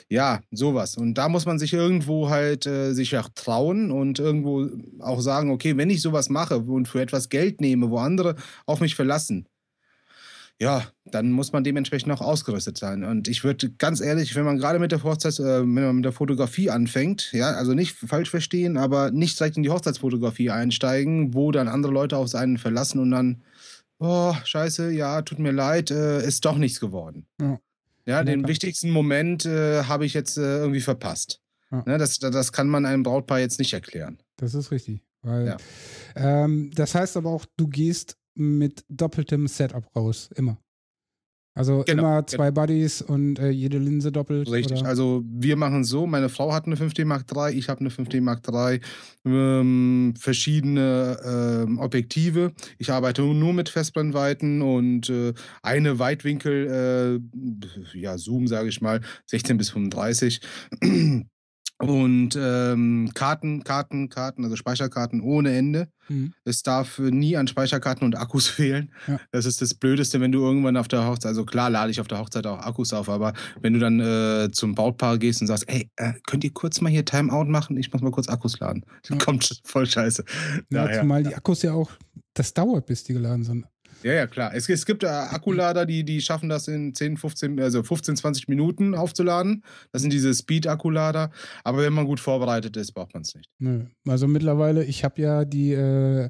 ja, 0.09 0.41
sowas. 0.51 0.97
Und 0.97 1.15
da 1.15 1.29
muss 1.29 1.45
man 1.45 1.59
sich 1.59 1.73
irgendwo 1.73 2.29
halt 2.29 2.65
äh, 2.65 2.93
sich 2.93 3.17
auch 3.17 3.29
trauen 3.35 3.91
und 3.91 4.19
irgendwo 4.19 4.69
auch 4.99 5.16
auch 5.17 5.21
sagen, 5.21 5.51
okay, 5.51 5.77
wenn 5.77 5.89
ich 5.89 6.01
sowas 6.01 6.29
mache 6.29 6.59
und 6.59 6.87
für 6.87 7.01
etwas 7.01 7.29
Geld 7.29 7.61
nehme, 7.61 7.89
wo 7.89 7.97
andere 7.97 8.35
auf 8.65 8.79
mich 8.79 8.95
verlassen, 8.95 9.47
ja, 10.59 10.83
dann 11.05 11.31
muss 11.31 11.51
man 11.51 11.63
dementsprechend 11.63 12.11
auch 12.11 12.21
ausgerüstet 12.21 12.77
sein. 12.77 13.03
Und 13.03 13.27
ich 13.27 13.43
würde 13.43 13.69
ganz 13.71 14.01
ehrlich, 14.01 14.35
wenn 14.35 14.45
man 14.45 14.57
gerade 14.57 14.79
mit 14.79 14.91
der 14.91 15.03
Hochzeits, 15.03 15.39
äh, 15.39 15.61
wenn 15.61 15.73
man 15.73 15.95
mit 15.97 16.05
der 16.05 16.11
Fotografie 16.11 16.69
anfängt, 16.69 17.31
ja, 17.31 17.51
also 17.51 17.73
nicht 17.73 17.95
falsch 17.95 18.29
verstehen, 18.29 18.77
aber 18.77 19.11
nicht 19.11 19.39
direkt 19.39 19.57
in 19.57 19.63
die 19.63 19.69
Hochzeitsfotografie 19.69 20.49
einsteigen, 20.49 21.33
wo 21.33 21.51
dann 21.51 21.67
andere 21.67 21.93
Leute 21.93 22.17
auf 22.17 22.33
einen 22.33 22.57
verlassen 22.57 22.99
und 22.99 23.11
dann, 23.11 23.43
oh, 23.99 24.33
scheiße, 24.43 24.91
ja, 24.91 25.21
tut 25.21 25.39
mir 25.39 25.51
leid, 25.51 25.91
äh, 25.91 26.25
ist 26.25 26.43
doch 26.43 26.57
nichts 26.57 26.79
geworden. 26.79 27.27
Ja, 27.39 27.59
ja 28.07 28.23
den 28.23 28.41
ja, 28.41 28.47
wichtigsten 28.47 28.89
Moment 28.89 29.45
äh, 29.45 29.83
habe 29.83 30.05
ich 30.05 30.15
jetzt 30.15 30.37
äh, 30.37 30.57
irgendwie 30.57 30.81
verpasst. 30.81 31.39
Ja. 31.71 31.83
Ne, 31.85 31.97
das, 31.97 32.17
das 32.17 32.51
kann 32.51 32.67
man 32.67 32.85
einem 32.85 33.03
Brautpaar 33.03 33.39
jetzt 33.39 33.59
nicht 33.59 33.73
erklären. 33.73 34.17
Das 34.37 34.53
ist 34.53 34.71
richtig. 34.71 35.03
Weil, 35.27 35.47
ja. 35.47 35.57
ähm, 36.15 36.71
das 36.73 36.95
heißt 36.95 37.17
aber 37.17 37.29
auch, 37.29 37.45
du 37.57 37.67
gehst 37.67 38.17
mit 38.35 38.85
doppeltem 38.89 39.47
Setup 39.47 39.83
raus, 39.95 40.29
immer. 40.35 40.57
Also 41.57 41.83
genau, 41.87 42.03
immer 42.03 42.27
zwei 42.27 42.51
genau. 42.51 42.61
Buddies 42.61 43.01
und 43.01 43.39
äh, 43.39 43.49
jede 43.49 43.79
Linse 43.79 44.11
doppelt. 44.11 44.49
Richtig, 44.49 44.81
oder? 44.81 44.89
also 44.89 45.23
wir 45.25 45.55
machen 45.55 45.83
so, 45.83 46.05
meine 46.05 46.29
Frau 46.29 46.53
hat 46.53 46.67
eine 46.67 46.75
5D 46.75 47.03
Mark 47.03 47.25
III, 47.35 47.57
ich 47.57 47.67
habe 47.67 47.79
eine 47.79 47.89
5D 47.89 48.21
Mark 48.21 48.43
III, 48.47 48.79
ähm, 49.25 50.13
verschiedene 50.19 51.17
ähm, 51.25 51.79
Objektive. 51.79 52.53
Ich 52.77 52.91
arbeite 52.91 53.23
nur 53.23 53.53
mit 53.53 53.69
Festbrennweiten 53.69 54.61
und 54.61 55.09
äh, 55.09 55.33
eine 55.63 55.97
Weitwinkel, 55.97 57.19
äh, 57.33 57.97
ja 57.97 58.19
Zoom 58.19 58.47
sage 58.47 58.69
ich 58.69 58.79
mal, 58.81 59.01
16 59.25 59.57
bis 59.57 59.71
35. 59.71 60.41
Und 61.79 62.35
ähm, 62.39 63.11
Karten, 63.13 63.63
Karten, 63.63 64.09
Karten, 64.09 64.43
also 64.43 64.55
Speicherkarten 64.55 65.21
ohne 65.21 65.55
Ende. 65.55 65.89
Mhm. 66.09 66.33
Es 66.43 66.63
darf 66.63 66.97
nie 66.97 67.37
an 67.37 67.47
Speicherkarten 67.47 68.03
und 68.03 68.17
Akkus 68.17 68.47
fehlen. 68.47 68.91
Ja. 69.07 69.19
Das 69.31 69.45
ist 69.45 69.61
das 69.61 69.75
Blödeste, 69.75 70.19
wenn 70.19 70.31
du 70.31 70.41
irgendwann 70.41 70.75
auf 70.75 70.87
der 70.87 71.05
Hochzeit, 71.05 71.29
also 71.29 71.45
klar 71.45 71.69
lade 71.69 71.91
ich 71.91 72.01
auf 72.01 72.07
der 72.07 72.17
Hochzeit 72.17 72.47
auch 72.47 72.59
Akkus 72.59 72.93
auf, 72.93 73.09
aber 73.09 73.33
wenn 73.61 73.73
du 73.73 73.79
dann 73.79 73.99
äh, 73.99 74.49
zum 74.51 74.73
Brautpaar 74.73 75.19
gehst 75.19 75.41
und 75.41 75.47
sagst, 75.47 75.69
ey, 75.69 75.89
äh, 75.97 76.13
könnt 76.25 76.43
ihr 76.43 76.51
kurz 76.51 76.81
mal 76.81 76.89
hier 76.89 77.05
Timeout 77.05 77.45
machen? 77.45 77.77
Ich 77.77 77.93
muss 77.93 78.01
mal 78.01 78.11
kurz 78.11 78.27
Akkus 78.27 78.59
laden. 78.59 78.83
Ja. 79.07 79.17
Kommt 79.17 79.61
voll 79.63 79.85
scheiße. 79.85 80.23
Ja, 80.71 80.91
zumal 80.91 81.23
die 81.23 81.35
Akkus 81.35 81.61
ja 81.61 81.73
auch, 81.73 81.91
das 82.33 82.53
dauert, 82.53 82.87
bis 82.87 83.03
die 83.03 83.13
geladen 83.13 83.43
sind. 83.43 83.65
Ja, 84.03 84.13
ja, 84.13 84.27
klar. 84.27 84.53
Es, 84.53 84.69
es 84.69 84.85
gibt 84.85 85.03
äh, 85.03 85.07
Akkulader, 85.07 85.85
die, 85.85 86.03
die 86.03 86.21
schaffen 86.21 86.49
das 86.49 86.67
in 86.67 86.93
10, 86.93 87.17
15, 87.17 87.59
also 87.59 87.83
15, 87.83 88.17
20 88.17 88.47
Minuten 88.47 88.95
aufzuladen. 88.95 89.63
Das 89.91 90.01
sind 90.01 90.13
diese 90.13 90.33
Speed-Akkulader. 90.33 91.31
Aber 91.63 91.79
wenn 91.79 91.93
man 91.93 92.05
gut 92.05 92.19
vorbereitet 92.19 92.77
ist, 92.77 92.93
braucht 92.93 93.13
man 93.13 93.23
es 93.23 93.35
nicht. 93.35 93.49
Nö. 93.59 93.85
Also 94.07 94.27
mittlerweile, 94.27 94.83
ich 94.83 95.03
habe 95.03 95.21
ja 95.21 95.45
die 95.45 95.73
äh, 95.73 96.29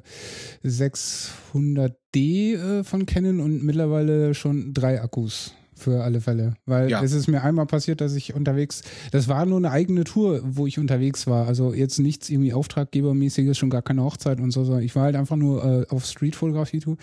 600D 0.64 2.80
äh, 2.80 2.84
von 2.84 3.06
Canon 3.06 3.40
und 3.40 3.64
mittlerweile 3.64 4.34
schon 4.34 4.72
drei 4.72 5.02
Akkus 5.02 5.54
für 5.78 6.02
alle 6.02 6.20
Fälle. 6.20 6.54
Weil 6.66 6.90
ja. 6.90 7.02
es 7.02 7.12
ist 7.12 7.28
mir 7.28 7.42
einmal 7.42 7.66
passiert, 7.66 8.00
dass 8.00 8.14
ich 8.14 8.34
unterwegs, 8.34 8.82
das 9.12 9.28
war 9.28 9.46
nur 9.46 9.58
eine 9.58 9.70
eigene 9.70 10.04
Tour, 10.04 10.40
wo 10.44 10.66
ich 10.66 10.78
unterwegs 10.78 11.26
war. 11.26 11.46
Also 11.46 11.72
jetzt 11.72 11.98
nichts 11.98 12.28
irgendwie 12.28 12.52
Auftraggebermäßiges, 12.52 13.56
schon 13.56 13.70
gar 13.70 13.82
keine 13.82 14.02
Hochzeit 14.02 14.40
und 14.40 14.50
so, 14.50 14.64
sondern 14.64 14.82
ich 14.82 14.94
war 14.96 15.04
halt 15.04 15.16
einfach 15.16 15.36
nur 15.36 15.64
äh, 15.64 15.86
auf 15.88 16.04
Streetfotografie-Tour 16.04 16.96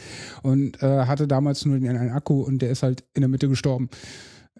und 0.44 0.82
äh, 0.82 1.06
hatte 1.06 1.28
damals 1.28 1.66
nur 1.66 1.80
den 1.80 1.98
einen 1.98 2.12
Akku 2.12 2.42
und 2.42 2.62
der 2.62 2.70
ist 2.70 2.84
halt 2.84 3.04
in 3.14 3.22
der 3.22 3.30
Mitte 3.30 3.50
gestorben. 3.50 3.90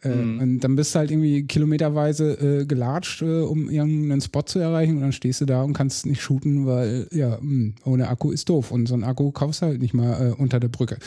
Äh, 0.06 0.16
mhm. 0.16 0.40
Und 0.40 0.60
dann 0.60 0.76
bist 0.76 0.94
du 0.94 1.00
halt 1.00 1.12
irgendwie 1.12 1.44
kilometerweise 1.44 2.62
äh, 2.62 2.66
gelatscht, 2.66 3.24
äh, 3.24 3.42
um 3.42 3.70
irgendeinen 3.70 4.22
Spot 4.22 4.44
zu 4.44 4.60
erreichen 4.60 4.96
und 4.96 5.02
dann 5.02 5.12
stehst 5.12 5.42
du 5.42 5.46
da 5.46 5.64
und 5.64 5.74
kannst 5.74 6.06
nicht 6.06 6.22
shooten, 6.22 6.68
weil 6.68 7.08
ja, 7.12 7.30
mh, 7.30 7.40
hm, 7.40 7.76
ohne 7.86 8.08
Akku 8.08 8.32
ist 8.32 8.48
doof 8.50 8.72
und 8.72 8.88
so 8.88 8.94
ein 8.94 9.04
Akku 9.04 9.32
kaufst 9.32 9.62
du 9.62 9.68
halt 9.68 9.82
nicht 9.82 9.94
mal 9.94 10.30
äh, 10.30 10.34
unter 10.34 10.60
der 10.60 10.68
Brücke. 10.68 10.98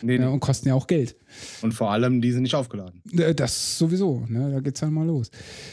Nee, 0.00 0.16
ja, 0.16 0.28
und 0.28 0.40
kosten 0.40 0.68
ja 0.68 0.74
auch 0.74 0.86
Geld. 0.86 1.16
Und 1.60 1.74
vor 1.74 1.90
allem, 1.90 2.22
die 2.22 2.32
sind 2.32 2.44
nicht 2.44 2.54
aufgeladen. 2.54 3.02
Das 3.36 3.76
sowieso, 3.76 4.24
ne? 4.28 4.50
da 4.52 4.60
geht's 4.60 4.80
dann 4.80 4.94
mal 4.94 5.06
los. 5.06 5.30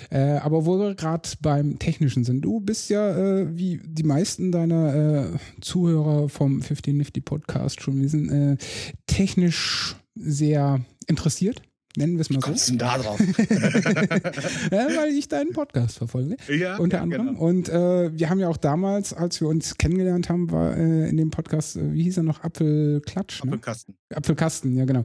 Äh, 0.10 0.38
aber 0.38 0.66
wo 0.66 0.78
wir 0.80 0.96
gerade 0.96 1.30
beim 1.42 1.80
Technischen 1.80 2.24
sind, 2.24 2.42
du 2.42 2.60
bist 2.60 2.90
ja, 2.90 3.56
wie 3.56 3.80
die 3.86 4.04
meisten 4.04 4.52
deiner 4.52 5.30
Zuhörer 5.62 6.28
vom 6.28 6.62
15 6.62 6.98
Nifty 6.98 7.22
Podcast 7.22 7.82
schon 7.82 8.02
wissen, 8.02 8.58
technisch 9.06 9.96
sehr 10.16 10.82
interessiert 11.08 11.62
nennen 11.98 12.14
wir 12.14 12.22
es 12.22 12.30
mal 12.30 12.42
so. 12.42 12.52
Du 12.52 12.72
denn 12.72 12.78
da 12.78 12.98
drauf? 12.98 13.20
ja, 14.72 14.88
weil 14.96 15.10
ich 15.14 15.28
deinen 15.28 15.54
Podcast 15.54 15.98
verfolge. 15.98 16.38
Ja, 16.48 16.78
unter 16.78 16.98
ja, 16.98 17.04
anderem. 17.04 17.28
Genau. 17.28 17.40
Und 17.40 17.70
äh, 17.70 18.18
wir 18.18 18.30
haben 18.30 18.40
ja 18.40 18.50
auch 18.50 18.58
damals, 18.58 19.14
als 19.14 19.42
wir 19.42 19.48
uns 19.48 19.78
kennengelernt 19.78 20.30
haben, 20.30 20.52
war 20.52 20.78
äh, 20.78 21.10
in 21.10 21.18
dem 21.18 21.32
Podcast, 21.32 21.76
äh, 21.76 21.94
wie 21.94 22.04
hieß 22.04 22.18
er 22.18 22.24
noch, 22.24 22.44
Apfelklatsch? 22.44 23.44
Ne? 23.44 23.52
Apfelkasten. 23.52 23.96
Apfelkasten, 24.14 24.76
ja 24.76 24.86
genau. 24.86 25.04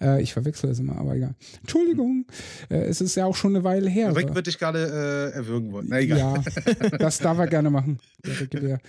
Äh, 0.00 0.22
ich 0.22 0.32
verwechsel 0.32 0.68
das 0.70 0.78
immer, 0.78 0.96
aber 0.96 1.14
egal. 1.14 1.34
Entschuldigung, 1.60 2.26
äh, 2.70 2.78
es 2.84 3.00
ist 3.00 3.14
ja 3.14 3.26
auch 3.26 3.36
schon 3.36 3.54
eine 3.54 3.64
Weile 3.64 3.88
her. 3.88 4.14
Rick 4.14 4.34
wird 4.34 4.46
dich 4.46 4.58
gerade 4.58 5.32
äh, 5.32 5.36
erwürgen 5.36 5.72
wollen. 5.72 5.86
Na, 5.88 6.00
egal. 6.00 6.18
Ja, 6.18 6.88
das 6.98 7.18
darf 7.18 7.38
er 7.38 7.46
gerne 7.46 7.70
machen. 7.70 7.98
Der, 8.52 8.80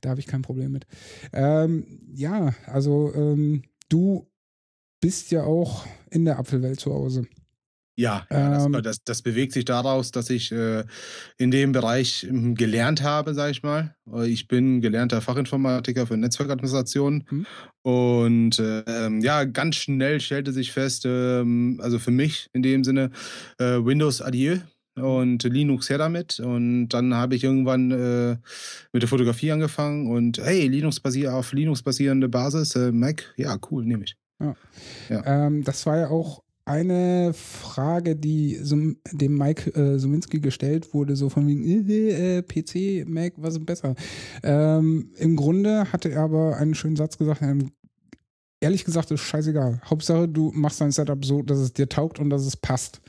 da 0.00 0.10
habe 0.10 0.20
ich 0.20 0.26
kein 0.26 0.42
Problem 0.42 0.72
mit. 0.72 0.86
Ähm, 1.32 1.86
ja, 2.12 2.54
also 2.66 3.12
ähm, 3.14 3.62
du 3.88 4.28
bist 5.00 5.30
ja 5.30 5.44
auch 5.44 5.86
in 6.16 6.24
der 6.24 6.38
Apfelwelt 6.38 6.80
zu 6.80 6.92
Hause. 6.92 7.26
Ja, 7.98 8.26
ähm, 8.28 8.72
das, 8.72 8.82
das, 8.82 9.04
das, 9.04 9.22
bewegt 9.22 9.52
sich 9.52 9.64
daraus, 9.64 10.10
dass 10.10 10.28
ich 10.28 10.52
äh, 10.52 10.84
in 11.38 11.50
dem 11.50 11.72
Bereich 11.72 12.26
hm, 12.28 12.54
gelernt 12.54 13.02
habe, 13.02 13.32
sage 13.32 13.52
ich 13.52 13.62
mal. 13.62 13.96
Ich 14.26 14.48
bin 14.48 14.82
gelernter 14.82 15.22
Fachinformatiker 15.22 16.06
für 16.06 16.18
Netzwerkadministration 16.18 17.24
hm. 17.26 17.46
und 17.82 18.58
äh, 18.58 19.18
ja, 19.20 19.44
ganz 19.44 19.76
schnell 19.76 20.20
stellte 20.20 20.52
sich 20.52 20.72
fest, 20.72 21.06
äh, 21.06 21.42
also 21.78 21.98
für 21.98 22.10
mich 22.10 22.50
in 22.52 22.62
dem 22.62 22.84
Sinne, 22.84 23.10
äh, 23.58 23.78
Windows 23.82 24.20
Adieu 24.20 24.58
und 24.96 25.44
Linux 25.44 25.88
her 25.88 25.98
damit. 25.98 26.38
Und 26.38 26.88
dann 26.90 27.14
habe 27.14 27.34
ich 27.34 27.44
irgendwann 27.44 27.90
äh, 27.92 28.36
mit 28.92 29.02
der 29.02 29.08
Fotografie 29.08 29.52
angefangen 29.52 30.10
und 30.10 30.36
hey, 30.36 30.68
Linux 30.68 31.00
basiert 31.00 31.32
auf 31.32 31.54
Linux 31.54 31.82
basierende 31.82 32.28
Basis, 32.28 32.76
äh, 32.76 32.92
Mac, 32.92 33.24
ja, 33.38 33.56
cool, 33.70 33.86
nehme 33.86 34.04
ich. 34.04 34.16
Ja. 34.40 34.54
ja. 35.08 35.46
Ähm, 35.46 35.64
das 35.64 35.86
war 35.86 35.98
ja 35.98 36.08
auch 36.08 36.42
eine 36.66 37.32
Frage, 37.32 38.16
die 38.16 38.58
dem 38.60 39.38
Mike 39.38 39.70
äh, 39.74 39.98
Suminski 39.98 40.40
gestellt 40.40 40.92
wurde, 40.92 41.14
so 41.14 41.28
von 41.28 41.46
wegen 41.46 41.64
äh, 41.64 42.38
äh 42.38 42.42
PC, 42.42 43.08
Mac, 43.08 43.34
was 43.36 43.54
ist 43.54 43.64
besser? 43.64 43.94
Ähm, 44.42 45.12
Im 45.16 45.36
Grunde 45.36 45.92
hatte 45.92 46.10
er 46.10 46.22
aber 46.22 46.56
einen 46.56 46.74
schönen 46.74 46.96
Satz 46.96 47.18
gesagt, 47.18 47.40
ähm, 47.42 47.70
ehrlich 48.60 48.84
gesagt 48.84 49.12
ist 49.12 49.20
scheißegal. 49.20 49.80
Hauptsache, 49.84 50.28
du 50.28 50.50
machst 50.54 50.80
dein 50.80 50.90
Setup 50.90 51.24
so, 51.24 51.42
dass 51.42 51.58
es 51.58 51.72
dir 51.72 51.88
taugt 51.88 52.18
und 52.18 52.30
dass 52.30 52.44
es 52.44 52.56
passt. 52.56 53.00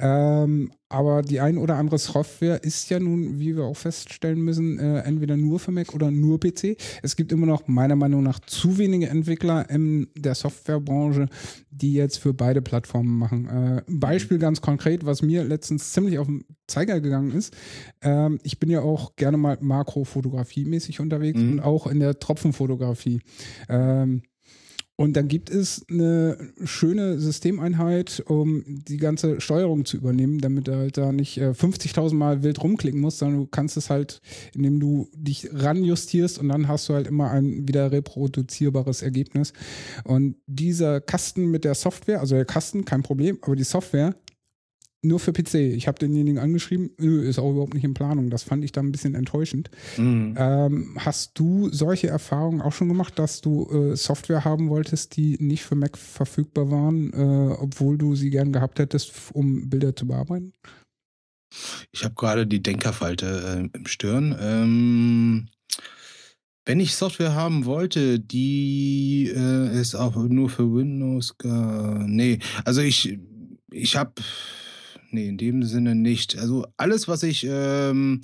Ähm, 0.00 0.70
aber 0.88 1.22
die 1.22 1.40
ein 1.40 1.58
oder 1.58 1.76
andere 1.76 1.98
Software 1.98 2.64
ist 2.64 2.88
ja 2.88 2.98
nun, 2.98 3.38
wie 3.38 3.56
wir 3.56 3.64
auch 3.64 3.76
feststellen 3.76 4.40
müssen, 4.40 4.78
äh, 4.78 5.00
entweder 5.00 5.36
nur 5.36 5.58
für 5.58 5.70
Mac 5.70 5.94
oder 5.94 6.10
nur 6.10 6.40
PC. 6.40 6.76
Es 7.02 7.14
gibt 7.16 7.30
immer 7.30 7.46
noch 7.46 7.68
meiner 7.68 7.96
Meinung 7.96 8.22
nach 8.22 8.38
zu 8.40 8.78
wenige 8.78 9.08
Entwickler 9.08 9.68
in 9.68 10.08
der 10.16 10.34
Softwarebranche, 10.34 11.28
die 11.70 11.92
jetzt 11.92 12.18
für 12.18 12.32
beide 12.32 12.62
Plattformen 12.62 13.18
machen. 13.18 13.48
Äh, 13.48 13.82
Beispiel 13.86 14.38
ganz 14.38 14.60
konkret, 14.60 15.04
was 15.04 15.20
mir 15.20 15.44
letztens 15.44 15.92
ziemlich 15.92 16.18
auf 16.18 16.26
den 16.26 16.44
Zeiger 16.66 17.00
gegangen 17.00 17.32
ist. 17.32 17.54
Ähm, 18.00 18.38
ich 18.42 18.58
bin 18.58 18.70
ja 18.70 18.80
auch 18.80 19.16
gerne 19.16 19.36
mal 19.36 19.58
Makrofotografie-mäßig 19.60 21.00
unterwegs 21.00 21.40
mhm. 21.40 21.52
und 21.52 21.60
auch 21.60 21.86
in 21.86 22.00
der 22.00 22.18
Tropfenfotografie. 22.18 23.20
Ähm, 23.68 24.22
und 25.00 25.16
dann 25.16 25.28
gibt 25.28 25.48
es 25.48 25.86
eine 25.88 26.36
schöne 26.64 27.20
Systemeinheit, 27.20 28.20
um 28.26 28.64
die 28.66 28.96
ganze 28.96 29.40
Steuerung 29.40 29.84
zu 29.84 29.96
übernehmen, 29.96 30.40
damit 30.40 30.66
du 30.66 30.74
halt 30.74 30.98
da 30.98 31.12
nicht 31.12 31.38
äh, 31.38 31.50
50.000 31.50 32.14
Mal 32.14 32.42
wild 32.42 32.60
rumklicken 32.60 33.00
musst, 33.00 33.18
sondern 33.18 33.42
du 33.42 33.46
kannst 33.46 33.76
es 33.76 33.90
halt, 33.90 34.20
indem 34.56 34.80
du 34.80 35.08
dich 35.14 35.50
ranjustierst 35.52 36.40
und 36.40 36.48
dann 36.48 36.66
hast 36.66 36.88
du 36.88 36.94
halt 36.94 37.06
immer 37.06 37.30
ein 37.30 37.68
wieder 37.68 37.92
reproduzierbares 37.92 39.02
Ergebnis. 39.02 39.52
Und 40.02 40.34
dieser 40.48 41.00
Kasten 41.00 41.46
mit 41.46 41.64
der 41.64 41.76
Software, 41.76 42.18
also 42.18 42.34
der 42.34 42.44
Kasten, 42.44 42.84
kein 42.84 43.04
Problem, 43.04 43.38
aber 43.42 43.54
die 43.54 43.62
Software, 43.62 44.16
nur 45.02 45.20
für 45.20 45.32
PC. 45.32 45.54
Ich 45.54 45.86
habe 45.86 45.98
denjenigen 45.98 46.38
angeschrieben, 46.38 46.90
ist 46.96 47.38
auch 47.38 47.50
überhaupt 47.50 47.74
nicht 47.74 47.84
in 47.84 47.94
Planung. 47.94 48.30
Das 48.30 48.42
fand 48.42 48.64
ich 48.64 48.72
dann 48.72 48.86
ein 48.86 48.92
bisschen 48.92 49.14
enttäuschend. 49.14 49.70
Mhm. 49.96 50.34
Ähm, 50.36 50.96
hast 50.98 51.38
du 51.38 51.68
solche 51.70 52.08
Erfahrungen 52.08 52.60
auch 52.60 52.72
schon 52.72 52.88
gemacht, 52.88 53.18
dass 53.18 53.40
du 53.40 53.68
äh, 53.70 53.96
Software 53.96 54.44
haben 54.44 54.68
wolltest, 54.70 55.16
die 55.16 55.36
nicht 55.40 55.62
für 55.62 55.76
Mac 55.76 55.96
verfügbar 55.96 56.70
waren, 56.70 57.12
äh, 57.12 57.54
obwohl 57.54 57.96
du 57.96 58.16
sie 58.16 58.30
gern 58.30 58.52
gehabt 58.52 58.78
hättest, 58.78 59.12
um 59.32 59.68
Bilder 59.68 59.94
zu 59.94 60.06
bearbeiten? 60.06 60.52
Ich 61.92 62.04
habe 62.04 62.14
gerade 62.14 62.46
die 62.46 62.62
Denkerfalte 62.62 63.70
äh, 63.72 63.78
im 63.78 63.86
Stirn. 63.86 64.36
Ähm, 64.40 65.48
wenn 66.66 66.80
ich 66.80 66.96
Software 66.96 67.34
haben 67.34 67.64
wollte, 67.64 68.18
die 68.18 69.32
äh, 69.34 69.80
ist 69.80 69.94
auch 69.94 70.16
nur 70.16 70.50
für 70.50 70.74
Windows. 70.74 71.34
nee, 71.42 72.40
also 72.64 72.82
ich, 72.82 73.18
ich 73.70 73.96
habe 73.96 74.12
nee, 75.10 75.28
in 75.28 75.38
dem 75.38 75.62
Sinne 75.62 75.94
nicht. 75.94 76.38
Also 76.38 76.66
alles, 76.76 77.08
was 77.08 77.22
ich 77.22 77.46
ähm, 77.48 78.20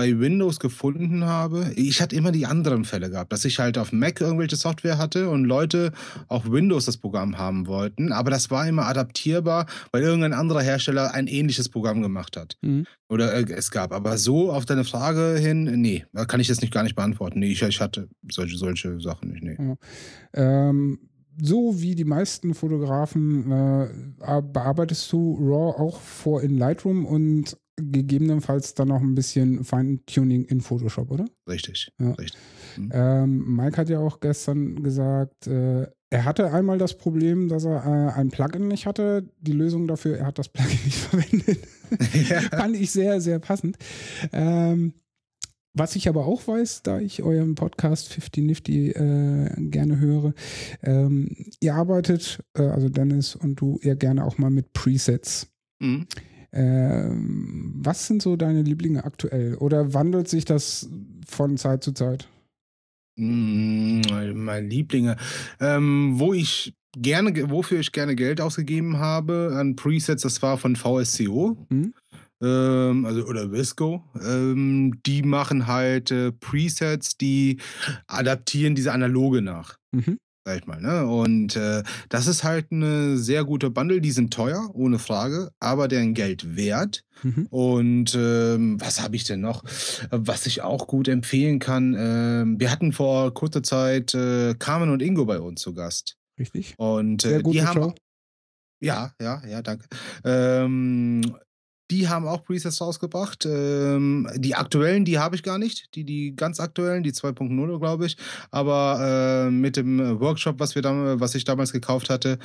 bei 0.00 0.18
Windows 0.18 0.60
gefunden 0.60 1.26
habe, 1.26 1.72
ich 1.76 2.00
hatte 2.00 2.16
immer 2.16 2.32
die 2.32 2.46
anderen 2.46 2.86
Fälle 2.86 3.10
gehabt, 3.10 3.32
dass 3.32 3.44
ich 3.44 3.58
halt 3.58 3.76
auf 3.76 3.92
Mac 3.92 4.18
irgendwelche 4.20 4.56
Software 4.56 4.96
hatte 4.96 5.28
und 5.28 5.44
Leute 5.44 5.92
auf 6.28 6.50
Windows 6.50 6.86
das 6.86 6.96
Programm 6.96 7.36
haben 7.36 7.66
wollten, 7.66 8.10
aber 8.10 8.30
das 8.30 8.50
war 8.50 8.66
immer 8.66 8.86
adaptierbar, 8.86 9.66
weil 9.92 10.02
irgendein 10.02 10.32
anderer 10.32 10.62
Hersteller 10.62 11.12
ein 11.12 11.26
ähnliches 11.26 11.68
Programm 11.68 12.00
gemacht 12.00 12.38
hat. 12.38 12.56
Mhm. 12.62 12.86
Oder 13.10 13.34
äh, 13.34 13.44
es 13.52 13.70
gab. 13.70 13.92
Aber 13.92 14.16
so 14.16 14.50
auf 14.50 14.64
deine 14.64 14.84
Frage 14.84 15.36
hin, 15.38 15.64
nee, 15.64 16.06
kann 16.28 16.40
ich 16.40 16.48
das 16.48 16.62
nicht 16.62 16.72
gar 16.72 16.82
nicht 16.82 16.96
beantworten. 16.96 17.40
Nee, 17.40 17.52
ich, 17.52 17.60
ich 17.60 17.80
hatte 17.80 18.08
solche, 18.30 18.56
solche 18.56 19.00
Sachen 19.00 19.32
nicht. 19.32 19.42
Nee. 19.42 19.58
Ja. 19.58 19.76
Ähm, 20.70 20.98
so 21.42 21.80
wie 21.80 21.94
die 21.94 22.04
meisten 22.04 22.54
Fotografen 22.54 23.50
äh, 23.50 23.88
bearbeitest 24.20 25.10
du 25.12 25.36
RAW 25.40 25.80
auch 25.80 26.00
vor 26.00 26.42
in 26.42 26.56
Lightroom 26.56 27.06
und 27.06 27.56
gegebenenfalls 27.76 28.74
dann 28.74 28.88
noch 28.88 29.00
ein 29.00 29.14
bisschen 29.14 29.64
Feintuning 29.64 30.44
in 30.44 30.60
Photoshop, 30.60 31.10
oder? 31.10 31.24
Richtig, 31.48 31.92
ja. 31.98 32.12
richtig. 32.12 32.40
Mhm. 32.76 32.90
Ähm, 32.92 33.56
Mike 33.56 33.76
hat 33.78 33.88
ja 33.88 33.98
auch 34.00 34.20
gestern 34.20 34.82
gesagt, 34.82 35.46
äh, 35.46 35.86
er 36.10 36.24
hatte 36.24 36.52
einmal 36.52 36.78
das 36.78 36.98
Problem, 36.98 37.48
dass 37.48 37.64
er 37.64 37.84
äh, 37.84 38.18
ein 38.18 38.30
Plugin 38.30 38.68
nicht 38.68 38.86
hatte. 38.86 39.28
Die 39.40 39.52
Lösung 39.52 39.86
dafür, 39.86 40.18
er 40.18 40.26
hat 40.26 40.38
das 40.38 40.48
Plugin 40.48 40.78
nicht 40.84 40.98
verwendet. 40.98 41.58
Ja. 42.28 42.40
Fand 42.42 42.76
ich 42.76 42.92
sehr, 42.92 43.20
sehr 43.20 43.40
passend. 43.40 43.76
Ähm, 44.32 44.94
was 45.72 45.94
ich 45.94 46.08
aber 46.08 46.26
auch 46.26 46.46
weiß, 46.48 46.82
da 46.82 46.98
ich 46.98 47.22
euren 47.22 47.54
Podcast 47.54 48.12
50 48.12 48.44
Nifty 48.44 48.90
äh, 48.90 49.50
gerne 49.56 49.98
höre, 49.98 50.34
ähm, 50.82 51.36
ihr 51.60 51.74
arbeitet, 51.74 52.40
äh, 52.54 52.62
also 52.62 52.88
Dennis 52.88 53.36
und 53.36 53.60
du, 53.60 53.78
eher 53.82 53.96
gerne 53.96 54.24
auch 54.24 54.38
mal 54.38 54.50
mit 54.50 54.72
Presets. 54.72 55.48
Mhm. 55.80 56.06
Ähm, 56.52 57.72
was 57.76 58.06
sind 58.08 58.22
so 58.22 58.34
deine 58.34 58.62
Lieblinge 58.62 59.04
aktuell? 59.04 59.54
Oder 59.54 59.94
wandelt 59.94 60.28
sich 60.28 60.44
das 60.44 60.88
von 61.26 61.56
Zeit 61.56 61.84
zu 61.84 61.92
Zeit? 61.92 62.28
Mm, 63.16 64.00
meine 64.34 64.66
Lieblinge. 64.66 65.16
Ähm, 65.60 66.14
wo 66.16 66.34
ich 66.34 66.74
gerne, 66.96 67.48
wofür 67.50 67.78
ich 67.78 67.92
gerne 67.92 68.16
Geld 68.16 68.40
ausgegeben 68.40 68.98
habe 68.98 69.54
an 69.56 69.76
Presets, 69.76 70.22
das 70.22 70.42
war 70.42 70.58
von 70.58 70.74
VSCO. 70.74 71.56
Mhm 71.68 71.94
ähm, 72.42 73.04
also 73.04 73.24
oder 73.24 73.52
Visco, 73.52 74.04
ähm, 74.22 75.00
die 75.04 75.22
machen 75.22 75.66
halt 75.66 76.10
äh, 76.10 76.32
Presets, 76.32 77.16
die 77.16 77.60
adaptieren 78.06 78.74
diese 78.74 78.92
Analoge 78.92 79.42
nach. 79.42 79.76
Mhm. 79.92 80.18
Sag 80.46 80.58
ich 80.58 80.66
mal, 80.66 80.80
ne? 80.80 81.06
Und 81.06 81.54
äh, 81.56 81.82
das 82.08 82.26
ist 82.26 82.44
halt 82.44 82.72
eine 82.72 83.18
sehr 83.18 83.44
gute 83.44 83.68
Bundle. 83.68 84.00
Die 84.00 84.10
sind 84.10 84.32
teuer, 84.32 84.70
ohne 84.72 84.98
Frage, 84.98 85.50
aber 85.60 85.86
deren 85.86 86.14
Geld 86.14 86.56
wert. 86.56 87.02
Mhm. 87.22 87.46
Und 87.50 88.14
ähm, 88.14 88.80
was 88.80 89.02
habe 89.02 89.16
ich 89.16 89.24
denn 89.24 89.42
noch? 89.42 89.62
Was 90.10 90.46
ich 90.46 90.62
auch 90.62 90.86
gut 90.86 91.08
empfehlen 91.08 91.58
kann, 91.58 91.94
äh, 91.94 92.44
wir 92.58 92.70
hatten 92.70 92.92
vor 92.94 93.34
kurzer 93.34 93.62
Zeit 93.62 94.14
äh, 94.14 94.54
Carmen 94.54 94.88
und 94.88 95.02
Ingo 95.02 95.26
bei 95.26 95.40
uns 95.40 95.60
zu 95.60 95.74
Gast. 95.74 96.16
Richtig. 96.38 96.74
Und 96.78 97.22
äh, 97.26 97.42
die 97.42 97.62
haben. 97.62 97.82
Show. 97.82 97.94
Ja, 98.82 99.12
ja, 99.20 99.42
ja, 99.46 99.60
danke. 99.60 99.84
Ähm, 100.24 101.20
die 101.90 102.08
haben 102.08 102.26
auch 102.26 102.44
Presets 102.44 102.80
rausgebracht. 102.80 103.46
Ähm, 103.46 104.28
die 104.36 104.54
aktuellen, 104.54 105.04
die 105.04 105.18
habe 105.18 105.36
ich 105.36 105.42
gar 105.42 105.58
nicht. 105.58 105.94
Die, 105.94 106.04
die 106.04 106.34
ganz 106.36 106.60
aktuellen, 106.60 107.02
die 107.02 107.12
2.0, 107.12 107.78
glaube 107.78 108.06
ich. 108.06 108.16
Aber 108.50 109.46
äh, 109.46 109.50
mit 109.50 109.76
dem 109.76 110.20
Workshop, 110.20 110.60
was 110.60 110.74
wir 110.74 110.82
da, 110.82 111.18
was 111.20 111.34
ich 111.34 111.44
damals 111.44 111.72
gekauft 111.72 112.10
hatte, 112.10 112.38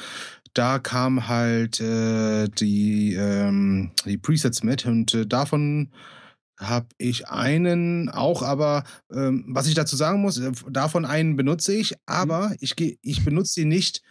da 0.54 0.80
kam 0.80 1.28
halt 1.28 1.80
äh, 1.80 2.48
die, 2.48 3.14
ähm, 3.14 3.92
die 4.06 4.18
Presets 4.18 4.64
mit 4.64 4.86
und 4.86 5.14
äh, 5.14 5.28
davon 5.28 5.92
habe 6.58 6.88
ich 6.98 7.28
einen 7.28 8.10
auch, 8.10 8.42
aber 8.42 8.86
ähm, 9.12 9.44
was 9.50 9.68
ich 9.68 9.74
dazu 9.74 9.96
sagen 9.96 10.22
muss, 10.22 10.38
äh, 10.38 10.52
davon 10.70 11.06
einen 11.06 11.36
benutze 11.36 11.74
ich, 11.74 11.96
aber 12.06 12.50
mhm. 12.50 12.56
ich, 12.62 13.00
ich 13.02 13.26
benutze 13.26 13.62
die 13.62 13.66
nicht 13.66 14.02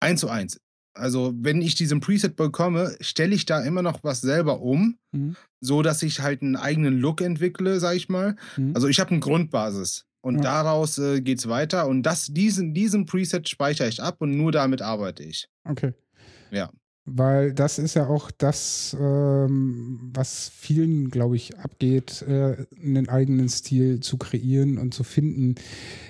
eins 0.00 0.20
zu 0.20 0.28
eins. 0.28 0.60
Also, 0.96 1.34
wenn 1.36 1.62
ich 1.62 1.74
diesen 1.74 2.00
Preset 2.00 2.36
bekomme, 2.36 2.96
stelle 3.00 3.34
ich 3.34 3.46
da 3.46 3.60
immer 3.62 3.82
noch 3.82 4.02
was 4.02 4.20
selber 4.20 4.60
um, 4.60 4.98
mhm. 5.12 5.36
so 5.60 5.82
dass 5.82 6.02
ich 6.02 6.20
halt 6.20 6.42
einen 6.42 6.56
eigenen 6.56 6.98
Look 6.98 7.20
entwickle, 7.20 7.80
sag 7.80 7.96
ich 7.96 8.08
mal. 8.08 8.36
Mhm. 8.56 8.72
Also, 8.74 8.88
ich 8.88 9.00
habe 9.00 9.10
eine 9.10 9.20
Grundbasis 9.20 10.06
und 10.20 10.36
ja. 10.36 10.42
daraus 10.42 10.98
äh, 10.98 11.20
es 11.20 11.48
weiter 11.48 11.86
und 11.86 12.02
das 12.02 12.26
diesen 12.26 12.74
diesen 12.74 13.06
Preset 13.06 13.48
speichere 13.48 13.88
ich 13.88 14.02
ab 14.02 14.16
und 14.18 14.36
nur 14.36 14.50
damit 14.50 14.82
arbeite 14.82 15.22
ich. 15.22 15.48
Okay. 15.64 15.92
Ja. 16.50 16.70
Weil 17.08 17.52
das 17.52 17.78
ist 17.78 17.94
ja 17.94 18.08
auch 18.08 18.32
das, 18.32 18.96
ähm, 18.98 20.10
was 20.12 20.50
vielen, 20.54 21.08
glaube 21.08 21.36
ich, 21.36 21.56
abgeht, 21.56 22.22
äh, 22.22 22.66
einen 22.82 23.08
eigenen 23.08 23.48
Stil 23.48 24.00
zu 24.00 24.18
kreieren 24.18 24.76
und 24.78 24.92
zu 24.92 25.04
finden. 25.04 25.54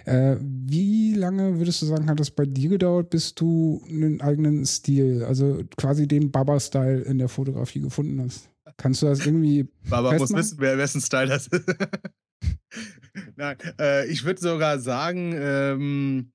Äh, 0.07 0.36
wie 0.40 1.12
lange 1.12 1.59
würdest 1.59 1.82
du 1.82 1.86
sagen, 1.86 2.09
hat 2.09 2.18
es 2.20 2.30
bei 2.30 2.47
dir 2.47 2.70
gedauert, 2.70 3.11
bis 3.11 3.34
du 3.34 3.82
einen 3.88 4.22
eigenen 4.22 4.64
Stil, 4.64 5.22
also 5.22 5.62
quasi 5.76 6.09
den 6.09 6.30
Baba-Style 6.30 7.03
in 7.03 7.18
der 7.18 7.28
Fotografie 7.28 7.80
gefunden 7.80 8.22
hast? 8.22 8.49
Kannst 8.78 9.03
du 9.03 9.07
das 9.07 9.24
irgendwie. 9.24 9.68
Baba 9.90 10.16
muss 10.16 10.32
wissen, 10.32 10.57
wer 10.61 10.78
wessen 10.78 11.03
Style 11.03 11.28
das 11.28 11.47
ist. 11.47 11.64
Nein, 13.36 13.57
äh, 13.78 14.07
ich 14.09 14.24
würde 14.24 14.40
sogar 14.40 14.78
sagen, 14.78 15.34
ähm, 15.34 16.32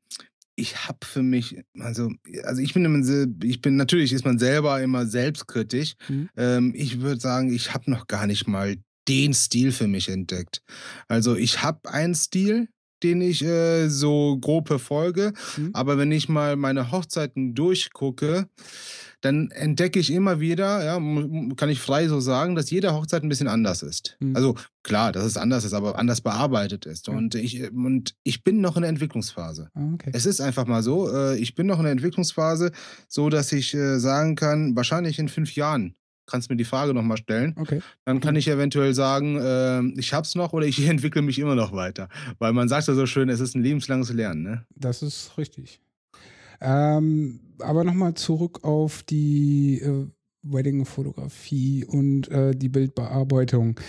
ich 0.62 0.88
habe 0.88 0.99
für 1.03 1.24
mich, 1.24 1.57
also, 1.80 2.12
also 2.43 2.62
ich 2.62 2.74
bin 2.74 2.86
immer, 2.86 3.28
ich 3.43 3.62
bin, 3.62 3.76
natürlich 3.76 4.14
ist 4.14 4.26
man 4.26 4.38
selber 4.38 4.82
immer 4.82 5.07
selbstkritisch. 5.07 5.95
Mhm. 6.07 6.30
Ähm, 6.38 6.74
ich 6.76 7.01
würde 7.01 7.20
sagen, 7.20 7.51
ich 7.51 7.74
habe 7.74 7.89
noch 7.89 8.07
gar 8.07 8.28
nicht 8.28 8.47
mal 8.47 8.78
den 9.07 9.34
Stil 9.34 9.72
für 9.72 9.88
mich 9.88 10.07
entdeckt. 10.07 10.62
Also 11.07 11.36
ich 11.36 11.64
habe 11.64 11.89
einen 11.91 12.14
Stil, 12.14 12.70
den 13.01 13.22
ich 13.22 13.43
äh, 13.43 13.89
so 13.89 14.38
grob 14.39 14.68
verfolge, 14.68 15.34
mhm. 15.57 15.72
aber 15.74 15.97
wenn 15.97 16.12
ich 16.12 16.30
mal 16.30 16.55
meine 16.55 16.91
Hochzeiten 16.91 17.55
durchgucke, 17.55 18.47
dann 19.22 19.51
entdecke 19.51 19.99
ich 19.99 20.11
immer 20.11 20.39
wieder, 20.39 20.84
ja, 20.84 20.95
kann 21.55 21.69
ich 21.69 21.80
frei 21.80 22.07
so 22.07 22.19
sagen, 22.19 22.55
dass 22.55 22.69
jede 22.72 22.93
Hochzeit 22.93 23.24
ein 23.24 23.30
bisschen 23.30 23.47
anders 23.47 23.84
ist. 23.84 24.17
Mhm. 24.19 24.36
Also 24.36 24.55
klar, 24.84 25.11
dass 25.11 25.24
es 25.24 25.38
anders 25.38 25.63
ist, 25.63 25.74
aber 25.74 25.97
anders 25.97 26.22
bearbeitet 26.22 26.86
ist. 26.86 27.07
Ja. 27.07 27.13
Und, 27.13 27.36
ich, 27.36 27.72
und 27.72 28.15
ich 28.24 28.43
bin 28.43 28.61
noch 28.61 28.76
in 28.76 28.82
der 28.82 28.89
Entwicklungsphase. 28.89 29.69
Ah, 29.76 29.93
okay. 29.93 30.09
Es 30.13 30.26
ist 30.26 30.41
einfach 30.41 30.65
mal 30.65 30.82
so, 30.82 31.11
äh, 31.11 31.38
ich 31.38 31.55
bin 31.55 31.67
noch 31.67 31.78
in 31.78 31.84
der 31.84 31.91
Entwicklungsphase, 31.91 32.72
so 33.07 33.30
dass 33.30 33.51
ich 33.51 33.74
äh, 33.74 33.99
sagen 33.99 34.36
kann, 34.36 34.76
wahrscheinlich 34.76 35.19
in 35.19 35.30
fünf 35.30 35.55
Jahren 35.55 35.95
kannst 36.26 36.49
mir 36.49 36.55
die 36.55 36.65
Frage 36.65 36.93
nochmal 36.93 37.17
stellen. 37.17 37.55
Okay. 37.59 37.82
Dann 38.05 38.22
kann 38.22 38.36
ich 38.36 38.47
eventuell 38.47 38.93
sagen, 38.93 39.38
äh, 39.38 39.99
ich 39.99 40.13
hab's 40.13 40.34
noch 40.36 40.53
oder 40.53 40.65
ich 40.65 40.80
entwickle 40.88 41.22
mich 41.22 41.38
immer 41.38 41.55
noch 41.55 41.74
weiter. 41.74 42.07
Weil 42.39 42.53
man 42.53 42.69
sagt 42.69 42.88
ja 42.88 42.93
so 42.93 43.05
schön, 43.05 43.30
es 43.30 43.39
ist 43.39 43.55
ein 43.55 43.61
lebenslanges 43.61 44.11
Lernen. 44.11 44.41
Ne? 44.41 44.65
Das 44.76 45.03
ist 45.03 45.38
richtig. 45.38 45.82
Ähm, 46.62 47.39
aber 47.59 47.84
nochmal 47.84 48.14
zurück 48.14 48.64
auf 48.64 49.03
die 49.03 49.82
äh, 49.82 50.07
Wedding-Fotografie 50.43 51.86
und 51.86 52.30
äh, 52.30 52.55
die 52.55 52.70
Bildbearbeitung. 52.70 53.80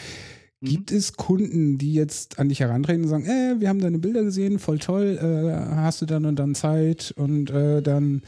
Mhm. 0.60 0.66
Gibt 0.66 0.92
es 0.92 1.14
Kunden, 1.14 1.78
die 1.78 1.94
jetzt 1.94 2.38
an 2.38 2.48
dich 2.48 2.60
herantreten 2.60 3.04
und 3.04 3.08
sagen, 3.08 3.26
äh, 3.26 3.60
wir 3.60 3.68
haben 3.68 3.80
deine 3.80 3.98
Bilder 3.98 4.22
gesehen, 4.22 4.58
voll 4.58 4.78
toll, 4.78 5.18
äh, 5.20 5.74
hast 5.76 6.02
du 6.02 6.06
dann 6.06 6.26
und 6.26 6.38
dann 6.38 6.54
Zeit 6.54 7.12
und 7.16 7.50
äh, 7.50 7.82
dann, 7.82 8.22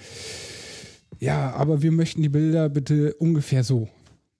ja, 1.20 1.52
aber 1.52 1.82
wir 1.82 1.92
möchten 1.92 2.22
die 2.22 2.28
Bilder 2.28 2.68
bitte 2.68 3.14
ungefähr 3.14 3.64
so. 3.64 3.88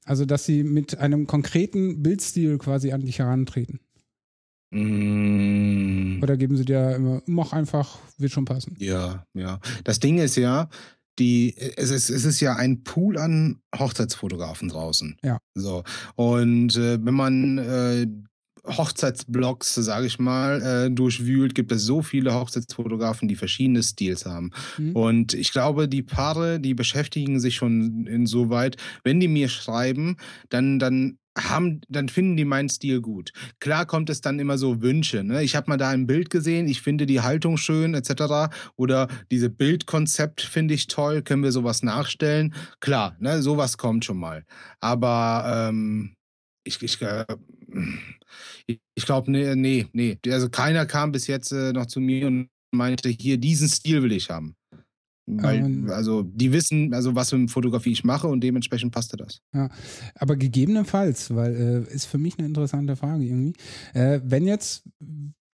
Also, 0.07 0.26
dass 0.26 0.44
sie 0.44 0.64
mit 0.64 0.98
einem 0.98 1.26
konkreten 1.26 2.02
Bildstil 2.02 2.59
quasi 2.59 2.92
an 2.92 3.00
dich 3.00 3.20
herantreten. 3.20 3.80
Mm. 4.75 6.20
Oder 6.22 6.37
geben 6.37 6.57
sie 6.57 6.64
dir 6.64 6.97
immer, 6.97 7.22
mach 7.27 7.53
einfach, 7.53 7.99
wird 8.18 8.33
schon 8.33 8.45
passen. 8.45 8.75
Ja, 8.79 9.25
ja. 9.35 9.61
Das 9.85 10.01
Ding 10.01 10.18
ist 10.18 10.37
ja, 10.37 10.68
die, 11.18 11.55
es 11.77 11.91
ist, 11.91 12.11
es 12.11 12.25
ist 12.25 12.41
ja 12.41 12.57
ein 12.57 12.83
Pool 12.83 13.18
an 13.18 13.61
Hochzeitsfotografen 13.79 14.68
draußen. 14.68 15.16
Ja. 15.22 15.39
So. 15.55 15.85
Und 16.16 16.77
äh, 16.77 16.99
wenn 17.05 17.14
man 17.14 17.59
äh, 17.59 18.07
Hochzeitsblogs, 18.66 19.75
sage 19.75 20.07
ich 20.07 20.18
mal, 20.18 20.62
äh, 20.62 20.91
durchwühlt, 20.91 21.55
gibt 21.55 21.70
es 21.70 21.85
so 21.85 22.03
viele 22.03 22.35
Hochzeitsfotografen, 22.35 23.29
die 23.29 23.37
verschiedene 23.37 23.83
Stils 23.83 24.27
haben. 24.27 24.51
Mhm. 24.79 24.97
Und 24.97 25.35
ich 25.35 25.53
glaube, 25.53 25.89
die 25.89 26.03
Paare, 26.03 26.59
die 26.61 26.75
beschäftigen 26.75 27.41
sich 27.41 27.57
schon 27.57 28.07
insoweit, 28.07 28.77
wenn 29.05 29.20
die 29.20 29.29
mir 29.29 29.49
schreiben, 29.49 30.16
dann, 30.49 30.79
dann 30.79 31.18
haben, 31.37 31.80
dann 31.89 32.09
finden 32.09 32.37
die 32.37 32.45
meinen 32.45 32.68
Stil 32.68 33.01
gut. 33.01 33.32
Klar 33.61 33.87
kommt 33.87 34.11
es 34.11 34.20
dann 34.20 34.39
immer 34.39 34.59
so 34.59 34.82
Wünsche. 34.82 35.24
Ne? 35.24 35.43
Ich 35.43 35.57
habe 35.57 35.68
mal 35.68 35.76
da 35.76 35.91
ein 35.91 36.07
Bild 36.07 36.30
gesehen, 36.30 36.68
ich 36.68 36.80
finde 36.80 37.07
die 37.07 37.20
Haltung 37.20 37.57
schön, 37.57 37.95
etc. 37.95 38.55
Oder 38.76 39.09
diese 39.30 39.51
Bildkonzept 39.51 40.43
finde 40.43 40.74
ich 40.74 40.87
toll, 40.87 41.22
können 41.22 41.43
wir 41.43 41.53
sowas 41.53 41.82
nachstellen? 41.82 42.55
Klar, 42.80 43.16
ne? 43.18 43.43
sowas 43.43 43.78
kommt 43.78 44.05
schon 44.05 44.18
mal. 44.18 44.45
Aber 44.80 45.68
ähm, 45.68 46.14
ich, 46.64 46.82
ich, 46.82 47.01
äh, 47.03 47.24
ich 48.66 49.07
glaube, 49.07 49.30
nee, 49.30 49.55
nee, 49.55 49.87
nee. 49.93 50.18
Also 50.28 50.49
keiner 50.49 50.87
kam 50.87 51.12
bis 51.12 51.26
jetzt 51.26 51.53
äh, 51.53 51.72
noch 51.72 51.87
zu 51.87 52.01
mir 52.01 52.26
und 52.26 52.49
meinte, 52.72 53.09
hier, 53.09 53.39
diesen 53.39 53.68
Stil 53.68 54.03
will 54.03 54.12
ich 54.12 54.30
haben. 54.30 54.57
Weil, 55.27 55.57
ähm, 55.57 55.91
also 55.91 56.22
die 56.22 56.53
wissen, 56.53 56.93
also 56.93 57.14
was 57.14 57.31
für 57.31 57.49
Fotografie 57.49 57.93
ich 57.93 58.05
mache 58.05 58.29
und 58.29 58.43
dementsprechend 58.43 58.93
passte 58.93 59.16
das. 59.16 59.41
Ja, 59.55 59.70
aber 60.16 60.37
gegebenenfalls, 60.37 61.35
weil 61.35 61.87
äh, 61.89 61.95
ist 61.95 62.07
für 62.07 62.18
mich 62.18 62.39
eine 62.39 62.47
interessante 62.47 62.97
Frage 62.97 63.25
irgendwie. 63.25 63.55
Äh, 63.95 64.20
wenn 64.22 64.47
jetzt 64.47 64.85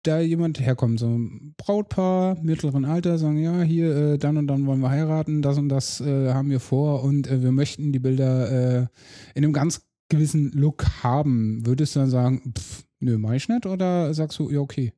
da 0.03 0.21
jemand 0.21 0.61
herkommt, 0.61 1.01
so 1.01 1.09
ein 1.09 1.55
Brautpaar 1.57 2.39
mittleren 2.43 2.85
Alter, 2.85 3.17
sagen, 3.17 3.39
ja, 3.39 3.63
hier, 3.63 3.97
äh, 3.97 4.19
dann 4.19 4.37
und 4.37 4.47
dann 4.49 4.67
wollen 4.67 4.81
wir 4.81 4.91
heiraten, 4.91 5.41
das 5.41 5.57
und 5.57 5.71
das 5.71 6.01
äh, 6.03 6.33
haben 6.35 6.51
wir 6.51 6.61
vor 6.61 7.03
und 7.03 7.27
äh, 7.27 7.43
wir 7.43 7.53
möchten 7.53 7.91
die 7.91 7.99
Bilder 7.99 8.51
äh, 8.83 8.87
in 9.35 9.45
einem 9.45 9.55
ganz 9.55 9.87
gewissen 10.11 10.53
Look 10.53 10.85
haben, 11.03 11.65
würdest 11.65 11.97
du 11.97 12.01
dann 12.01 12.11
sagen, 12.11 12.53
pff, 12.57 12.85
nö, 13.01 13.17
mach 13.17 13.33
ich 13.33 13.49
nicht 13.49 13.65
oder 13.65 14.13
sagst 14.13 14.39
du, 14.39 14.51
ja, 14.51 14.61
okay? 14.61 14.93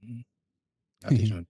Ja, 0.00 1.10
ich 1.10 1.32
nicht. 1.32 1.49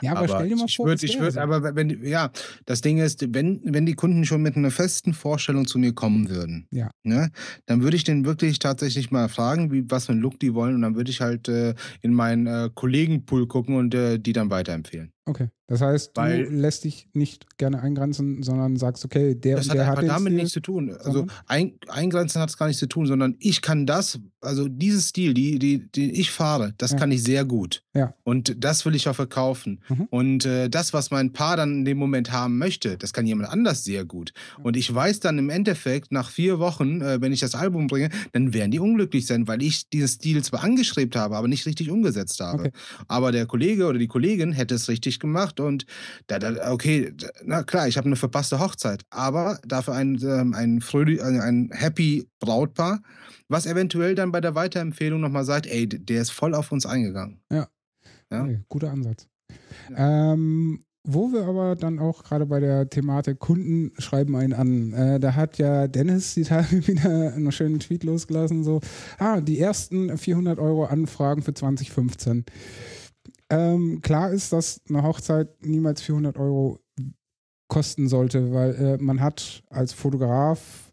Ja, 0.00 0.12
aber, 0.12 0.20
aber 0.20 0.28
stell 0.28 0.48
dir 0.48 0.56
mal 0.56 0.68
vor, 0.68 0.92
ich 0.92 1.20
würde, 1.20 1.40
aber 1.40 1.74
wenn, 1.74 2.04
ja, 2.04 2.30
das 2.66 2.80
Ding 2.80 2.98
ist, 2.98 3.24
wenn, 3.34 3.60
wenn 3.64 3.86
die 3.86 3.94
Kunden 3.94 4.24
schon 4.24 4.42
mit 4.42 4.56
einer 4.56 4.70
festen 4.70 5.14
Vorstellung 5.14 5.66
zu 5.66 5.78
mir 5.78 5.92
kommen 5.92 6.28
würden, 6.28 6.66
ja. 6.70 6.90
ne, 7.02 7.30
dann 7.66 7.82
würde 7.82 7.96
ich 7.96 8.04
den 8.04 8.24
wirklich 8.24 8.58
tatsächlich 8.58 9.10
mal 9.10 9.28
fragen, 9.28 9.70
wie, 9.72 9.88
was 9.90 10.06
für 10.06 10.12
einen 10.12 10.20
Look 10.20 10.40
die 10.40 10.54
wollen 10.54 10.74
und 10.74 10.82
dann 10.82 10.96
würde 10.96 11.10
ich 11.10 11.20
halt 11.20 11.48
äh, 11.48 11.74
in 12.00 12.12
meinen 12.12 12.46
äh, 12.46 12.70
Kollegenpool 12.74 13.46
gucken 13.46 13.76
und 13.76 13.94
äh, 13.94 14.18
die 14.18 14.32
dann 14.32 14.50
weiterempfehlen. 14.50 15.12
Okay. 15.24 15.48
Das 15.72 15.80
heißt, 15.80 16.10
Weil, 16.16 16.44
du 16.44 16.50
lässt 16.50 16.84
dich 16.84 17.08
nicht 17.14 17.56
gerne 17.56 17.80
eingrenzen, 17.80 18.42
sondern 18.42 18.76
sagst, 18.76 19.06
okay, 19.06 19.34
der 19.34 19.56
das 19.56 19.68
und 19.68 19.74
der 19.74 19.86
hat, 19.86 19.96
hat 19.96 20.06
damit 20.06 20.34
nichts 20.34 20.52
zu 20.52 20.60
tun. 20.60 20.94
Also 21.02 21.26
ein, 21.46 21.78
eingrenzen 21.88 22.42
hat 22.42 22.50
es 22.50 22.58
gar 22.58 22.66
nichts 22.66 22.78
zu 22.78 22.88
tun, 22.88 23.06
sondern 23.06 23.36
ich 23.38 23.62
kann 23.62 23.86
das, 23.86 24.20
also 24.42 24.68
diesen 24.68 25.00
Stil, 25.00 25.32
die, 25.32 25.58
die, 25.58 25.90
die 25.90 26.20
ich 26.20 26.30
fahre, 26.30 26.74
das 26.76 26.90
ja. 26.90 26.98
kann 26.98 27.10
ich 27.10 27.22
sehr 27.22 27.46
gut. 27.46 27.82
Ja. 27.94 28.12
Und 28.22 28.62
das 28.62 28.84
will 28.84 28.94
ich 28.94 29.08
auch 29.08 29.14
verkaufen. 29.14 29.80
Mhm. 29.88 30.08
Und 30.10 30.44
äh, 30.44 30.68
das, 30.68 30.92
was 30.92 31.10
mein 31.10 31.32
Paar 31.32 31.56
dann 31.56 31.78
in 31.78 31.84
dem 31.86 31.96
Moment 31.96 32.32
haben 32.32 32.58
möchte, 32.58 32.98
das 32.98 33.14
kann 33.14 33.24
jemand 33.24 33.48
anders 33.48 33.82
sehr 33.82 34.04
gut. 34.04 34.34
Und 34.62 34.76
ich 34.76 34.94
weiß 34.94 35.20
dann 35.20 35.38
im 35.38 35.48
Endeffekt, 35.48 36.12
nach 36.12 36.28
vier 36.28 36.58
Wochen, 36.58 37.00
äh, 37.00 37.22
wenn 37.22 37.32
ich 37.32 37.40
das 37.40 37.54
Album 37.54 37.86
bringe, 37.86 38.10
dann 38.32 38.52
werden 38.52 38.72
die 38.72 38.78
unglücklich 38.78 39.24
sein, 39.24 39.48
weil 39.48 39.62
ich 39.62 39.88
diesen 39.88 40.08
Stil 40.08 40.44
zwar 40.44 40.64
angestrebt 40.64 41.16
habe, 41.16 41.34
aber 41.34 41.48
nicht 41.48 41.64
richtig 41.64 41.88
umgesetzt 41.88 42.40
habe. 42.40 42.64
Okay. 42.64 42.72
Aber 43.08 43.32
der 43.32 43.46
Kollege 43.46 43.86
oder 43.86 43.98
die 43.98 44.08
Kollegin 44.08 44.52
hätte 44.52 44.74
es 44.74 44.90
richtig 44.90 45.18
gemacht 45.18 45.61
und 45.64 45.86
da, 46.26 46.38
da, 46.38 46.72
okay, 46.72 47.12
na 47.44 47.62
klar, 47.62 47.88
ich 47.88 47.96
habe 47.96 48.06
eine 48.06 48.16
verpasste 48.16 48.58
Hochzeit, 48.58 49.02
aber 49.10 49.58
dafür 49.66 49.94
ein, 49.94 50.18
ähm, 50.22 50.54
ein, 50.54 50.80
fröhlich, 50.80 51.22
ein, 51.22 51.70
happy 51.72 52.28
Brautpaar, 52.40 53.00
was 53.48 53.66
eventuell 53.66 54.14
dann 54.14 54.32
bei 54.32 54.40
der 54.40 54.54
Weiterempfehlung 54.54 55.20
nochmal 55.20 55.44
sagt, 55.44 55.66
ey, 55.66 55.88
der 55.88 56.22
ist 56.22 56.30
voll 56.30 56.54
auf 56.54 56.72
uns 56.72 56.86
eingegangen. 56.86 57.40
Ja. 57.50 57.68
ja? 58.30 58.42
Okay, 58.42 58.60
guter 58.68 58.90
Ansatz. 58.90 59.28
Ja. 59.90 60.32
Ähm, 60.32 60.84
wo 61.04 61.32
wir 61.32 61.46
aber 61.46 61.74
dann 61.74 61.98
auch 61.98 62.22
gerade 62.22 62.46
bei 62.46 62.60
der 62.60 62.88
Thematik 62.88 63.40
Kunden 63.40 63.90
schreiben 63.98 64.36
einen 64.36 64.52
an. 64.52 64.92
Äh, 64.92 65.20
da 65.20 65.34
hat 65.34 65.58
ja 65.58 65.88
Dennis 65.88 66.34
die 66.34 66.44
Tage 66.44 66.86
wieder 66.86 67.32
einen 67.34 67.50
schönen 67.50 67.80
Tweet 67.80 68.04
losgelassen, 68.04 68.62
so, 68.62 68.80
ah, 69.18 69.40
die 69.40 69.58
ersten 69.58 70.16
400 70.16 70.58
Euro 70.58 70.84
Anfragen 70.84 71.42
für 71.42 71.54
2015. 71.54 72.44
Ähm, 73.52 74.00
klar 74.00 74.30
ist, 74.30 74.52
dass 74.54 74.80
eine 74.88 75.02
Hochzeit 75.02 75.48
niemals 75.62 76.00
400 76.00 76.38
Euro 76.38 76.80
kosten 77.68 78.08
sollte, 78.08 78.52
weil 78.52 78.74
äh, 78.74 78.96
man 78.98 79.20
hat 79.20 79.62
als 79.68 79.92
Fotograf 79.92 80.90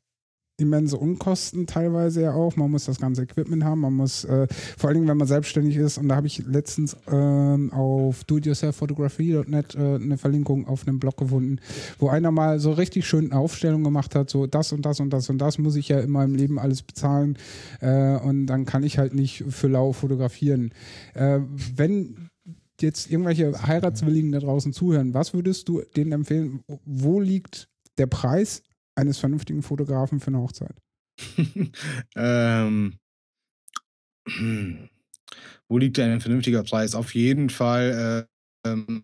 immense 0.58 0.98
Unkosten 0.98 1.68
teilweise 1.68 2.22
ja 2.24 2.34
auch. 2.34 2.58
Man 2.58 2.70
muss 2.70 2.86
das 2.86 3.00
ganze 3.00 3.24
Equipment 3.24 3.64
haben, 3.64 3.80
man 3.80 3.94
muss, 3.94 4.26
äh, 4.26 4.48
vor 4.78 4.90
allen 4.90 4.96
Dingen, 4.96 5.08
wenn 5.08 5.18
man 5.18 5.28
selbstständig 5.28 5.78
ist, 5.78 5.98
und 5.98 6.10
da 6.10 6.18
habe 6.18 6.28
ich 6.28 6.46
letztens 6.46 6.98
ähm, 7.10 7.72
auf 7.72 8.24
doityourselfphotography.net 8.26 9.76
äh, 9.76 9.96
eine 9.96 10.18
Verlinkung 10.18 10.68
auf 10.68 10.86
einem 10.86 11.00
Blog 11.00 11.16
gefunden, 11.18 11.60
wo 11.98 12.10
einer 12.10 12.32
mal 12.32 12.60
so 12.60 12.72
richtig 12.72 13.08
schön 13.08 13.32
eine 13.32 13.40
Aufstellung 13.40 13.84
gemacht 13.84 14.16
hat, 14.16 14.30
so 14.30 14.48
das 14.48 14.74
und 14.74 14.86
das 14.86 15.00
und 15.00 15.12
das 15.12 15.30
und 15.30 15.38
das 15.38 15.58
muss 15.58 15.76
ich 15.76 15.90
ja 15.90 16.00
in 16.00 16.12
meinem 16.12 16.36
Leben 16.36 16.60
alles 16.60 16.84
bezahlen 16.84 17.38
äh, 17.80 18.18
und 18.18 18.48
dann 18.48 18.66
kann 18.66 18.84
ich 18.84 18.98
halt 18.98 19.14
nicht 19.14 19.46
für 19.48 19.68
lau 19.68 19.94
fotografieren. 19.94 20.74
Äh, 21.14 21.40
wenn 21.76 22.29
jetzt 22.82 23.10
irgendwelche 23.10 23.54
Heiratswilligen 23.66 24.32
da 24.32 24.40
draußen 24.40 24.74
zuhören, 24.74 25.14
was 25.14 25.34
würdest 25.34 25.68
du 25.68 25.82
denen 25.96 26.12
empfehlen? 26.12 26.64
Wo 26.86 27.20
liegt 27.20 27.70
der 27.98 28.08
Preis 28.08 28.64
eines 28.96 29.18
vernünftigen 29.18 29.62
Fotografen 29.62 30.20
für 30.20 30.28
eine 30.28 30.40
Hochzeit? 30.40 30.76
ähm, 32.16 33.00
wo 35.68 35.78
liegt 35.78 36.00
ein 36.00 36.22
vernünftiger 36.22 36.64
Preis? 36.64 36.96
Auf 36.96 37.14
jeden 37.14 37.50
Fall, 37.50 38.28
äh, 38.66 38.70
ähm, 38.70 39.04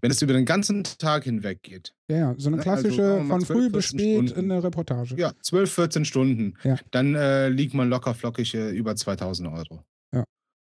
wenn 0.00 0.10
es 0.10 0.22
über 0.22 0.32
den 0.32 0.44
ganzen 0.44 0.84
Tag 0.84 1.24
hinweg 1.24 1.62
geht. 1.62 1.94
Ja, 2.08 2.16
ja 2.16 2.34
so 2.38 2.48
eine 2.48 2.56
ne, 2.56 2.62
klassische 2.62 3.04
also, 3.04 3.26
von 3.26 3.40
12, 3.40 3.46
früh 3.46 3.70
bis 3.70 3.84
spät 3.86 4.30
in 4.32 4.48
der 4.48 4.62
Reportage. 4.62 5.16
Ja, 5.16 5.32
12, 5.40 5.72
14 5.72 6.04
Stunden. 6.04 6.54
Ja. 6.64 6.78
Dann 6.90 7.14
äh, 7.14 7.48
liegt 7.48 7.74
man 7.74 7.88
locker 7.88 8.14
flockig 8.14 8.54
äh, 8.54 8.70
über 8.70 8.96
2000 8.96 9.48
Euro. 9.48 9.84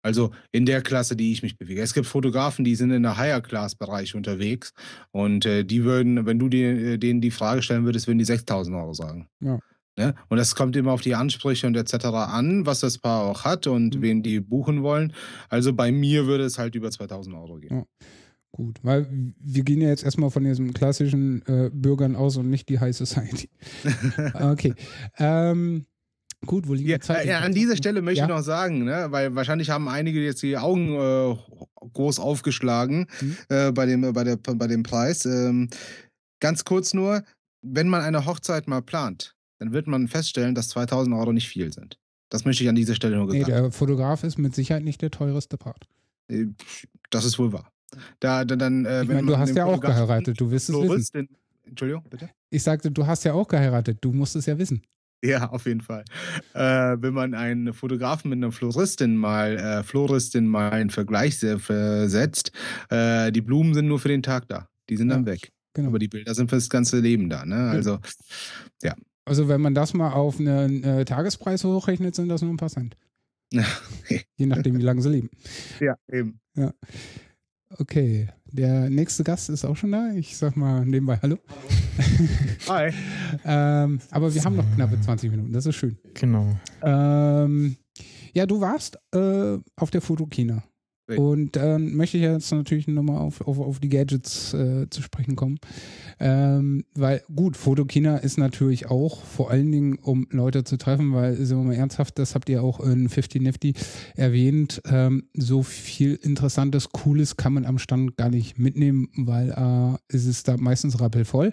Also 0.07 0.31
in 0.53 0.67
der 0.67 0.83
Klasse, 0.83 1.17
die 1.17 1.33
ich 1.33 1.43
mich 1.43 1.59
bewege. 1.59 1.83
Es 1.83 1.93
gibt 1.93 2.07
Fotografen, 2.07 2.65
die 2.65 2.77
sind 2.77 2.93
in 2.93 3.03
der 3.03 3.17
Higher-Class-Bereich 3.17 4.15
unterwegs 4.15 4.73
und 5.11 5.45
äh, 5.45 5.65
die 5.65 5.83
würden, 5.83 6.27
wenn 6.27 6.39
du 6.39 6.49
die, 6.49 6.63
äh, 6.63 6.97
denen 6.97 7.21
die 7.21 7.33
Frage 7.33 7.61
stellen 7.61 7.85
würdest, 7.85 8.07
würden 8.07 8.19
die 8.19 8.25
6000 8.25 8.77
Euro 8.77 8.93
sagen. 8.93 9.29
Ja. 9.41 9.59
Ne? 9.99 10.15
Und 10.29 10.37
das 10.37 10.55
kommt 10.55 10.77
immer 10.77 10.93
auf 10.93 11.01
die 11.01 11.17
Ansprüche 11.17 11.67
und 11.67 11.77
etc. 11.77 12.05
an, 12.05 12.67
was 12.67 12.79
das 12.81 12.99
Paar 12.99 13.25
auch 13.25 13.45
hat 13.45 13.67
und 13.67 13.97
mhm. 13.97 14.03
wen 14.03 14.23
die 14.23 14.39
buchen 14.39 14.85
wollen. 14.85 15.13
Also 15.49 15.73
bei 15.73 15.91
mir 15.91 16.29
würde 16.29 16.45
es 16.45 16.57
halt 16.57 16.77
über 16.77 16.89
2000 16.89 17.35
Euro 17.35 17.57
gehen. 17.57 17.79
Ja. 17.79 17.85
Gut, 18.53 18.79
weil 18.83 19.35
wir 19.41 19.65
gehen 19.65 19.81
ja 19.81 19.89
jetzt 19.89 20.05
erstmal 20.05 20.31
von 20.31 20.45
diesen 20.45 20.73
klassischen 20.73 21.45
äh, 21.47 21.69
Bürgern 21.73 22.15
aus 22.15 22.37
und 22.37 22.49
nicht 22.49 22.69
die 22.69 22.79
High 22.79 22.97
Society. 22.97 23.51
okay. 24.35 24.73
Ähm, 25.19 25.87
Gut, 26.45 26.69
wo 26.69 26.75
liegt 26.75 26.89
ja, 26.89 27.01
Zeit? 27.01 27.27
Ja, 27.27 27.41
an 27.41 27.53
dieser 27.53 27.77
Stelle 27.77 28.03
möchte 28.03 28.19
ja. 28.19 28.25
ich 28.25 28.29
noch 28.29 28.43
sagen, 28.43 28.85
ne, 28.85 29.07
weil 29.11 29.35
wahrscheinlich 29.35 29.71
haben 29.71 29.89
einige 29.89 30.23
jetzt 30.23 30.43
die 30.43 30.57
Augen 30.57 30.95
äh, 30.95 31.37
groß 31.93 32.19
aufgeschlagen 32.19 33.07
mhm. 33.21 33.37
äh, 33.49 33.73
bei, 33.73 33.87
dem, 33.87 34.13
bei, 34.13 34.25
der, 34.25 34.37
bei 34.37 34.67
dem 34.67 34.83
Preis. 34.83 35.25
Ähm, 35.25 35.71
ganz 36.41 36.65
kurz 36.65 36.95
nur, 36.95 37.25
wenn 37.63 37.89
man 37.89 38.03
eine 38.03 38.27
Hochzeit 38.27 38.69
mal 38.69 38.83
plant, 38.83 39.35
dann 39.59 39.73
wird 39.73 39.87
man 39.87 40.09
feststellen, 40.09 40.55
dass 40.55 40.69
2000 40.69 41.17
Euro 41.17 41.33
nicht 41.33 41.49
viel 41.49 41.73
sind. 41.73 41.99
Das 42.29 42.45
möchte 42.45 42.63
ich 42.65 42.69
an 42.69 42.75
dieser 42.75 42.95
Stelle 42.95 43.17
nur 43.17 43.29
gesagt 43.29 43.49
Nee, 43.49 43.53
der 43.53 43.73
Fotograf 43.73 44.25
ist 44.25 44.37
mit 44.37 44.55
Sicherheit 44.55 44.85
nicht 44.85 45.01
der 45.01 45.11
teuerste 45.11 45.57
Part. 45.57 45.87
Äh, 46.29 46.47
Das 47.11 47.25
ist 47.25 47.39
wohl 47.39 47.53
wahr. 47.53 47.71
Da, 48.21 48.45
da, 48.45 48.57
dann, 48.57 48.85
äh, 48.85 49.03
Ich 49.03 49.09
wenn 49.09 49.17
meine, 49.17 49.29
du 49.29 49.39
hast 49.39 49.51
den 49.51 49.57
ja 49.57 49.65
auch 49.65 49.81
geheiratet, 49.81 50.41
du 50.41 50.51
wirst 50.51 50.69
es 50.69 50.75
wissen. 50.75 50.87
Floristin- 50.87 51.29
Entschuldigung, 51.65 52.05
bitte? 52.09 52.31
Ich 52.51 52.63
sagte, 52.63 52.91
du 52.91 53.07
hast 53.07 53.25
ja 53.25 53.33
auch 53.33 53.49
geheiratet, 53.49 53.99
du 54.01 54.13
musst 54.13 54.37
es 54.37 54.47
ja 54.47 54.57
wissen. 54.59 54.83
Ja, 55.25 55.49
auf 55.49 55.67
jeden 55.67 55.81
Fall. 55.81 56.05
Äh, 56.55 56.97
wenn 57.01 57.15
man 57.15 57.35
einen 57.35 57.73
Fotografen 57.73 58.29
mit 58.29 58.37
einer 58.37 58.53
Floristin 58.53 59.17
mal, 59.17 59.57
äh, 59.57 59.83
Floristin 59.83 60.47
mal 60.47 60.81
in 60.81 60.91
Vergleich 60.91 61.39
se- 61.39 61.59
versetzt, 61.59 62.53
äh, 62.91 63.33
die 63.33 63.41
Blumen 63.41 63.75
sind 63.75 63.89
nur 63.89 63.99
für 63.99 64.09
den 64.09 64.23
Tag 64.23 64.47
da. 64.49 64.69
Die 64.89 64.97
sind 64.97 65.09
dann 65.09 65.25
Ja, 65.27 65.33
weg. 65.33 65.53
Genau. 65.75 65.89
Aber 65.89 65.99
die 65.99 66.09
Bilder 66.09 66.35
sind 66.35 66.49
fürs 66.51 66.69
ganze 66.71 67.01
Leben 67.01 67.29
da. 67.29 67.45
Ne? 67.45 67.57
Also, 67.71 67.99
Also 69.25 69.49
wenn 69.49 69.61
man 69.61 69.75
das 69.75 69.95
mal 69.95 70.13
auf 70.13 70.39
einen 70.39 70.85
äh, 70.85 71.05
Tagespreis 71.05 71.65
hochrechnet, 71.65 72.15
sind 72.15 72.29
das 72.29 72.43
nur 72.43 72.53
ein 72.53 72.57
paar 72.59 72.69
Cent. 72.71 72.97
Je 74.37 74.47
nachdem, 74.47 74.79
wie 74.79 74.83
lange 74.83 75.03
sie 75.03 75.09
leben. 75.11 75.31
ja, 75.81 75.97
eben. 76.13 76.39
Okay, 77.71 78.29
der 78.47 78.89
nächste 78.91 79.25
Gast 79.25 79.51
ist 79.51 79.65
auch 79.65 79.77
schon 79.77 79.93
da. 79.93 80.11
Ich 80.15 80.37
sag 80.37 80.57
mal 80.57 80.85
nebenbei 80.87 81.19
Hallo. 81.23 81.39
Hi. 82.69 82.93
Ähm, 83.45 84.01
aber 84.11 84.33
wir 84.33 84.45
haben 84.45 84.57
noch 84.57 84.75
knappe 84.75 85.01
20 85.01 85.31
Minuten, 85.31 85.53
das 85.53 85.67
ist 85.67 85.75
schön. 85.75 85.99
Genau. 86.15 86.57
Ähm, 86.81 87.77
ja, 88.33 88.47
du 88.47 88.61
warst 88.61 88.99
äh, 89.13 89.59
auf 89.77 89.91
der 89.91 90.01
Fotokina. 90.01 90.63
Und 91.09 91.55
dann 91.55 91.95
möchte 91.95 92.17
ich 92.17 92.25
jetzt 92.25 92.51
natürlich 92.51 92.89
nochmal 92.89 93.19
auf, 93.19 93.41
auf, 93.47 93.61
auf 93.61 93.79
die 93.79 93.89
Gadgets 93.89 94.55
äh, 94.55 94.87
zu 94.91 95.03
sprechen 95.03 95.37
kommen. 95.37 95.59
Ähm, 96.19 96.85
weil 96.95 97.23
gut, 97.35 97.57
Fotokina 97.57 98.17
ist 98.17 98.39
natürlich 98.39 98.91
auch 98.91 99.23
vor 99.23 99.51
allen 99.51 99.71
Dingen, 99.71 99.99
um 99.99 100.27
Leute 100.31 100.65
zu 100.65 100.79
treffen, 100.79 101.13
weil, 101.13 101.37
sind 101.37 101.59
wir 101.59 101.65
mal 101.65 101.75
ernsthaft, 101.75 102.19
das 102.19 102.35
habt 102.35 102.49
ihr 102.49 102.63
auch 102.63 102.81
in 102.81 103.09
50 103.09 103.43
Nifty 103.43 103.75
erwähnt, 104.15 104.83
ähm, 104.87 105.25
so 105.35 105.63
viel 105.63 106.15
Interessantes, 106.15 106.91
Cooles 106.91 107.37
kann 107.37 107.53
man 107.53 107.67
am 107.67 107.79
Stand 107.79 108.17
gar 108.17 108.31
nicht 108.31 108.59
mitnehmen, 108.59 109.09
weil 109.17 109.51
äh, 109.51 109.99
es 110.09 110.25
ist 110.25 110.49
da 110.49 110.57
meistens 110.57 111.01
rappelvoll 111.01 111.53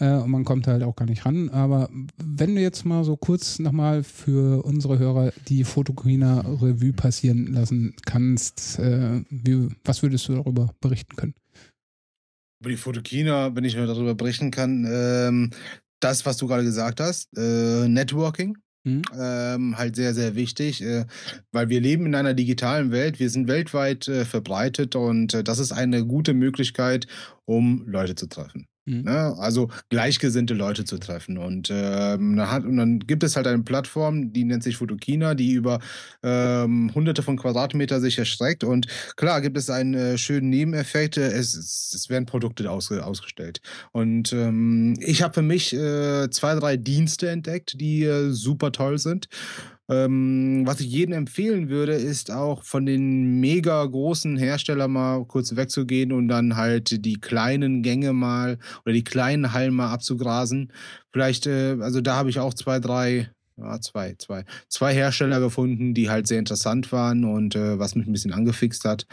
äh, 0.00 0.14
und 0.14 0.30
man 0.30 0.44
kommt 0.44 0.66
halt 0.66 0.82
auch 0.82 0.96
gar 0.96 1.06
nicht 1.06 1.24
ran. 1.24 1.48
Aber 1.48 1.88
wenn 2.18 2.54
du 2.54 2.60
jetzt 2.60 2.84
mal 2.84 3.04
so 3.04 3.16
kurz 3.16 3.58
nochmal 3.60 4.02
für 4.02 4.64
unsere 4.64 4.98
Hörer 4.98 5.32
die 5.48 5.64
Fotokina 5.64 6.40
Revue 6.40 6.92
passieren 6.92 7.46
lassen 7.52 7.94
kannst, 8.04 8.78
äh, 8.78 8.89
wie, 9.28 9.68
was 9.84 10.02
würdest 10.02 10.28
du 10.28 10.34
darüber 10.34 10.74
berichten 10.80 11.16
können? 11.16 11.34
Über 12.60 12.70
die 12.70 12.76
Fotokina, 12.76 13.54
wenn 13.54 13.64
ich 13.64 13.74
darüber 13.74 14.14
berichten 14.14 14.50
kann, 14.50 14.86
ähm, 14.90 15.50
das, 16.00 16.26
was 16.26 16.36
du 16.36 16.46
gerade 16.46 16.64
gesagt 16.64 17.00
hast, 17.00 17.28
äh, 17.36 17.88
Networking, 17.88 18.56
Mhm. 18.82 19.02
ähm, 19.14 19.76
halt 19.76 19.94
sehr, 19.94 20.14
sehr 20.14 20.34
wichtig, 20.36 20.82
äh, 20.82 21.04
weil 21.52 21.68
wir 21.68 21.82
leben 21.82 22.06
in 22.06 22.14
einer 22.14 22.32
digitalen 22.32 22.90
Welt, 22.90 23.20
wir 23.20 23.28
sind 23.28 23.46
weltweit 23.46 24.08
äh, 24.08 24.24
verbreitet 24.24 24.96
und 24.96 25.34
äh, 25.34 25.44
das 25.44 25.58
ist 25.58 25.72
eine 25.72 26.06
gute 26.06 26.32
Möglichkeit, 26.32 27.06
um 27.44 27.84
Leute 27.86 28.14
zu 28.14 28.26
treffen. 28.26 28.69
Mhm. 28.86 29.02
Ne? 29.02 29.34
Also 29.38 29.68
gleichgesinnte 29.88 30.54
Leute 30.54 30.84
zu 30.84 30.98
treffen. 30.98 31.38
Und, 31.38 31.68
ähm, 31.70 32.36
dann 32.36 32.50
hat, 32.50 32.64
und 32.64 32.76
dann 32.76 33.00
gibt 33.00 33.22
es 33.22 33.36
halt 33.36 33.46
eine 33.46 33.62
Plattform, 33.62 34.32
die 34.32 34.44
nennt 34.44 34.62
sich 34.62 34.76
Fotokina, 34.76 35.34
die 35.34 35.52
über 35.52 35.80
ähm, 36.22 36.90
hunderte 36.94 37.22
von 37.22 37.36
Quadratmeter 37.36 38.00
sich 38.00 38.18
erstreckt. 38.18 38.64
Und 38.64 38.86
klar 39.16 39.40
gibt 39.40 39.56
es 39.56 39.70
einen 39.70 39.94
äh, 39.94 40.18
schönen 40.18 40.50
Nebeneffekt. 40.50 41.16
äh, 41.16 41.30
Es, 41.32 41.54
es, 41.54 42.08
werden 42.08 42.26
Produkte 42.26 42.70
ausge, 42.70 43.04
ausgestellt. 43.04 43.60
Und 43.92 44.32
ähm, 44.32 44.96
ich 45.00 45.22
habe 45.22 45.34
für 45.34 45.42
mich 45.42 45.72
äh, 45.72 46.28
zwei, 46.30 46.54
drei 46.54 46.76
Dienste 46.76 47.28
entdeckt, 47.30 47.80
die 47.80 48.04
äh, 48.04 48.30
super 48.30 48.72
toll 48.72 48.98
sind. 48.98 49.28
Ähm, 49.90 50.62
was 50.66 50.80
ich 50.80 50.86
jedem 50.86 51.14
empfehlen 51.14 51.68
würde, 51.68 51.94
ist 51.94 52.30
auch 52.30 52.62
von 52.62 52.86
den 52.86 53.40
mega 53.40 53.84
großen 53.84 54.36
Herstellern 54.36 54.92
mal 54.92 55.24
kurz 55.26 55.56
wegzugehen 55.56 56.12
und 56.12 56.28
dann 56.28 56.56
halt 56.56 57.04
die 57.04 57.20
kleinen 57.20 57.82
Gänge 57.82 58.12
mal 58.12 58.58
oder 58.84 58.92
die 58.94 59.02
kleinen 59.02 59.52
Hallen 59.52 59.74
mal 59.74 59.92
abzugrasen. 59.92 60.72
Vielleicht, 61.12 61.48
äh, 61.48 61.76
also 61.80 62.00
da 62.00 62.14
habe 62.14 62.30
ich 62.30 62.38
auch 62.38 62.54
zwei, 62.54 62.78
drei, 62.78 63.30
ja, 63.60 63.80
zwei, 63.80 64.14
zwei, 64.18 64.44
zwei 64.68 64.94
Hersteller 64.94 65.40
gefunden, 65.40 65.94
die 65.94 66.10
halt 66.10 66.26
sehr 66.26 66.38
interessant 66.38 66.90
waren 66.92 67.24
und 67.24 67.54
äh, 67.54 67.78
was 67.78 67.94
mich 67.94 68.06
ein 68.06 68.12
bisschen 68.12 68.32
angefixt 68.32 68.84
hat. 68.84 69.06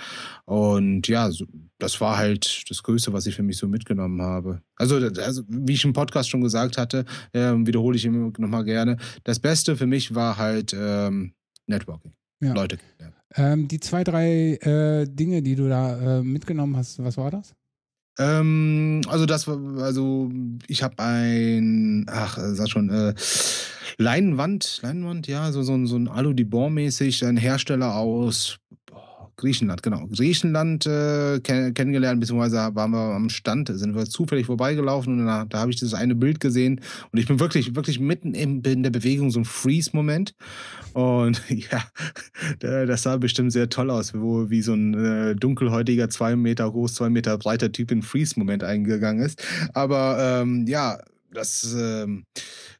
Und 0.45 1.07
ja, 1.07 1.29
so, 1.31 1.45
das 1.77 1.99
war 2.01 2.17
halt 2.17 2.69
das 2.69 2.83
Größte, 2.83 3.13
was 3.13 3.25
ich 3.25 3.35
für 3.35 3.43
mich 3.43 3.57
so 3.57 3.67
mitgenommen 3.67 4.21
habe. 4.21 4.61
Also, 4.75 4.95
also 4.95 5.43
wie 5.47 5.73
ich 5.73 5.83
im 5.83 5.93
Podcast 5.93 6.29
schon 6.29 6.41
gesagt 6.41 6.77
hatte, 6.77 7.05
ähm, 7.33 7.67
wiederhole 7.67 7.97
ich 7.97 8.05
immer 8.05 8.31
nochmal 8.37 8.63
gerne. 8.63 8.97
Das 9.23 9.39
Beste 9.39 9.75
für 9.75 9.87
mich 9.87 10.15
war 10.15 10.37
halt 10.37 10.75
ähm, 10.77 11.33
Networking. 11.67 12.13
Ja. 12.41 12.53
Leute 12.53 12.77
kennenlernen. 12.77 13.17
Ähm, 13.35 13.67
die 13.67 13.79
zwei, 13.79 14.03
drei 14.03 14.55
äh, 14.55 15.05
Dinge, 15.05 15.41
die 15.41 15.55
du 15.55 15.67
da 15.67 16.19
äh, 16.19 16.23
mitgenommen 16.23 16.77
hast, 16.77 17.03
was 17.03 17.17
war 17.17 17.31
das? 17.31 17.53
Ähm, 18.19 19.01
also 19.07 19.25
das 19.25 19.47
also 19.47 20.31
ich 20.67 20.81
habe 20.83 20.95
ein, 20.99 22.05
ach, 22.09 22.37
sag 22.53 22.69
schon, 22.69 22.89
äh, 22.89 23.13
Leinwand, 23.97 24.79
Leinwand, 24.83 25.27
ja, 25.27 25.51
so, 25.51 25.61
so, 25.63 25.73
ein- 25.73 25.87
so 25.87 25.95
ein 25.97 26.07
Alu-Dibon-mäßig, 26.07 27.25
ein 27.25 27.37
Hersteller 27.37 27.95
aus 27.95 28.57
boah, 28.85 29.31
Griechenland, 29.37 29.81
genau. 29.83 30.05
Griechenland 30.07 30.85
äh, 30.85 31.39
kenn, 31.41 31.73
kennengelernt, 31.73 32.19
beziehungsweise 32.19 32.57
waren 32.75 32.91
wir 32.91 33.15
am 33.15 33.29
Stand, 33.29 33.69
sind 33.73 33.95
wir 33.95 34.05
zufällig 34.05 34.45
vorbeigelaufen 34.47 35.19
und 35.19 35.25
da, 35.25 35.45
da 35.45 35.59
habe 35.59 35.71
ich 35.71 35.79
das 35.79 35.93
eine 35.93 36.15
Bild 36.15 36.39
gesehen 36.39 36.81
und 37.11 37.19
ich 37.19 37.27
bin 37.27 37.39
wirklich, 37.39 37.75
wirklich 37.75 37.99
mitten 37.99 38.33
im, 38.33 38.61
in 38.63 38.83
der 38.83 38.91
Bewegung, 38.91 39.31
so 39.31 39.39
ein 39.39 39.45
Freeze-Moment. 39.45 40.33
Und 40.97 41.43
ja, 41.49 41.83
da- 42.59 42.87
das 42.87 43.03
sah 43.03 43.17
bestimmt 43.17 43.51
sehr 43.51 43.69
toll 43.69 43.91
aus, 43.91 44.15
wo 44.15 44.49
wie 44.49 44.63
so 44.63 44.73
ein 44.73 44.95
äh, 44.95 45.35
dunkelhäutiger, 45.35 46.09
zwei 46.09 46.35
Meter 46.35 46.71
groß, 46.71 46.95
zwei 46.95 47.09
Meter 47.11 47.37
breiter 47.37 47.71
Typ 47.71 47.91
in 47.91 48.01
Freeze-Moment 48.01 48.63
eingegangen 48.63 49.23
ist. 49.23 49.43
Aber 49.73 50.41
ähm, 50.41 50.65
ja, 50.67 50.97
das, 51.31 51.75
ähm, 51.77 52.23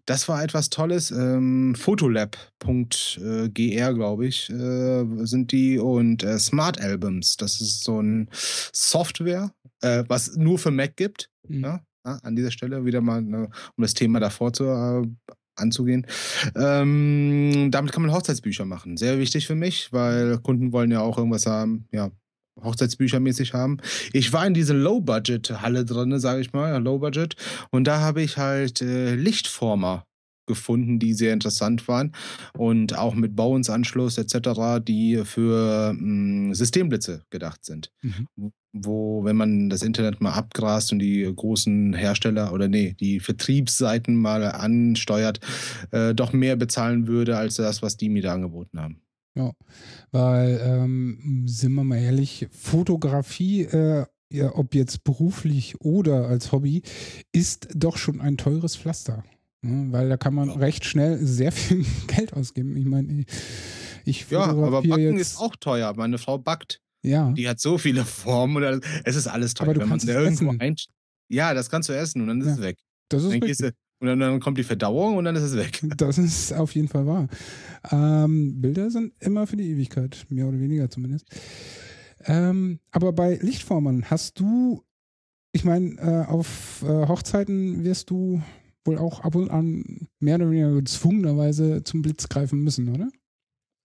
das 0.07 0.28
war 0.28 0.43
etwas 0.43 0.72
Tolles. 0.72 1.11
Ähm, 1.11 1.76
Photolab.gr, 1.76 3.93
glaube 3.93 4.26
ich, 4.26 4.49
äh, 4.49 5.05
sind 5.26 5.51
die 5.51 5.78
und 5.78 6.24
äh, 6.24 6.39
Smart 6.39 6.82
Albums. 6.82 7.38
Das 7.38 7.61
ist 7.61 7.84
so 7.84 8.01
ein 8.01 8.30
Software, 8.32 9.51
äh, 9.82 10.03
was 10.07 10.36
nur 10.38 10.57
für 10.57 10.72
Mac 10.72 10.97
gibt. 10.97 11.30
Mhm. 11.47 11.63
Ja, 11.63 11.82
ja, 12.03 12.20
an 12.24 12.36
dieser 12.36 12.49
Stelle 12.51 12.84
wieder 12.84 13.01
mal, 13.01 13.22
ne, 13.22 13.43
um 13.76 13.82
das 13.84 13.93
Thema 13.93 14.20
davor 14.20 14.53
zu, 14.53 14.63
äh, 14.63 15.07
anzugehen. 15.58 16.05
Ähm, 16.55 17.70
damit 17.72 17.91
kann 17.91 18.03
man 18.03 18.14
Hochzeitsbücher 18.14 18.66
machen. 18.66 18.97
Sehr 18.97 19.20
wichtig 19.20 19.47
für 19.47 19.55
mich, 19.55 19.91
weil 19.91 20.38
Kunden 20.39 20.72
wollen 20.72 20.91
ja 20.91 21.01
auch 21.01 21.18
irgendwas 21.18 21.45
haben, 21.45 21.88
ja, 21.91 22.12
Hochzeitsbüchermäßig 22.64 23.53
haben. 23.53 23.78
Ich 24.14 24.34
war 24.34 24.45
in 24.45 24.53
diese 24.53 24.74
Low-Budget-Halle 24.74 25.86
drin, 25.86 26.20
sage 26.20 26.41
ich 26.41 26.53
mal, 26.53 26.82
Low-Budget, 26.82 27.36
und 27.70 27.86
da 27.86 27.99
habe 27.99 28.22
ich 28.22 28.38
halt 28.38 28.82
äh, 28.82 29.16
Lichtformer 29.16 30.05
gefunden, 30.48 31.00
die 31.00 31.14
sehr 31.14 31.34
interessant 31.34 31.88
waren 31.88 32.14
und 32.58 32.98
auch 32.98 33.14
mit 33.16 33.36
Bauensanschluss 33.36 34.18
etc., 34.18 34.82
die 34.86 35.22
für 35.26 35.93
mh, 35.93 36.54
Systemblitze 36.56 37.24
gedacht 37.30 37.64
sind 37.66 37.91
Mhm. 38.02 38.52
wo, 38.74 39.24
wenn 39.24 39.36
man 39.36 39.70
das 39.70 39.82
Internet 39.82 40.22
mal 40.22 40.34
abgrast 40.34 40.91
und 40.91 41.00
die 41.00 41.24
großen 41.36 41.93
Hersteller 41.93 42.54
oder 42.54 42.68
nee, 42.68 42.95
die 43.00 43.20
Vertriebsseiten 43.20 44.16
mal 44.16 44.43
ansteuert, 44.43 45.39
äh, 45.91 46.14
doch 46.14 46.32
mehr 46.34 46.56
bezahlen 46.56 47.08
würde 47.08 47.38
als 47.38 47.56
das, 47.56 47.82
was 47.82 47.98
die 47.98 48.10
mir 48.10 48.22
da 48.22 48.34
angeboten 48.34 48.80
haben. 48.80 49.02
Weil, 50.12 50.60
ähm, 50.64 51.43
sind 51.48 51.74
wir 51.74 51.84
mal 51.84 51.98
ehrlich, 51.98 52.48
Fotografie, 52.52 53.64
äh, 53.64 54.06
ja, 54.32 54.56
ob 54.56 54.76
jetzt 54.76 55.04
beruflich 55.04 55.80
oder 55.82 56.28
als 56.28 56.52
Hobby, 56.52 56.82
ist 57.32 57.68
doch 57.74 57.98
schon 57.98 58.20
ein 58.20 58.38
teures 58.38 58.76
Pflaster. 58.76 59.24
Ne? 59.62 59.91
Weil 59.91 60.10
da 60.10 60.18
kann 60.18 60.34
man 60.34 60.49
recht 60.49 60.86
schnell 60.86 61.18
sehr 61.26 61.51
viel 61.51 61.86
Geld 62.08 62.34
ausgeben. 62.34 62.76
Ich 62.78 62.86
meine, 62.86 63.26
ich, 64.05 64.30
Ja, 64.30 64.41
aber 64.45 64.82
Backen 64.82 65.18
ist 65.18 65.38
auch 65.39 65.55
teuer. 65.55 65.93
Meine 65.95 66.18
Frau 66.18 66.38
backt. 66.38 66.80
Ja, 67.03 67.32
Die 67.32 67.47
hat 67.47 67.60
so 67.60 67.78
viele 67.78 68.05
Formen. 68.05 68.64
Alles- 68.64 68.82
es 69.03 69.16
ist 69.16 69.28
alles 69.28 69.53
teuer. 69.53 69.66
Aber 69.68 69.74
du 69.76 69.80
wenn 69.82 69.89
man 69.89 69.99
kannst 69.99 70.08
es 70.10 70.16
irgendwo 70.16 70.53
essen. 70.64 70.76
Ja, 71.30 71.53
das 71.53 71.70
kannst 71.70 71.89
du 71.89 71.93
essen 71.93 72.22
und 72.22 72.28
dann 72.28 72.41
ist 72.41 72.47
Ja. 72.47 72.53
es 72.53 72.62
weg. 72.62 72.78
das 73.10 73.24
ist 73.24 73.32
Dann 73.32 73.43
richtig. 73.43 73.74
und 73.99 74.08
dann, 74.08 74.20
dann 74.20 74.39
kommt 74.39 74.58
die 74.58 74.64
Verdauung 74.64 75.18
und 75.18 75.26
dann 75.26 75.36
ist 75.36 75.43
es 75.43 75.55
weg. 75.55 75.82
Das 75.97 76.18
ist 76.18 76.53
auf 76.53 76.74
jeden 76.76 76.88
Fall 76.88 77.05
wahr. 77.05 77.28
Ähm, 77.91 78.62
Bilder 78.62 78.89
sind 78.91 79.14
immer 79.20 79.47
für 79.47 79.58
die 79.58 79.70
Ewigkeit, 79.72 80.26
mehr 80.30 80.47
oder 80.47 80.60
weniger 80.60 80.89
zumindest. 80.89 81.28
Ähm, 82.26 82.80
aber 82.91 83.12
bei 83.14 83.36
Lichtformern 83.41 84.05
hast 84.10 84.39
du, 84.39 84.84
ich 85.51 85.64
meine, 85.64 85.95
äh, 85.97 86.26
auf 86.30 86.84
äh, 86.84 87.08
Hochzeiten 87.08 87.84
wirst 87.84 88.10
du 88.10 88.41
wohl 88.88 88.97
auch 88.97 89.19
ab 89.21 89.35
und 89.35 89.49
an 89.51 90.07
mehr 90.19 90.35
oder 90.35 90.49
weniger 90.49 90.73
gezwungenerweise 90.73 91.83
zum 91.83 92.01
Blitz 92.01 92.27
greifen 92.29 92.63
müssen, 92.63 92.89
oder? 92.89 93.09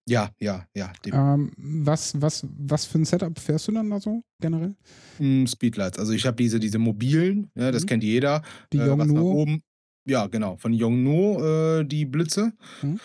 Ja, 0.08 0.30
ja, 0.40 0.66
ja. 0.74 0.92
Ähm, 1.12 1.52
was, 1.56 2.20
was, 2.20 2.44
was 2.58 2.86
für 2.86 2.98
ein 2.98 3.04
Setup 3.04 3.38
fährst 3.38 3.68
du 3.68 3.72
dann 3.72 3.88
da 3.90 4.00
so 4.00 4.22
generell? 4.40 4.74
Mm, 5.20 5.46
Speedlights. 5.46 5.98
Also 5.98 6.12
ich 6.12 6.26
habe 6.26 6.36
diese, 6.36 6.58
diese 6.58 6.78
mobilen, 6.78 7.50
ja, 7.54 7.70
das 7.70 7.82
Mhm. 7.82 7.86
kennt 7.86 8.04
jeder. 8.04 8.42
Die 8.72 8.78
äh, 8.78 8.98
was 8.98 9.08
nach 9.08 9.22
oben. 9.22 9.62
Ja, 10.04 10.26
genau. 10.26 10.56
Von 10.56 10.72
Yongnuo 10.72 11.80
äh, 11.80 11.84
die 11.84 12.04
Blitze. 12.04 12.52
Mhm. 12.82 12.98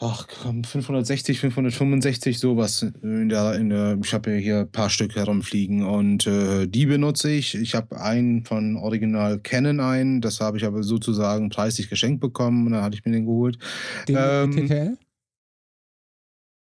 Ach 0.00 0.28
komm, 0.28 0.62
560, 0.62 1.40
565, 1.40 2.38
sowas. 2.38 2.82
In 3.02 3.28
der, 3.28 3.54
in 3.54 3.70
der, 3.70 3.98
ich 4.02 4.14
habe 4.14 4.30
ja 4.30 4.36
hier 4.36 4.58
ein 4.60 4.70
paar 4.70 4.88
Stück 4.90 5.16
herumfliegen 5.16 5.84
und 5.84 6.28
äh, 6.28 6.68
die 6.68 6.86
benutze 6.86 7.32
ich. 7.32 7.56
Ich 7.56 7.74
habe 7.74 8.00
einen 8.00 8.44
von 8.44 8.76
Original 8.76 9.40
Canon 9.40 9.80
ein, 9.80 10.20
das 10.20 10.40
habe 10.40 10.56
ich 10.58 10.64
aber 10.64 10.84
sozusagen 10.84 11.48
preislich 11.48 11.90
geschenkt 11.90 12.20
bekommen 12.20 12.66
und 12.66 12.72
dann 12.72 12.82
hatte 12.84 12.96
ich 12.96 13.04
mir 13.04 13.10
den 13.10 13.26
geholt. 13.26 13.58
Den 14.06 14.16
Ähm, 14.16 14.52
TTL? 14.52 14.98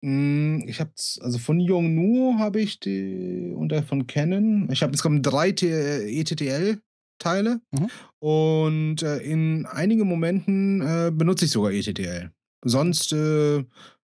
Mm, 0.01 0.63
Ich 0.67 0.79
habe 0.79 0.91
also 1.21 1.37
von 1.37 1.59
Yongnuo 1.59 2.39
habe 2.39 2.61
ich 2.61 2.79
die 2.79 3.53
und 3.55 3.71
von 3.85 4.07
Canon. 4.07 4.67
Ich 4.71 4.81
habe 4.81 4.93
insgesamt 4.93 5.23
drei 5.25 5.51
T- 5.51 6.19
ETTL 6.19 6.79
Teile 7.17 7.61
Mhm. 7.71 7.89
und 8.19 9.03
äh, 9.03 9.17
in 9.19 9.65
einigen 9.65 10.07
Momenten 10.07 10.81
äh, 10.81 11.11
benutze 11.13 11.45
ich 11.45 11.51
sogar 11.51 11.71
ETTL. 11.71 12.31
Sonst 12.65 13.13
äh, 13.13 13.63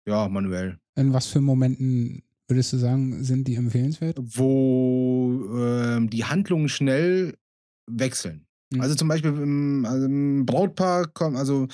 ja 0.07 0.29
manuell. 0.29 0.79
In 0.97 1.13
was 1.13 1.27
für 1.27 1.41
Momenten 1.41 2.23
würdest 2.49 2.73
du 2.73 2.79
sagen, 2.79 3.23
sind 3.23 3.47
die 3.47 3.55
empfehlenswert? 3.55 4.19
wo 4.21 5.49
ähm, 5.57 6.11
die 6.11 6.25
Handlungen 6.25 6.69
schnell 6.69 7.35
wechseln. 7.91 8.47
Mhm. 8.73 8.81
Also 8.81 8.95
zum 8.95 9.09
Beispiel 9.09 9.31
im, 9.31 9.85
also 9.87 10.07
im 10.07 10.47
Brautpaar, 10.47 11.11
also 11.17 11.69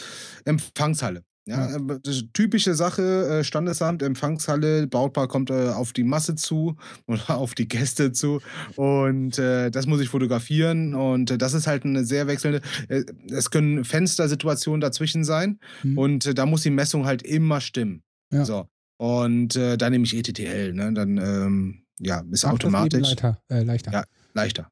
Empfangshalle. 0.45 1.24
Ja, 1.49 1.70
Ja. 1.70 1.76
äh, 1.76 1.99
typische 2.32 2.74
Sache, 2.74 3.03
äh, 3.40 3.44
Standesamt, 3.44 4.03
Empfangshalle, 4.03 4.86
Brautpaar 4.88 5.28
kommt 5.28 5.51
äh, 5.51 5.68
auf 5.68 5.92
die 5.92 6.03
Masse 6.03 6.34
zu 6.34 6.76
oder 7.07 7.38
auf 7.38 7.55
die 7.55 7.68
Gäste 7.68 8.11
zu 8.12 8.40
und 8.74 9.38
äh, 9.38 9.70
das 9.70 9.86
muss 9.86 10.01
ich 10.01 10.09
fotografieren 10.09 10.94
und 10.94 11.30
äh, 11.30 11.38
das 11.38 11.55
ist 11.55 11.66
halt 11.68 11.84
eine 11.84 12.05
sehr 12.05 12.26
wechselnde, 12.26 12.62
äh, 12.88 13.05
es 13.30 13.51
können 13.51 13.84
Fenstersituationen 13.84 14.80
dazwischen 14.80 15.22
sein 15.24 15.59
Mhm. 15.82 15.99
und 15.99 16.38
da 16.38 16.47
muss 16.47 16.62
die 16.62 16.70
Messung 16.70 17.07
halt 17.07 17.22
immer 17.22 17.61
stimmen. 17.61 18.03
Ja. 18.32 18.44
So. 18.44 18.66
Und 18.99 19.55
da 19.57 19.90
nehme 19.90 20.05
ich 20.05 20.16
ETTL, 20.16 20.72
ne? 20.72 20.92
Dann 20.94 21.18
ähm, 21.18 21.82
ja, 22.01 22.22
ist 22.30 22.44
Macht 22.44 22.55
automatisch 22.55 23.03
Leichter, 23.03 23.38
leichter. 23.51 23.92
Ja. 23.92 24.05
leichter. 24.32 24.68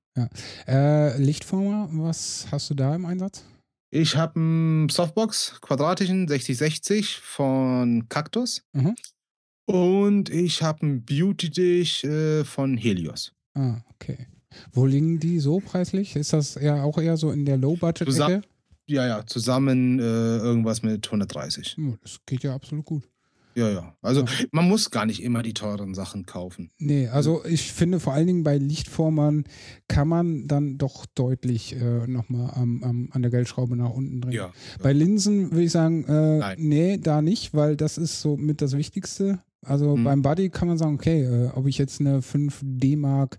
Äh, 0.67 1.19
Lichtformer, 1.19 1.89
was 1.93 2.47
hast 2.51 2.71
du 2.71 2.75
da 2.75 2.95
im 2.95 3.05
Einsatz? 3.05 3.45
Ich 3.95 4.17
habe 4.17 4.41
einen 4.41 4.89
Softbox, 4.89 5.61
quadratischen, 5.61 6.27
6060 6.27 7.21
von 7.21 8.09
Cactus. 8.09 8.65
Mhm. 8.73 8.97
Und 9.67 10.31
ich 10.31 10.63
habe 10.65 10.83
einen 10.83 11.05
Beauty 11.05 11.49
Dish 11.49 12.03
äh, 12.03 12.43
von 12.43 12.77
Helios. 12.77 13.33
Ah, 13.55 13.77
okay. 13.95 14.27
Wo 14.73 14.85
liegen 14.85 15.21
die 15.21 15.39
so 15.39 15.61
preislich? 15.61 16.17
Ist 16.17 16.33
das 16.33 16.57
eher 16.57 16.83
auch 16.83 16.99
eher 16.99 17.17
so 17.17 17.31
in 17.31 17.45
der 17.45 17.57
Low-Budget-Ecke? 17.57 18.43
Ja, 18.89 19.07
ja, 19.07 19.25
zusammen 19.27 20.01
äh, 20.01 20.03
irgendwas 20.03 20.83
mit 20.83 21.07
130. 21.07 21.77
Ja, 21.79 21.95
das 22.03 22.19
geht 22.27 22.43
ja 22.43 22.53
absolut 22.53 22.85
gut. 22.85 23.09
Ja, 23.57 23.71
ja. 23.71 23.97
Also 24.03 24.23
Ja. 24.23 24.27
man 24.53 24.69
muss 24.69 24.91
gar 24.91 25.07
nicht 25.07 25.23
immer 25.23 25.43
die 25.43 25.55
teuren 25.55 25.95
Sachen 25.95 26.27
kaufen. 26.27 26.71
Nee, 26.79 27.09
also 27.09 27.45
ich 27.45 27.73
finde 27.73 28.01
vor 28.01 28.13
allen 28.13 28.27
Dingen 28.27 28.43
bei 28.45 28.59
Lichtformern 28.59 29.45
kann 29.89 30.09
man 30.09 30.47
dann 30.49 30.77
doch 30.79 31.07
deutlich 31.07 31.75
äh, 31.77 32.07
nochmal 32.07 32.51
am, 32.55 32.83
am, 32.83 33.09
an 33.13 33.23
der 33.23 33.31
Geldschraube 33.31 33.77
nach 33.77 33.91
unten 33.91 34.21
drehen. 34.21 34.33
Ja. 34.33 34.53
Bei 34.83 34.93
Linsen 34.93 35.51
würde 35.53 35.63
ich 35.65 35.73
sagen, 35.73 36.05
äh, 36.05 36.39
Nein. 36.39 36.57
nee, 36.59 36.99
da 36.99 37.23
nicht, 37.23 37.55
weil 37.55 37.77
das 37.77 37.99
ist 37.99 38.21
so 38.21 38.37
mit 38.37 38.61
das 38.61 38.77
Wichtigste. 38.77 39.41
Also 39.67 39.97
Mhm. 39.97 40.05
beim 40.05 40.23
Buddy 40.23 40.51
kann 40.51 40.69
man 40.69 40.77
sagen, 40.77 40.95
okay, 40.95 41.23
äh, 41.23 41.49
ob 41.55 41.67
ich 41.67 41.79
jetzt 41.79 41.99
eine 42.01 42.21
5D 42.21 42.99
Mark 42.99 43.39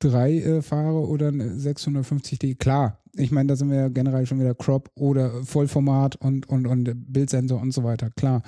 3 0.00 0.32
äh, 0.38 0.62
fahre 0.62 1.06
oder 1.06 1.28
eine 1.28 1.54
650D, 1.56 2.56
klar. 2.56 2.98
Ich 3.14 3.30
meine, 3.30 3.48
da 3.48 3.56
sind 3.56 3.70
wir 3.70 3.76
ja 3.76 3.88
generell 3.88 4.26
schon 4.26 4.40
wieder 4.40 4.54
Crop 4.54 4.90
oder 4.94 5.44
Vollformat 5.44 6.16
und, 6.16 6.48
und, 6.48 6.66
und 6.66 7.12
Bildsensor 7.12 7.60
und 7.60 7.72
so 7.72 7.84
weiter. 7.84 8.10
Klar, 8.10 8.42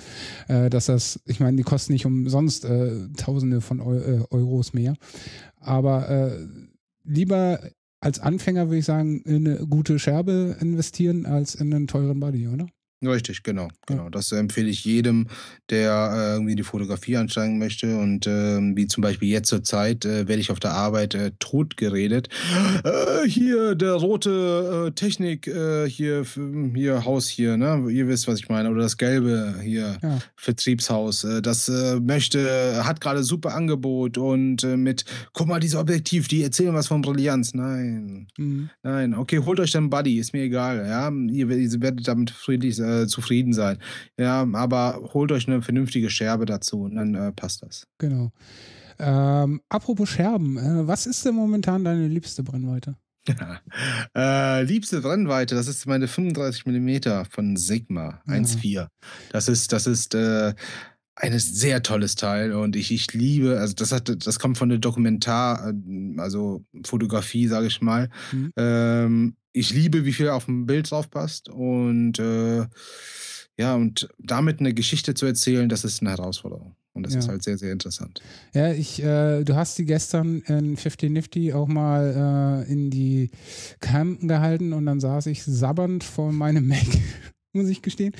äh, 0.47 0.69
dass 0.69 0.87
das, 0.87 1.19
ich 1.25 1.39
meine, 1.39 1.57
die 1.57 1.63
kosten 1.63 1.93
nicht 1.93 2.05
umsonst 2.05 2.65
äh, 2.65 3.09
Tausende 3.15 3.61
von 3.61 3.79
Eu 3.79 3.97
äh, 3.97 4.23
Euros 4.31 4.73
mehr. 4.73 4.95
Aber 5.59 6.09
äh, 6.09 6.47
lieber 7.03 7.59
als 7.99 8.19
Anfänger 8.19 8.67
würde 8.67 8.79
ich 8.79 8.85
sagen, 8.85 9.21
in 9.21 9.47
eine 9.47 9.67
gute 9.67 9.99
Scherbe 9.99 10.57
investieren 10.59 11.25
als 11.25 11.55
in 11.55 11.73
einen 11.73 11.87
teuren 11.87 12.19
Buddy, 12.19 12.47
oder? 12.47 12.67
Richtig, 13.07 13.43
genau, 13.43 13.69
genau. 13.85 14.09
Das 14.09 14.31
empfehle 14.31 14.69
ich 14.69 14.85
jedem, 14.85 15.27
der 15.69 16.11
äh, 16.13 16.33
irgendwie 16.33 16.55
die 16.55 16.63
Fotografie 16.63 17.17
ansteigen 17.17 17.57
möchte. 17.57 17.97
Und 17.97 18.27
ähm, 18.27 18.75
wie 18.75 18.87
zum 18.87 19.01
Beispiel 19.01 19.29
jetzt 19.29 19.49
zur 19.49 19.63
Zeit 19.63 20.05
äh, 20.05 20.27
werde 20.27 20.41
ich 20.41 20.51
auf 20.51 20.59
der 20.59 20.71
Arbeit 20.71 21.15
äh, 21.15 21.31
tot 21.39 21.77
geredet. 21.77 22.29
Äh, 22.83 23.27
hier 23.27 23.75
der 23.75 23.93
rote 23.93 24.87
äh, 24.87 24.91
Technik, 24.91 25.47
äh, 25.47 25.89
hier, 25.89 26.25
hier 26.73 27.05
Haus 27.05 27.27
hier, 27.27 27.57
ne? 27.57 27.85
Ihr 27.89 28.07
wisst, 28.07 28.27
was 28.27 28.39
ich 28.39 28.49
meine. 28.49 28.69
Oder 28.69 28.81
das 28.83 28.97
gelbe 28.97 29.55
hier, 29.61 29.97
Ja. 30.01 30.19
Vertriebshaus. 30.35 31.23
Äh, 31.23 31.41
das 31.41 31.69
äh, 31.69 31.99
möchte, 31.99 32.83
hat 32.85 33.01
gerade 33.01 33.23
super 33.23 33.55
Angebot 33.55 34.17
und 34.17 34.63
äh, 34.63 34.77
mit, 34.77 35.05
guck 35.33 35.47
mal, 35.47 35.59
dieses 35.59 35.77
Objektiv, 35.77 36.27
die 36.27 36.43
erzählen 36.43 36.73
was 36.73 36.87
von 36.87 37.01
Brillanz. 37.01 37.53
Nein. 37.53 38.27
Mhm. 38.37 38.69
Nein, 38.83 39.13
okay, 39.13 39.39
holt 39.39 39.59
euch 39.59 39.71
den 39.71 39.89
Buddy, 39.89 40.19
ist 40.19 40.33
mir 40.33 40.43
egal. 40.43 40.85
Ja, 40.87 41.09
ihr, 41.09 41.49
ihr 41.49 41.81
werdet 41.81 42.07
damit 42.07 42.31
friedlich, 42.31 42.75
äh, 43.03 43.07
zufrieden 43.07 43.53
sein. 43.53 43.77
Ja, 44.17 44.47
aber 44.53 45.09
holt 45.13 45.31
euch 45.31 45.47
eine 45.47 45.61
vernünftige 45.61 46.09
Scherbe 46.09 46.45
dazu 46.45 46.81
und 46.81 46.95
dann 46.95 47.15
äh, 47.15 47.31
passt 47.31 47.63
das. 47.63 47.87
Genau. 47.97 48.31
Ähm, 48.99 49.61
apropos 49.69 50.09
Scherben, 50.09 50.57
äh, 50.57 50.87
was 50.87 51.05
ist 51.05 51.25
denn 51.25 51.35
momentan 51.35 51.83
deine 51.83 52.07
liebste 52.07 52.43
Brennweite? 52.43 52.95
äh, 54.15 54.63
liebste 54.63 55.01
Brennweite, 55.01 55.55
das 55.55 55.67
ist 55.67 55.85
meine 55.87 56.07
35 56.07 56.65
mm 56.65 57.25
von 57.29 57.57
Sigma 57.57 58.21
Ja. 58.27 58.33
1.4. 58.35 58.87
Das 59.31 59.47
ist, 59.47 59.73
das 59.73 59.87
ist 59.87 60.13
äh, 60.13 60.53
ein 61.15 61.37
sehr 61.39 61.81
tolles 61.81 62.15
Teil 62.15 62.53
und 62.53 62.75
ich, 62.75 62.91
ich 62.91 63.13
liebe, 63.13 63.59
also 63.59 63.73
das 63.73 63.91
hat, 63.91 64.25
das 64.25 64.37
kommt 64.39 64.57
von 64.57 64.69
der 64.69 64.79
Dokumentar, 64.79 65.73
also 66.17 66.63
Fotografie, 66.85 67.47
sage 67.47 67.67
ich 67.67 67.81
mal. 67.81 68.09
Mhm. 68.31 68.51
Ähm, 68.57 69.35
ich 69.53 69.73
liebe, 69.73 70.03
wie 70.05 70.11
viel 70.13 70.27
auf 70.29 70.45
dem 70.45 70.65
Bild 70.65 70.91
drauf 70.91 71.09
passt 71.09 71.47
und 71.49 72.19
äh, 72.19 72.65
ja, 73.57 73.75
und 73.75 74.09
damit 74.19 74.59
eine 74.59 74.73
Geschichte 74.73 75.13
zu 75.13 75.25
erzählen, 75.25 75.69
das 75.69 75.85
ist 75.85 76.01
eine 76.01 76.09
Herausforderung. 76.11 76.75
Und 76.91 77.03
das 77.05 77.13
Ja. 77.13 77.19
ist 77.19 77.27
halt 77.29 77.43
sehr, 77.43 77.57
sehr 77.57 77.71
interessant. 77.73 78.21
Ja, 78.53 78.71
ich, 78.71 79.01
äh, 79.03 79.43
du 79.43 79.55
hast 79.55 79.77
die 79.77 79.85
gestern 79.85 80.39
in 80.47 80.75
50 80.77 81.09
Nifty 81.11 81.51
auch 81.53 81.67
mal 81.67 82.63
äh, 82.67 82.71
in 82.71 82.89
die 82.89 83.31
Campen 83.81 84.27
gehalten 84.29 84.71
und 84.73 84.85
dann 84.85 84.99
saß 85.01 85.25
ich 85.27 85.43
sabbernd 85.43 86.03
vor 86.05 86.31
meinem 86.33 86.67
Mac, 86.67 86.85
muss 87.55 87.67
ich 87.69 87.81
gestehen. 87.81 88.13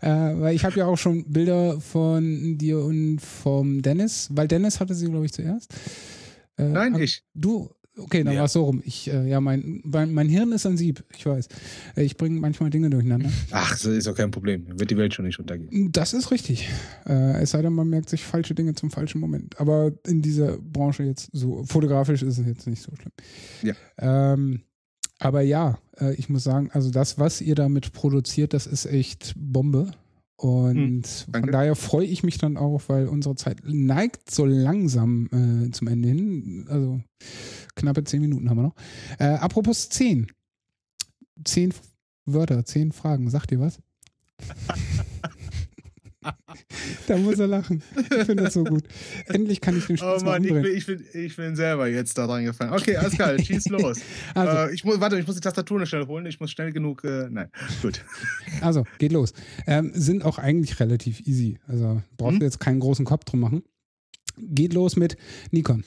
Äh, 0.00 0.08
weil 0.08 0.54
ich 0.54 0.64
habe 0.64 0.78
ja 0.78 0.86
auch 0.86 0.98
schon 0.98 1.24
Bilder 1.32 1.80
von 1.80 2.56
dir 2.58 2.78
und 2.80 3.18
vom 3.20 3.82
Dennis, 3.82 4.28
weil 4.32 4.46
Dennis 4.46 4.78
hatte 4.80 4.94
sie, 4.94 5.06
glaube 5.08 5.26
ich, 5.26 5.32
zuerst. 5.32 5.74
Äh, 6.56 6.68
Nein, 6.68 6.94
ich. 7.00 7.22
Du, 7.34 7.70
okay, 7.96 8.22
dann 8.22 8.34
Ja. 8.34 8.40
war 8.40 8.46
es 8.46 8.52
so 8.52 8.64
rum. 8.64 8.80
Ich, 8.84 9.10
äh, 9.10 9.28
ja, 9.28 9.40
mein, 9.40 9.80
mein, 9.84 10.12
mein 10.12 10.28
Hirn 10.28 10.52
ist 10.52 10.66
ein 10.66 10.76
Sieb, 10.76 11.02
ich 11.16 11.26
weiß. 11.26 11.48
Äh, 11.96 12.02
ich 12.04 12.16
bringe 12.16 12.38
manchmal 12.38 12.70
Dinge 12.70 12.90
durcheinander. 12.90 13.30
Ach, 13.50 13.70
das 13.70 13.84
ist 13.86 14.06
doch 14.06 14.14
kein 14.14 14.30
Problem. 14.30 14.66
Wird 14.78 14.90
die 14.90 14.96
Welt 14.96 15.14
schon 15.14 15.24
nicht 15.26 15.38
untergehen. 15.40 15.90
Das 15.92 16.12
ist 16.12 16.30
richtig. 16.30 16.68
Äh, 17.06 17.42
es 17.42 17.50
sei 17.50 17.62
denn, 17.62 17.72
man 17.72 17.88
merkt 17.88 18.08
sich 18.08 18.22
falsche 18.22 18.54
Dinge 18.54 18.74
zum 18.74 18.90
falschen 18.90 19.20
Moment. 19.20 19.58
Aber 19.60 19.90
in 20.06 20.22
dieser 20.22 20.58
Branche 20.58 21.02
jetzt 21.02 21.30
so, 21.32 21.64
fotografisch 21.64 22.22
ist 22.22 22.38
es 22.38 22.46
jetzt 22.46 22.66
nicht 22.68 22.82
so 22.82 22.92
schlimm. 22.94 23.12
Ja. 23.62 23.74
Ähm, 24.32 24.62
aber 25.18 25.42
ja, 25.42 25.78
äh, 26.00 26.14
ich 26.14 26.28
muss 26.28 26.44
sagen, 26.44 26.70
also 26.72 26.90
das, 26.90 27.18
was 27.18 27.40
ihr 27.40 27.54
damit 27.54 27.92
produziert, 27.92 28.54
das 28.54 28.66
ist 28.66 28.86
echt 28.86 29.34
Bombe. 29.36 29.92
Und 30.36 31.04
Hm, 31.04 31.32
von 31.32 31.50
daher 31.50 31.74
freue 31.74 32.06
ich 32.06 32.22
mich 32.22 32.38
dann 32.38 32.56
auch, 32.56 32.82
weil 32.86 33.08
unsere 33.08 33.34
Zeit 33.34 33.58
neigt 33.64 34.30
so 34.30 34.44
langsam 34.44 35.28
äh, 35.66 35.70
zum 35.72 35.88
Ende 35.88 36.08
hin. 36.08 36.66
Also 36.68 37.00
knappe 37.74 38.04
zehn 38.04 38.20
Minuten 38.20 38.48
haben 38.48 38.58
wir 38.58 38.62
noch. 38.62 38.76
Äh, 39.18 39.34
apropos 39.34 39.88
zehn. 39.88 40.28
Zehn 41.44 41.74
Wörter, 42.24 42.64
zehn 42.64 42.92
Fragen. 42.92 43.30
Sagt 43.30 43.50
ihr 43.50 43.58
was? 43.60 43.80
da 47.08 47.16
muss 47.16 47.38
er 47.38 47.46
lachen. 47.46 47.82
Ich 47.96 48.24
finde 48.26 48.44
das 48.44 48.54
so 48.54 48.64
gut. 48.64 48.84
Endlich 49.26 49.60
kann 49.60 49.76
ich 49.76 49.86
den 49.86 49.96
Spieß 49.96 50.22
Oh 50.22 50.24
Mann, 50.24 50.44
ich 50.44 50.52
bin, 50.52 50.64
ich, 50.64 50.86
bin, 50.86 51.04
ich 51.14 51.36
bin 51.36 51.56
selber 51.56 51.88
jetzt 51.88 52.16
da 52.18 52.26
reingefallen. 52.26 52.72
Okay, 52.74 52.96
alles 52.96 53.14
klar, 53.14 53.38
schieß 53.42 53.68
los. 53.68 54.00
Also, 54.34 54.56
äh, 54.56 54.74
ich 54.74 54.84
muss, 54.84 55.00
warte, 55.00 55.18
ich 55.18 55.26
muss 55.26 55.36
die 55.36 55.40
Tastatur 55.40 55.78
noch 55.80 55.86
schnell 55.86 56.06
holen. 56.06 56.26
Ich 56.26 56.38
muss 56.40 56.50
schnell 56.50 56.72
genug. 56.72 57.04
Äh, 57.04 57.28
nein, 57.30 57.50
gut. 57.82 58.04
also, 58.60 58.84
geht 58.98 59.12
los. 59.12 59.32
Ähm, 59.66 59.90
sind 59.94 60.24
auch 60.24 60.38
eigentlich 60.38 60.78
relativ 60.80 61.20
easy. 61.26 61.58
Also 61.66 62.02
brauchst 62.16 62.34
Mhm. 62.34 62.40
du 62.40 62.44
jetzt 62.46 62.60
keinen 62.60 62.80
großen 62.80 63.04
Kopf 63.04 63.24
drum 63.24 63.40
machen. 63.40 63.62
Geht 64.36 64.72
los 64.72 64.96
mit 64.96 65.16
Nikon, 65.50 65.84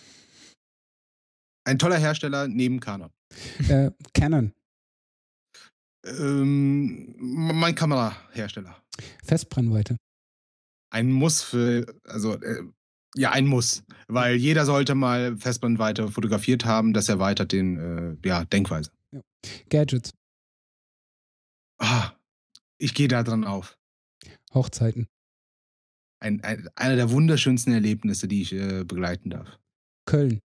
Ein 1.64 1.80
toller 1.80 1.98
Hersteller 1.98 2.48
neben 2.48 2.80
Canon. 2.80 3.10
äh, 3.70 3.92
Canon, 4.14 4.52
Ähm, 6.06 7.16
mein 7.18 7.76
Kamerahersteller. 7.76 8.76
Festbrennweite, 9.24 9.98
ein 10.92 11.12
Muss 11.12 11.42
für, 11.42 11.86
also 12.04 12.36
äh, 12.36 12.64
ja, 13.16 13.32
ein 13.32 13.48
Muss, 13.48 13.84
weil 14.08 14.36
jeder 14.36 14.66
sollte 14.66 14.94
mal 14.94 15.38
Festbrennweite 15.38 16.10
fotografiert 16.10 16.66
haben, 16.66 16.94
das 16.94 17.10
erweitert 17.10 17.52
den, 17.52 17.78
äh, 18.24 18.28
ja, 18.28 18.46
Denkweise. 18.46 18.92
Ja. 19.12 19.22
Gadgets. 19.70 20.14
Ah, 21.80 22.12
ich 22.78 22.94
gehe 22.94 23.08
da 23.08 23.24
dran 23.24 23.44
auf. 23.44 23.78
Hochzeiten. 24.54 25.08
Ein, 26.20 26.44
ein, 26.44 26.70
einer 26.76 26.96
der 26.96 27.10
wunderschönsten 27.10 27.74
Erlebnisse, 27.74 28.28
die 28.28 28.44
ich 28.44 28.54
äh, 28.54 28.84
begleiten 28.84 29.32
darf. 29.32 29.60
Köln. 30.06 30.40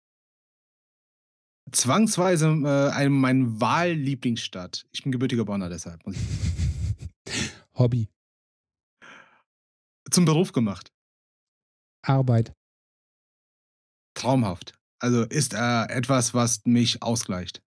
Zwangsweise 1.72 2.48
äh, 2.48 2.92
eine, 2.94 3.10
meine 3.10 3.60
Wahllieblingsstadt. 3.60 4.86
Ich 4.92 5.04
bin 5.04 5.12
gebürtiger 5.12 5.44
Bonner, 5.44 5.68
deshalb. 5.68 6.02
Hobby. 7.74 8.08
Zum 10.16 10.24
Beruf 10.24 10.54
gemacht. 10.54 10.94
Arbeit. 12.02 12.54
Traumhaft. 14.14 14.74
Also 15.02 15.24
ist 15.24 15.54
äh, 15.54 15.84
etwas, 15.88 16.34
was 16.34 16.64
mich 16.64 17.04
ausgleicht. 17.04 17.62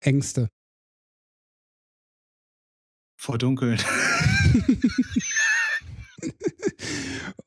Ängste. 0.00 0.50
Vor 3.20 3.38
Dunkeln. 3.38 3.80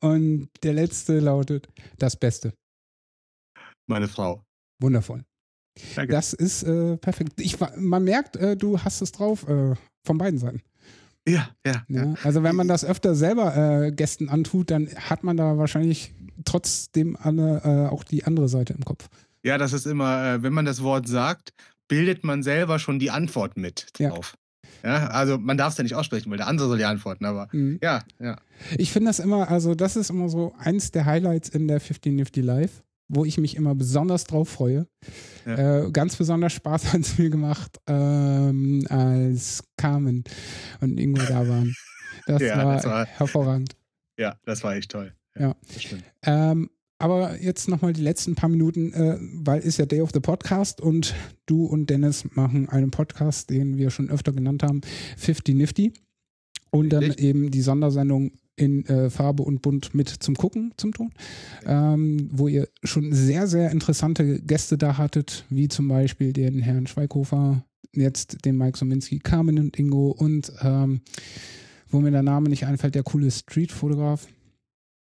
Und 0.02 0.50
der 0.62 0.74
letzte 0.74 1.22
lautet 1.22 1.70
das 1.98 2.20
Beste. 2.20 2.54
Meine 3.88 4.10
Frau. 4.10 4.44
Wundervoll. 4.82 5.24
Danke. 5.96 6.12
Das 6.12 6.34
ist 6.34 6.64
äh, 6.64 6.98
perfekt. 6.98 7.40
Ich, 7.40 7.58
man 7.78 8.04
merkt, 8.04 8.36
äh, 8.36 8.58
du 8.58 8.84
hast 8.84 9.02
es 9.02 9.14
drauf 9.14 9.48
äh, 9.48 9.76
von 10.06 10.18
beiden 10.18 10.38
Seiten. 10.38 10.62
Ja, 11.28 11.50
ja, 11.66 11.84
ja, 11.90 12.14
Also 12.24 12.42
wenn 12.44 12.56
man 12.56 12.68
das 12.68 12.86
öfter 12.86 13.14
selber 13.14 13.86
äh, 13.86 13.92
Gästen 13.92 14.30
antut, 14.30 14.72
dann 14.72 14.88
hat 14.96 15.24
man 15.24 15.36
da 15.36 15.58
wahrscheinlich 15.58 16.14
trotzdem 16.46 17.18
alle, 17.20 17.62
äh, 17.66 17.94
auch 17.94 18.04
die 18.06 18.24
andere 18.24 18.48
Seite 18.48 18.74
im 18.74 18.86
Kopf. 18.86 19.10
Ja, 19.44 19.58
das 19.58 19.74
ist 19.74 19.86
immer, 19.86 20.26
äh, 20.26 20.44
wenn 20.44 20.54
man 20.54 20.66
das 20.66 20.82
Wort 20.84 21.08
sagt, 21.08 21.54
bildet 21.88 22.24
man 22.24 22.44
selber 22.44 22.80
schon 22.80 23.00
die 23.00 23.12
Antwort 23.12 23.58
mit 23.58 23.88
drauf. 24.00 24.34
Ja. 24.36 24.40
Ja, 24.84 25.08
also 25.08 25.38
man 25.38 25.58
darf 25.58 25.72
es 25.72 25.78
ja 25.78 25.84
nicht 25.84 25.96
aussprechen, 25.96 26.30
weil 26.30 26.38
der 26.38 26.48
andere 26.48 26.68
soll 26.68 26.80
ja 26.80 26.90
antworten, 26.90 27.26
aber 27.26 27.48
mhm. 27.52 27.80
ja, 27.82 28.04
ja. 28.20 28.38
Ich 28.78 28.92
finde 28.92 29.10
das 29.10 29.20
immer, 29.20 29.50
also 29.50 29.76
das 29.76 29.96
ist 29.96 30.10
immer 30.10 30.30
so 30.30 30.54
eins 30.58 30.92
der 30.92 31.06
Highlights 31.06 31.50
in 31.50 31.68
der 31.68 31.80
50 31.80 32.14
Nifty 32.14 32.42
Live, 32.42 32.84
wo 33.08 33.26
ich 33.26 33.38
mich 33.38 33.56
immer 33.56 33.76
besonders 33.76 34.26
drauf 34.26 34.50
freue. 34.50 34.88
Ja. 35.46 35.86
Äh, 35.86 35.92
ganz 35.92 36.16
besonders 36.16 36.54
Spaß 36.54 36.94
hat 36.94 37.02
es 37.02 37.18
mir 37.18 37.30
gemacht, 37.30 37.78
ähm, 37.88 38.86
als 38.90 39.64
Carmen 39.78 40.24
und 40.82 41.00
Ingo 41.00 41.22
da 41.22 41.48
waren. 41.48 41.76
Das, 42.26 42.42
ja, 42.42 42.58
war, 42.58 42.76
das 42.76 42.86
war 42.86 43.06
hervorragend. 43.06 43.76
Ja, 44.20 44.38
das 44.46 44.64
war 44.64 44.76
echt 44.76 44.92
toll. 44.92 45.14
Ja, 45.38 45.56
ja. 46.26 46.52
Ähm, 46.52 46.70
aber 47.00 47.40
jetzt 47.40 47.70
nochmal 47.70 47.94
die 47.94 48.02
letzten 48.02 48.34
paar 48.34 48.50
Minuten, 48.50 48.92
äh, 48.94 49.18
weil 49.20 49.62
ist 49.62 49.78
ja 49.78 49.86
Day 49.86 50.02
of 50.02 50.10
the 50.14 50.20
Podcast 50.20 50.82
und 50.82 51.14
du 51.46 51.66
und 51.66 51.90
Dennis 51.92 52.26
machen 52.34 52.70
einen 52.70 52.90
Podcast, 52.90 53.52
den 53.52 53.78
wir 53.78 53.92
schon 53.92 54.10
öfter 54.10 54.32
genannt 54.34 54.64
haben, 54.64 54.82
50 55.18 55.56
Nifty. 55.56 55.94
Und 56.72 56.90
dann 56.90 57.04
Richtig. 57.04 57.26
eben 57.26 57.52
die 57.52 57.62
Sondersendung 57.62 58.32
in 58.58 58.86
äh, 58.88 59.10
Farbe 59.10 59.44
und 59.44 59.62
Bunt 59.62 59.94
mit 59.94 60.10
zum 60.10 60.36
Gucken, 60.36 60.74
zum 60.78 60.92
Ton, 60.92 61.14
ähm, 61.66 62.30
wo 62.32 62.48
ihr 62.48 62.68
schon 62.84 63.14
sehr, 63.14 63.48
sehr 63.48 63.72
interessante 63.72 64.42
Gäste 64.42 64.78
da 64.78 64.98
hattet, 64.98 65.46
wie 65.50 65.68
zum 65.68 65.88
Beispiel 65.88 66.34
den 66.34 66.60
Herrn 66.60 66.88
Schweighofer, 66.88 67.64
jetzt 67.94 68.44
den 68.46 68.58
Mike 68.58 68.78
Sominski, 68.78 69.20
Carmen 69.20 69.60
und 69.60 69.80
Ingo 69.80 70.10
und 70.10 70.52
ähm, 70.62 71.02
wo 71.90 72.00
mir 72.00 72.12
der 72.12 72.24
Name 72.24 72.50
nicht 72.50 72.66
einfällt, 72.66 72.96
der 72.96 73.04
coole 73.04 73.32
Streetfotograf. 73.32 74.28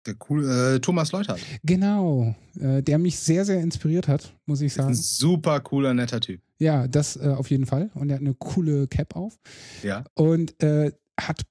Der 0.05 0.15
coole 0.15 0.75
äh, 0.75 0.79
Thomas 0.79 1.11
Leutert. 1.11 1.39
Genau, 1.63 2.35
äh, 2.59 2.83
der 2.83 2.97
mich 2.97 3.17
sehr, 3.17 3.45
sehr 3.45 3.61
inspiriert 3.61 4.07
hat, 4.07 4.35
muss 4.45 4.61
ich 4.61 4.73
sagen. 4.73 4.93
Super 4.93 5.59
cooler, 5.61 5.93
netter 5.93 6.19
Typ. 6.19 6.41
Ja, 6.59 6.87
das 6.87 7.15
äh, 7.15 7.29
auf 7.29 7.49
jeden 7.49 7.65
Fall. 7.65 7.89
Und 7.95 8.09
er 8.09 8.15
hat 8.15 8.21
eine 8.21 8.35
coole 8.35 8.87
Cap 8.87 9.15
auf. 9.15 9.39
Ja. 9.83 10.03
Und 10.13 10.61
äh, 10.61 10.91
hat 11.19 11.41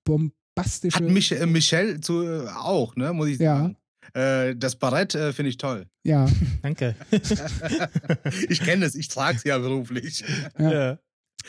bombastische. 0.54 0.96
Hat 0.96 1.04
mich, 1.04 1.32
äh, 1.32 1.46
Michelle 1.46 2.00
zu, 2.00 2.22
äh, 2.22 2.48
auch, 2.48 2.96
ne, 2.96 3.12
muss 3.12 3.28
ich 3.28 3.38
sagen. 3.38 3.76
Ja. 4.14 4.54
das 4.54 4.76
Barett 4.76 5.12
finde 5.12 5.48
ich 5.48 5.56
toll. 5.56 5.86
Ja. 6.04 6.26
Danke. 6.62 6.94
ich 8.48 8.60
kenne 8.60 8.84
es, 8.84 8.94
ich 8.94 9.08
trage 9.08 9.38
es 9.38 9.44
ja 9.44 9.58
beruflich. 9.58 10.24
Ja. 10.58 10.72
ja. 10.72 10.98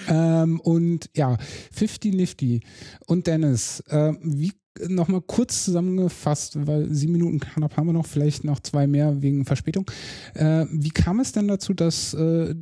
Ähm, 0.07 0.59
und 0.61 1.09
ja, 1.15 1.37
50 1.73 2.13
Nifty. 2.13 2.61
Und 3.05 3.27
Dennis, 3.27 3.81
äh, 3.87 4.13
wie 4.21 4.51
nochmal 4.87 5.21
kurz 5.21 5.65
zusammengefasst, 5.65 6.65
weil 6.67 6.93
sieben 6.93 7.13
Minuten 7.13 7.39
knapp 7.39 7.77
haben 7.77 7.87
wir 7.87 7.93
noch, 7.93 8.05
vielleicht 8.05 8.43
noch 8.43 8.59
zwei 8.59 8.87
mehr 8.87 9.21
wegen 9.21 9.45
Verspätung. 9.45 9.89
Äh, 10.33 10.65
wie 10.71 10.89
kam 10.89 11.19
es 11.19 11.31
denn 11.31 11.47
dazu, 11.47 11.73
dass 11.73 12.13
äh, 12.13 12.55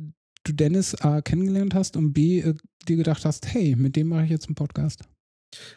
du 0.44 0.52
Dennis 0.52 0.94
A 0.96 1.22
kennengelernt 1.22 1.74
hast 1.74 1.96
und 1.96 2.12
B 2.12 2.40
äh, 2.40 2.54
dir 2.86 2.96
gedacht 2.96 3.24
hast, 3.24 3.52
hey, 3.52 3.74
mit 3.76 3.96
dem 3.96 4.08
mache 4.08 4.24
ich 4.24 4.30
jetzt 4.30 4.46
einen 4.46 4.54
Podcast? 4.54 5.02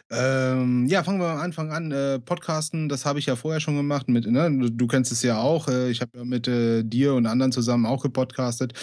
Ähm, 0.10 0.88
ja, 0.88 1.04
fangen 1.04 1.20
wir 1.20 1.28
am 1.28 1.40
Anfang 1.40 1.72
an. 1.72 1.92
Äh, 1.92 2.20
Podcasten, 2.20 2.90
das 2.90 3.06
habe 3.06 3.20
ich 3.20 3.26
ja 3.26 3.36
vorher 3.36 3.60
schon 3.60 3.76
gemacht. 3.76 4.08
Mit, 4.08 4.26
ne? 4.26 4.72
du, 4.72 4.88
kennst 4.88 5.12
es 5.12 5.22
ja 5.22 5.40
auch. 5.40 5.68
Äh, 5.68 5.90
ich 5.90 6.02
habe 6.02 6.18
ja 6.18 6.26
mit 6.26 6.48
äh, 6.48 6.84
dir 6.84 7.14
und 7.14 7.26
anderen 7.26 7.52
zusammen 7.52 7.86
auch 7.86 8.04
gepodcastet. 8.04 8.74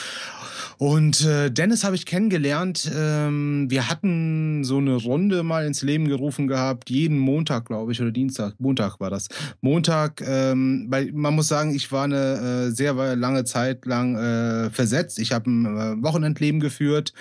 Und 0.78 1.24
äh, 1.24 1.50
Dennis 1.50 1.84
habe 1.84 1.96
ich 1.96 2.06
kennengelernt. 2.06 2.90
Ähm, 2.94 3.66
wir 3.70 3.88
hatten 3.88 4.64
so 4.64 4.78
eine 4.78 4.96
Runde 4.96 5.42
mal 5.42 5.66
ins 5.66 5.82
Leben 5.82 6.08
gerufen 6.08 6.46
gehabt, 6.46 6.90
jeden 6.90 7.18
Montag, 7.18 7.66
glaube 7.66 7.92
ich, 7.92 8.00
oder 8.00 8.10
Dienstag. 8.10 8.54
Montag 8.58 9.00
war 9.00 9.10
das. 9.10 9.28
Montag, 9.60 10.22
ähm, 10.26 10.86
weil 10.88 11.12
man 11.12 11.34
muss 11.34 11.48
sagen, 11.48 11.74
ich 11.74 11.90
war 11.92 12.04
eine 12.04 12.68
äh, 12.68 12.70
sehr 12.70 12.94
lange 13.16 13.44
Zeit 13.44 13.86
lang 13.86 14.16
äh, 14.16 14.70
versetzt. 14.70 15.18
Ich 15.18 15.32
habe 15.32 15.50
ein 15.50 15.66
äh, 15.66 16.02
Wochenendleben 16.02 16.60
geführt 16.60 17.12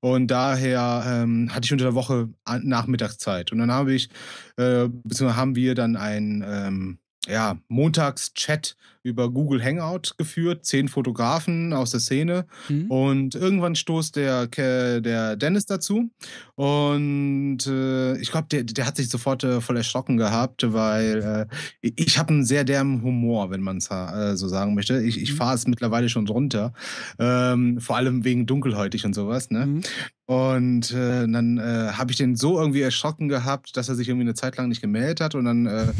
und 0.00 0.28
daher 0.30 1.04
ähm, 1.06 1.54
hatte 1.54 1.66
ich 1.66 1.72
unter 1.72 1.84
der 1.84 1.94
Woche 1.94 2.28
Nachmittagszeit. 2.62 3.52
Und 3.52 3.58
dann 3.58 3.70
habe 3.70 3.94
ich, 3.94 4.08
äh, 4.56 4.88
beziehungsweise 4.88 5.36
haben 5.36 5.54
wir 5.54 5.74
dann 5.74 5.96
ein 5.96 6.44
ähm, 6.46 6.98
ja, 7.28 7.58
Montagschat 7.68 8.76
über 9.04 9.30
Google 9.30 9.62
Hangout 9.62 10.14
geführt, 10.16 10.64
zehn 10.64 10.88
Fotografen 10.88 11.72
aus 11.72 11.90
der 11.90 12.00
Szene. 12.00 12.46
Mhm. 12.68 12.90
Und 12.90 13.34
irgendwann 13.34 13.74
stoßt 13.74 14.14
der, 14.14 14.46
der 14.46 15.36
Dennis 15.36 15.66
dazu. 15.66 16.10
Und 16.54 17.66
äh, 17.66 18.16
ich 18.18 18.30
glaube, 18.30 18.46
der, 18.50 18.62
der 18.62 18.86
hat 18.86 18.96
sich 18.96 19.08
sofort 19.08 19.42
äh, 19.42 19.60
voll 19.60 19.76
erschrocken 19.76 20.16
gehabt, 20.16 20.72
weil 20.72 21.48
äh, 21.80 21.90
ich 21.96 22.18
habe 22.18 22.30
einen 22.30 22.44
sehr 22.44 22.64
derben 22.64 23.02
Humor, 23.02 23.50
wenn 23.50 23.62
man 23.62 23.78
es 23.78 23.90
äh, 23.90 24.36
so 24.36 24.46
sagen 24.46 24.74
möchte. 24.74 25.02
Ich, 25.02 25.20
ich 25.20 25.32
mhm. 25.32 25.36
fahre 25.36 25.54
es 25.56 25.66
mittlerweile 25.66 26.08
schon 26.08 26.28
runter. 26.28 26.72
Ähm, 27.18 27.80
vor 27.80 27.96
allem 27.96 28.24
wegen 28.24 28.46
dunkelhäutig 28.46 29.04
und 29.04 29.14
sowas. 29.14 29.50
Ne? 29.50 29.66
Mhm. 29.66 29.82
Und 30.26 30.92
äh, 30.92 31.26
dann 31.26 31.58
äh, 31.58 31.92
habe 31.92 32.12
ich 32.12 32.16
den 32.16 32.36
so 32.36 32.58
irgendwie 32.58 32.80
erschrocken 32.80 33.28
gehabt, 33.28 33.76
dass 33.76 33.88
er 33.88 33.96
sich 33.96 34.08
irgendwie 34.08 34.24
eine 34.24 34.34
Zeit 34.34 34.56
lang 34.56 34.68
nicht 34.68 34.80
gemeldet 34.80 35.20
hat. 35.20 35.34
Und 35.34 35.44
dann, 35.44 35.66
äh, 35.66 35.92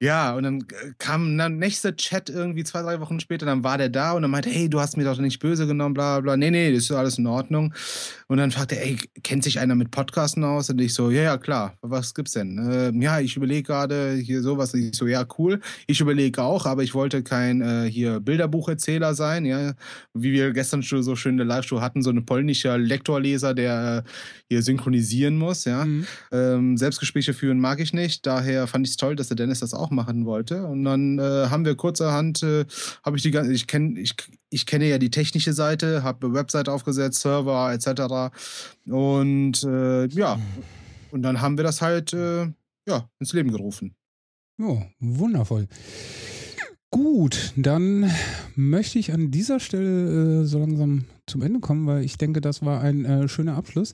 ja, 0.00 0.34
und 0.34 0.42
dann 0.42 0.60
äh, 0.60 0.92
kam 0.98 1.38
dann 1.38 1.58
nächster 1.58 1.94
Chat 1.94 2.28
irgendwie 2.30 2.64
zwei, 2.64 2.82
drei 2.82 3.00
Wochen 3.00 3.20
später. 3.20 3.46
Dann 3.46 3.62
war 3.62 3.78
der 3.78 3.88
da 3.88 4.12
und 4.12 4.22
dann 4.22 4.30
meinte, 4.30 4.50
hey, 4.50 4.68
du 4.68 4.80
hast 4.80 4.96
mir 4.96 5.04
doch 5.04 5.18
nicht 5.18 5.38
böse 5.38 5.66
genommen, 5.66 5.94
bla 5.94 6.20
bla. 6.20 6.36
Nee, 6.36 6.50
nee, 6.50 6.72
das 6.72 6.84
ist 6.84 6.90
alles 6.90 7.18
in 7.18 7.26
Ordnung. 7.26 7.72
Und 8.26 8.38
dann 8.38 8.50
fragte 8.50 8.76
er, 8.76 8.84
ey, 8.84 8.98
kennt 9.22 9.44
sich 9.44 9.60
einer 9.60 9.76
mit 9.76 9.92
Podcasten 9.92 10.42
aus? 10.42 10.68
Und 10.68 10.80
ich 10.80 10.92
so, 10.92 11.10
ja, 11.10 11.22
ja, 11.22 11.38
klar. 11.38 11.74
Was 11.80 12.14
gibt's 12.14 12.32
denn? 12.32 12.58
Äh, 12.58 12.92
ja, 13.02 13.20
ich 13.20 13.36
überlege 13.36 13.62
gerade 13.62 14.14
hier 14.14 14.42
sowas. 14.42 14.74
Und 14.74 14.80
ich 14.80 14.96
so, 14.96 15.06
ja, 15.06 15.24
cool. 15.38 15.60
Ich 15.86 16.00
überlege 16.00 16.42
auch, 16.42 16.66
aber 16.66 16.82
ich 16.82 16.94
wollte 16.94 17.22
kein 17.22 17.60
äh, 17.60 17.88
hier 17.88 18.20
Bilderbucherzähler 18.20 19.14
sein. 19.14 19.46
Ja, 19.46 19.74
wie 20.12 20.32
wir 20.32 20.52
gestern 20.52 20.82
schon 20.82 21.02
so 21.02 21.14
schön 21.16 21.34
in 21.34 21.38
der 21.38 21.46
Live-Show 21.46 21.80
hatten, 21.80 22.02
so 22.02 22.10
ein 22.10 22.26
polnischer 22.26 22.76
Lektorleser 22.76 23.28
Leser, 23.38 23.54
der 23.54 24.04
äh, 24.04 24.10
hier 24.48 24.62
synchronisieren 24.62 25.36
muss. 25.36 25.64
Ja? 25.64 25.84
Mhm. 25.84 26.06
Ähm, 26.32 26.76
Selbstgespräche 26.76 27.34
führen 27.34 27.60
mag 27.60 27.80
ich 27.80 27.92
nicht. 27.92 28.26
Daher 28.26 28.66
fand 28.66 28.86
ich 28.86 28.92
es 28.92 28.96
toll, 28.96 29.16
dass 29.16 29.28
der 29.28 29.36
Dennis 29.36 29.60
das 29.60 29.74
auch 29.74 29.90
machen 29.90 30.26
wollte. 30.26 30.64
Und 30.64 30.84
dann 30.84 31.18
äh, 31.18 31.22
haben 31.48 31.64
wir 31.64 31.74
kurzerhand, 31.76 32.42
äh, 32.42 32.64
habe 33.04 33.16
ich 33.16 33.22
die 33.22 33.30
ganze, 33.30 33.52
ich 33.52 33.66
kenne, 33.66 33.98
ich, 34.00 34.14
ich 34.50 34.66
kenne 34.66 34.88
ja 34.88 34.98
die 34.98 35.10
technische 35.10 35.52
Seite, 35.52 36.02
habe 36.02 36.34
Website 36.34 36.68
aufgesetzt, 36.68 37.20
Server 37.20 37.72
etc. 37.72 38.34
Und 38.86 39.62
äh, 39.64 40.06
ja, 40.08 40.38
und 41.10 41.22
dann 41.22 41.40
haben 41.40 41.56
wir 41.56 41.64
das 41.64 41.80
halt 41.80 42.12
äh, 42.12 42.46
ja, 42.86 43.08
ins 43.18 43.32
Leben 43.32 43.50
gerufen. 43.52 43.94
Oh, 44.60 44.82
wundervoll. 44.98 45.68
Gut, 46.90 47.52
dann 47.56 48.10
möchte 48.54 48.98
ich 48.98 49.12
an 49.12 49.30
dieser 49.30 49.60
Stelle 49.60 50.42
äh, 50.42 50.44
so 50.46 50.58
langsam 50.58 51.04
zum 51.26 51.42
Ende 51.42 51.60
kommen, 51.60 51.86
weil 51.86 52.02
ich 52.02 52.16
denke, 52.16 52.40
das 52.40 52.62
war 52.62 52.80
ein 52.80 53.04
äh, 53.04 53.28
schöner 53.28 53.56
Abschluss. 53.56 53.92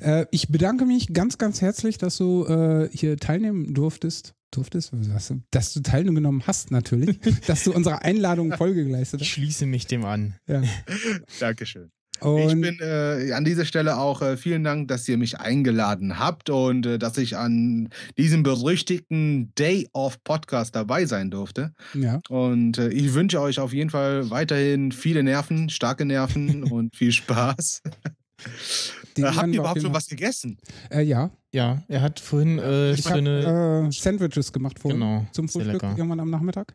Äh, 0.00 0.26
ich 0.30 0.48
bedanke 0.48 0.86
mich 0.86 1.12
ganz, 1.12 1.38
ganz 1.38 1.60
herzlich, 1.60 1.98
dass 1.98 2.16
du 2.18 2.46
äh, 2.46 2.88
hier 2.92 3.16
teilnehmen 3.16 3.74
durftest. 3.74 4.34
Durftest? 4.52 4.92
Dass 5.50 5.74
du 5.74 5.80
teilgenommen 5.80 6.46
hast, 6.46 6.70
natürlich. 6.70 7.18
dass 7.46 7.64
du 7.64 7.72
unserer 7.72 8.02
Einladung 8.02 8.52
Folge 8.52 8.84
geleistet 8.84 9.20
hast. 9.20 9.26
Ich 9.26 9.32
schließe 9.32 9.66
mich 9.66 9.86
dem 9.86 10.04
an. 10.04 10.36
Ja. 10.46 10.62
Dankeschön. 11.40 11.90
Und 12.20 12.38
ich 12.38 12.60
bin 12.60 12.78
äh, 12.80 13.32
an 13.32 13.44
dieser 13.44 13.64
Stelle 13.64 13.98
auch 13.98 14.22
äh, 14.22 14.36
vielen 14.36 14.64
Dank, 14.64 14.88
dass 14.88 15.08
ihr 15.08 15.18
mich 15.18 15.38
eingeladen 15.38 16.18
habt 16.18 16.50
und 16.50 16.86
äh, 16.86 16.98
dass 16.98 17.18
ich 17.18 17.36
an 17.36 17.88
diesem 18.16 18.42
berüchtigten 18.42 19.54
Day 19.54 19.88
of 19.92 20.22
Podcast 20.24 20.74
dabei 20.74 21.06
sein 21.06 21.30
durfte. 21.30 21.74
Ja. 21.94 22.20
Und 22.28 22.78
äh, 22.78 22.88
ich 22.88 23.14
wünsche 23.14 23.40
euch 23.40 23.58
auf 23.60 23.72
jeden 23.72 23.90
Fall 23.90 24.30
weiterhin 24.30 24.92
viele 24.92 25.22
Nerven, 25.22 25.68
starke 25.68 26.04
Nerven 26.04 26.64
und 26.72 26.96
viel 26.96 27.12
Spaß. 27.12 27.82
Äh, 29.16 29.22
habt 29.22 29.48
ihr 29.48 29.60
überhaupt 29.60 29.82
schon 29.82 29.94
was 29.94 30.06
gegessen? 30.06 30.58
Äh, 30.90 31.02
ja. 31.02 31.30
Ja, 31.52 31.82
er 31.88 32.02
hat 32.02 32.20
vorhin 32.20 32.58
äh, 32.58 32.92
ich 32.92 33.02
schöne 33.02 33.84
hab, 33.86 33.94
Sandwiches 33.94 34.52
gemacht 34.52 34.78
vorhin 34.78 35.00
genau, 35.00 35.26
zum 35.32 35.48
Frühstück 35.48 35.82
irgendwann 35.82 36.20
am 36.20 36.28
Nachmittag. 36.28 36.74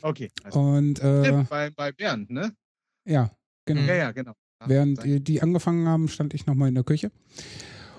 Okay. 0.00 0.30
Also 0.42 0.58
und 0.58 1.00
äh, 1.00 1.44
bei, 1.48 1.70
bei 1.70 1.92
Bernd, 1.92 2.30
ne? 2.30 2.52
Ja, 3.04 3.30
genau. 3.66 3.82
Ja, 3.82 3.94
ja, 3.94 4.12
genau. 4.12 4.32
Während 4.64 5.04
die, 5.04 5.22
die 5.22 5.42
angefangen 5.42 5.86
haben, 5.86 6.08
stand 6.08 6.34
ich 6.34 6.46
nochmal 6.46 6.68
in 6.68 6.74
der 6.74 6.84
Küche. 6.84 7.10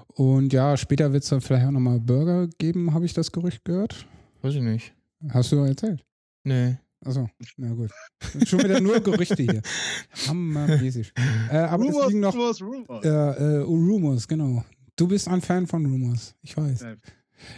Und 0.07 0.53
ja, 0.53 0.75
später 0.77 1.13
wird 1.13 1.23
es 1.23 1.29
dann 1.29 1.41
vielleicht 1.41 1.67
auch 1.67 1.71
nochmal 1.71 1.99
Burger 1.99 2.47
geben, 2.57 2.93
habe 2.93 3.05
ich 3.05 3.13
das 3.13 3.31
Gerücht 3.31 3.63
gehört. 3.65 4.07
Weiß 4.41 4.55
ich 4.55 4.61
nicht. 4.61 4.93
Hast 5.29 5.51
du 5.51 5.57
erzählt? 5.57 6.03
Nee. 6.43 6.77
Achso, 7.05 7.29
na 7.57 7.73
gut. 7.73 7.91
Schon 8.45 8.63
wieder 8.63 8.81
nur 8.81 8.99
Gerüchte 8.99 9.43
hier. 9.43 9.61
Hammermäßig. 10.27 11.13
Äh, 11.51 11.57
aber 11.57 11.83
Rumors, 11.83 12.01
es 12.01 12.07
liegen 12.07 12.19
noch. 12.21 12.33
Rumors, 12.33 12.61
Rumors. 12.61 13.05
Äh, 13.05 13.09
äh, 13.09 13.57
Rumors, 13.59 14.27
genau. 14.27 14.63
Du 14.95 15.07
bist 15.07 15.27
ein 15.27 15.41
Fan 15.41 15.67
von 15.67 15.85
Rumors, 15.85 16.33
ich 16.41 16.57
weiß. 16.57 16.85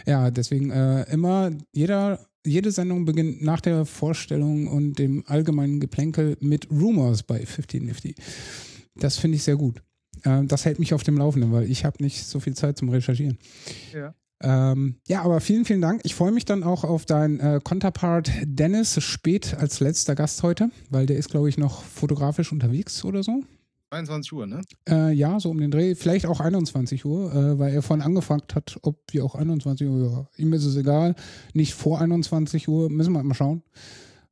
Ja, 0.06 0.30
deswegen 0.30 0.70
äh, 0.70 1.10
immer 1.10 1.50
jeder 1.72 2.20
jede 2.44 2.70
Sendung 2.70 3.04
beginnt 3.04 3.42
nach 3.42 3.60
der 3.60 3.84
Vorstellung 3.84 4.66
und 4.66 4.98
dem 4.98 5.24
allgemeinen 5.26 5.80
Geplänkel 5.80 6.36
mit 6.40 6.70
Rumors 6.70 7.22
bei 7.22 7.44
15 7.44 7.84
Nifty. 7.84 8.14
Das 8.96 9.16
finde 9.16 9.36
ich 9.36 9.42
sehr 9.42 9.56
gut. 9.56 9.82
Äh, 10.24 10.44
das 10.44 10.64
hält 10.64 10.78
mich 10.78 10.94
auf 10.94 11.02
dem 11.02 11.16
Laufenden, 11.16 11.52
weil 11.52 11.70
ich 11.70 11.84
habe 11.84 12.02
nicht 12.02 12.26
so 12.26 12.40
viel 12.40 12.54
Zeit 12.54 12.78
zum 12.78 12.88
Recherchieren. 12.88 13.38
Ja. 13.92 14.14
Ähm, 14.42 14.96
ja, 15.06 15.22
aber 15.22 15.40
vielen, 15.40 15.64
vielen 15.64 15.82
Dank. 15.82 16.00
Ich 16.04 16.14
freue 16.14 16.32
mich 16.32 16.46
dann 16.46 16.62
auch 16.62 16.82
auf 16.82 17.04
deinen 17.04 17.40
äh, 17.40 17.60
Konterpart 17.62 18.30
Dennis 18.44 19.02
spät 19.02 19.54
als 19.58 19.80
letzter 19.80 20.14
Gast 20.14 20.42
heute, 20.42 20.70
weil 20.88 21.06
der 21.06 21.18
ist, 21.18 21.28
glaube 21.28 21.48
ich, 21.48 21.58
noch 21.58 21.82
fotografisch 21.82 22.50
unterwegs 22.50 23.04
oder 23.04 23.22
so. 23.22 23.42
22 23.90 24.32
Uhr, 24.32 24.46
ne? 24.46 24.62
Äh, 24.88 25.12
ja, 25.12 25.38
so 25.40 25.50
um 25.50 25.58
den 25.58 25.70
Dreh. 25.70 25.94
Vielleicht 25.94 26.24
auch 26.24 26.40
21 26.40 27.04
Uhr, 27.04 27.34
äh, 27.34 27.58
weil 27.58 27.74
er 27.74 27.82
vorhin 27.82 28.04
angefragt 28.04 28.54
hat, 28.54 28.78
ob 28.82 29.02
wir 29.10 29.24
auch 29.24 29.34
21 29.34 29.86
Uhr, 29.86 30.10
ja, 30.10 30.42
ihm 30.42 30.52
ist 30.52 30.64
es 30.64 30.76
egal. 30.76 31.16
Nicht 31.54 31.74
vor 31.74 32.00
21 32.00 32.68
Uhr, 32.68 32.88
müssen 32.88 33.12
wir 33.12 33.22
mal 33.22 33.34
schauen. 33.34 33.62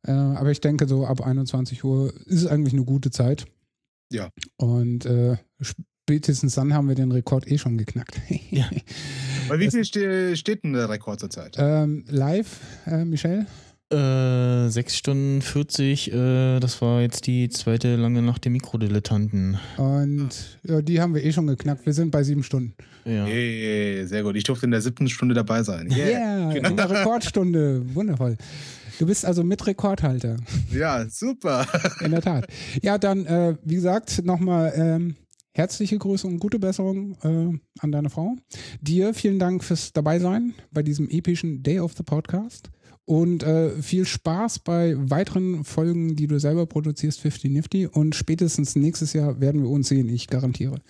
Äh, 0.06 0.12
aber 0.12 0.52
ich 0.52 0.61
denke, 0.61 0.86
so 0.86 1.04
ab 1.04 1.20
21 1.26 1.82
Uhr 1.82 2.14
ist 2.26 2.42
es 2.42 2.46
eigentlich 2.46 2.72
eine 2.72 2.84
gute 2.84 3.11
Zeit. 3.11 3.46
Ja. 4.11 4.30
Und 4.56 5.06
äh, 5.06 5.36
spätestens 5.61 6.54
dann 6.54 6.72
haben 6.74 6.88
wir 6.88 6.94
den 6.94 7.12
Rekord 7.12 7.50
eh 7.50 7.59
schon 7.59 7.76
geknackt. 7.76 8.20
ja. 8.50 8.68
Bei 9.48 9.59
wie 9.59 9.70
viel 9.70 9.84
ste 9.84 10.36
steht 10.36 10.64
denn 10.64 10.72
der 10.72 10.88
Rekord 10.88 11.20
zurzeit? 11.20 11.56
Ähm, 11.59 12.04
live, 12.09 12.61
äh, 12.86 13.04
Michelle? 13.04 13.46
Äh, 13.90 14.68
6 14.68 14.96
Stunden 14.96 15.40
40, 15.40 16.12
äh, 16.12 16.61
das 16.61 16.82
war 16.82 17.00
jetzt 17.00 17.26
die 17.26 17.48
zweite 17.48 17.96
lange 17.96 18.20
Nacht 18.20 18.44
der 18.44 18.52
Mikrodilettanten. 18.52 19.59
Und 19.78 20.59
ja, 20.62 20.82
die 20.82 21.00
haben 21.00 21.14
wir 21.14 21.24
eh 21.24 21.32
schon 21.32 21.46
geknackt. 21.46 21.86
Wir 21.86 21.94
sind 21.94 22.11
bei 22.11 22.22
sieben 22.22 22.42
Stunden. 22.42 22.74
Ja. 23.06 23.24
Hey, 23.24 24.04
sehr 24.06 24.22
gut. 24.22 24.36
Ich 24.36 24.44
durfte 24.44 24.66
in 24.66 24.72
der 24.72 24.82
siebten 24.82 25.09
Stunde 25.09 25.34
dabei 25.34 25.62
sein. 25.62 25.90
Yeah, 25.90 26.50
yeah 26.50 26.52
in 26.52 26.76
der 26.76 26.90
Rekordstunde. 26.90 27.94
Wundervoll. 27.94 28.36
Du 28.99 29.07
bist 29.07 29.24
also 29.24 29.44
mit 29.44 29.64
Rekordhalter. 29.64 30.36
Ja, 30.72 31.09
super. 31.09 31.66
In 32.01 32.11
der 32.11 32.20
Tat. 32.20 32.49
Ja, 32.82 32.99
dann, 32.99 33.26
äh, 33.26 33.57
wie 33.64 33.76
gesagt, 33.76 34.24
nochmal 34.24 34.72
ähm, 34.74 35.14
herzliche 35.53 35.99
Grüße 35.99 36.26
und 36.26 36.40
gute 36.40 36.59
Besserung 36.59 37.16
äh, 37.22 37.59
an 37.78 37.92
deine 37.92 38.11
Frau. 38.11 38.34
Dir 38.80 39.14
vielen 39.14 39.38
Dank 39.38 39.62
fürs 39.62 39.92
Dabeisein 39.92 40.55
bei 40.72 40.82
diesem 40.82 41.09
epischen 41.11 41.62
Day 41.62 41.78
of 41.78 41.94
the 41.96 42.03
Podcast. 42.03 42.70
Und 43.05 43.44
äh, 43.44 43.70
viel 43.80 44.05
Spaß 44.05 44.59
bei 44.59 44.94
weiteren 44.99 45.64
Folgen, 45.64 46.16
die 46.16 46.26
du 46.26 46.38
selber 46.40 46.66
produzierst, 46.66 47.20
50 47.20 47.53
Nifty. 47.53 47.86
Und 47.86 48.16
spätestens 48.16 48.74
nächstes 48.74 49.12
Jahr 49.12 49.40
werden 49.40 49.62
wir 49.62 49.70
uns 49.70 49.88
sehen, 49.88 50.09
ich 50.09 50.26
garantiere. 50.26 50.80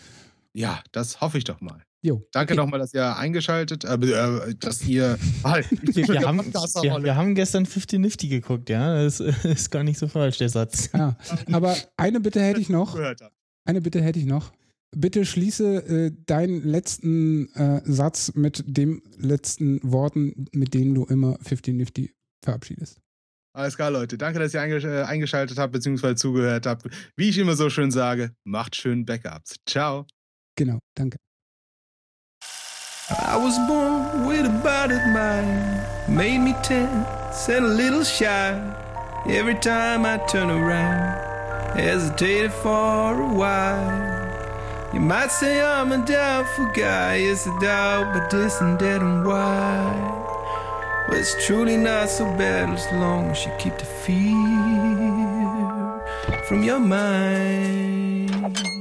Ja, 0.54 0.82
das 0.92 1.20
hoffe 1.20 1.38
ich 1.38 1.44
doch 1.44 1.60
mal. 1.60 1.82
Jo. 2.00 2.24
Danke 2.30 2.52
okay. 2.52 2.62
nochmal, 2.62 2.78
dass 2.78 2.94
ihr 2.94 3.16
eingeschaltet, 3.16 3.84
äh, 3.84 3.94
äh 3.94 4.54
dass 4.54 4.86
ihr. 4.86 5.18
Halt, 5.44 5.68
wir, 5.70 6.08
wir, 6.08 6.20
haben, 6.26 6.38
wir, 6.38 7.02
wir, 7.02 7.16
haben, 7.16 7.34
gestern 7.34 7.66
50 7.66 7.98
Nifty 7.98 8.28
geguckt, 8.28 8.70
ja. 8.70 9.02
Das 9.02 9.20
ist 9.44 9.70
gar 9.70 9.82
nicht 9.82 9.98
so 9.98 10.06
falsch, 10.06 10.38
der 10.38 10.48
Satz. 10.48 10.90
Ja, 10.92 11.16
aber 11.50 11.76
eine 11.96 12.20
Bitte 12.20 12.40
hätte 12.40 12.60
ich 12.60 12.68
noch. 12.68 12.96
Eine 13.64 13.80
Bitte 13.80 14.00
hätte 14.00 14.18
ich 14.18 14.26
noch. 14.26 14.52
Bitte 14.96 15.26
schließe 15.26 16.06
äh, 16.06 16.12
deinen 16.24 16.62
letzten 16.62 17.52
äh, 17.54 17.82
Satz 17.84 18.32
mit 18.34 18.64
den 18.66 19.02
letzten 19.18 19.80
Worten, 19.82 20.46
mit 20.52 20.72
denen 20.72 20.94
du 20.94 21.04
immer 21.04 21.36
50 21.42 21.74
Nifty 21.74 22.14
verabschiedest. 22.42 22.98
Alles 23.54 23.76
klar, 23.76 23.90
Leute. 23.90 24.16
Danke, 24.16 24.38
dass 24.38 24.54
ihr 24.54 24.62
äh, 24.62 25.02
eingeschaltet 25.02 25.58
habt 25.58 25.72
bzw. 25.72 26.14
zugehört 26.14 26.64
habt. 26.64 26.86
Wie 27.16 27.28
ich 27.28 27.38
immer 27.38 27.56
so 27.56 27.68
schön 27.68 27.90
sage, 27.90 28.30
macht 28.44 28.76
schön 28.76 29.04
Backups. 29.04 29.56
Ciao. 29.66 30.06
Genau, 30.58 30.80
danke. 30.96 31.18
I 33.10 33.36
was 33.36 33.56
born 33.68 34.26
with 34.26 34.44
a 34.44 34.50
body 34.64 34.96
mind, 35.14 35.86
made 36.08 36.38
me 36.38 36.52
tense 36.64 37.48
and 37.48 37.64
a 37.64 37.68
little 37.68 38.02
shy. 38.02 38.58
Every 39.28 39.54
time 39.54 40.04
I 40.04 40.18
turn 40.26 40.50
around, 40.50 41.76
hesitated 41.76 42.52
for 42.52 43.22
a 43.22 43.28
while. 43.32 44.90
You 44.92 44.98
might 44.98 45.30
say 45.30 45.62
I'm 45.62 45.92
a 45.92 46.04
doubtful 46.04 46.66
guy, 46.74 47.14
it's 47.22 47.46
a 47.46 47.56
doubt, 47.60 48.12
but 48.12 48.28
distant, 48.28 48.80
dead 48.80 49.00
and 49.00 49.24
wide. 49.24 50.24
Well, 51.08 51.20
it's 51.20 51.46
truly 51.46 51.76
not 51.76 52.10
so 52.10 52.24
bad 52.36 52.70
as 52.70 52.84
long 52.94 53.30
as 53.30 53.46
you 53.46 53.52
keep 53.60 53.78
the 53.78 53.84
fear 53.84 54.34
from 56.48 56.64
your 56.64 56.80
mind. 56.80 58.77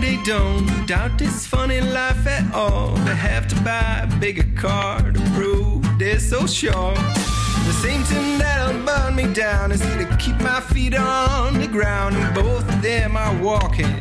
They 0.00 0.16
don't 0.24 0.86
doubt 0.86 1.18
this 1.18 1.46
funny 1.46 1.80
life 1.80 2.26
at 2.26 2.54
all. 2.54 2.94
They 2.96 3.14
have 3.14 3.46
to 3.48 3.54
buy 3.62 4.02
a 4.02 4.18
bigger 4.18 4.46
car 4.54 5.00
to 5.00 5.20
prove 5.34 5.84
they're 5.98 6.18
so 6.18 6.46
sure. 6.46 6.94
The 6.94 7.72
same 7.82 8.02
thing 8.02 8.38
that'll 8.38 8.84
burn 8.84 9.14
me 9.14 9.32
down 9.32 9.72
is 9.72 9.80
to 9.80 10.16
keep 10.18 10.36
my 10.40 10.60
feet 10.60 10.94
on 10.94 11.58
the 11.60 11.66
ground, 11.66 12.16
and 12.16 12.34
both 12.34 12.68
of 12.68 12.82
them 12.82 13.16
are 13.16 13.34
walking 13.42 13.94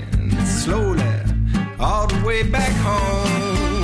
slowly 0.45 1.03
all 1.79 2.07
the 2.07 2.25
way 2.25 2.43
back 2.43 2.73
home. 2.83 3.83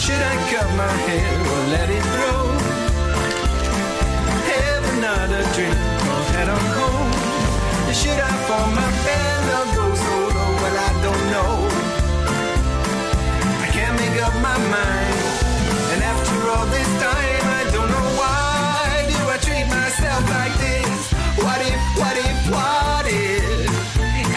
Should 0.00 0.22
I 0.22 0.36
cut 0.50 0.68
my 0.76 0.92
hair 1.06 1.40
or 1.40 1.68
let 1.70 1.90
it 1.90 2.02
grow? 2.02 2.59
Another 5.00 5.42
drink 5.56 5.80
or 6.12 6.22
head 6.36 6.48
on 6.48 6.64
home? 6.76 7.10
Should 8.00 8.20
I 8.20 8.32
form 8.46 8.70
my 8.80 8.90
band 9.04 9.46
or 9.56 9.66
go 9.76 9.86
solo? 10.04 10.44
Well, 10.60 10.76
I 10.88 10.92
don't 11.06 11.24
know. 11.34 11.52
I 13.64 13.68
can't 13.76 13.96
make 13.96 14.18
up 14.20 14.34
my 14.48 14.58
mind. 14.76 15.20
And 15.92 16.00
after 16.12 16.36
all 16.52 16.66
this 16.76 16.90
time, 17.00 17.44
I 17.60 17.64
don't 17.74 17.90
know 17.96 18.08
why 18.20 19.08
do 19.12 19.18
I 19.34 19.38
treat 19.46 19.66
myself 19.72 20.22
like 20.36 20.54
this? 20.64 21.00
What 21.44 21.60
if, 21.72 21.80
what 22.00 22.16
if, 22.28 22.38
what 22.56 23.04
if 23.08 23.80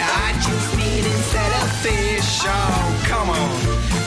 I 0.00 0.26
just 0.46 0.68
meat 0.78 1.04
instead 1.04 1.52
of 1.60 1.68
fish? 1.84 2.32
Oh, 2.48 2.84
come 3.12 3.28
on. 3.28 3.52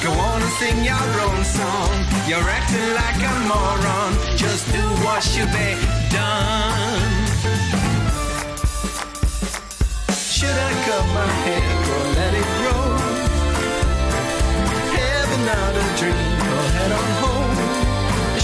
Go 0.05 0.11
on 0.29 0.41
and 0.41 0.53
sing 0.57 0.77
your 0.83 1.07
own 1.27 1.41
song. 1.45 1.93
You're 2.27 2.49
acting 2.57 2.89
like 3.01 3.21
a 3.21 3.35
moron. 3.45 4.11
Just 4.37 4.65
do 4.73 4.83
what 5.05 5.21
should 5.21 5.51
be 5.53 5.96
done? 6.11 7.11
Should 10.37 10.57
I 10.69 10.71
cut 10.85 11.05
my 11.17 11.27
hair 11.45 11.77
or 11.95 12.05
let 12.19 12.33
it 12.41 12.49
grow? 12.59 12.85
Heaven 14.97 15.41
not 15.51 15.73
a 15.83 15.85
dream 15.99 16.41
or 16.55 16.65
head 16.77 16.91
on 17.01 17.09
home? 17.23 17.57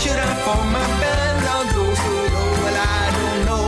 Should 0.02 0.20
I 0.30 0.32
form 0.46 0.68
my 0.78 0.88
band 1.02 1.44
or 1.54 1.64
go 1.76 1.86
solo? 2.04 2.44
Well, 2.64 2.78
I 3.00 3.04
don't 3.18 3.42
know. 3.50 3.68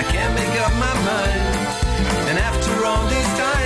I 0.00 0.04
can't 0.12 0.34
make 0.40 0.56
up 0.66 0.74
my 0.86 0.94
mind. 1.08 1.44
And 2.30 2.38
after 2.38 2.86
all 2.86 3.06
this 3.08 3.28
time. 3.38 3.63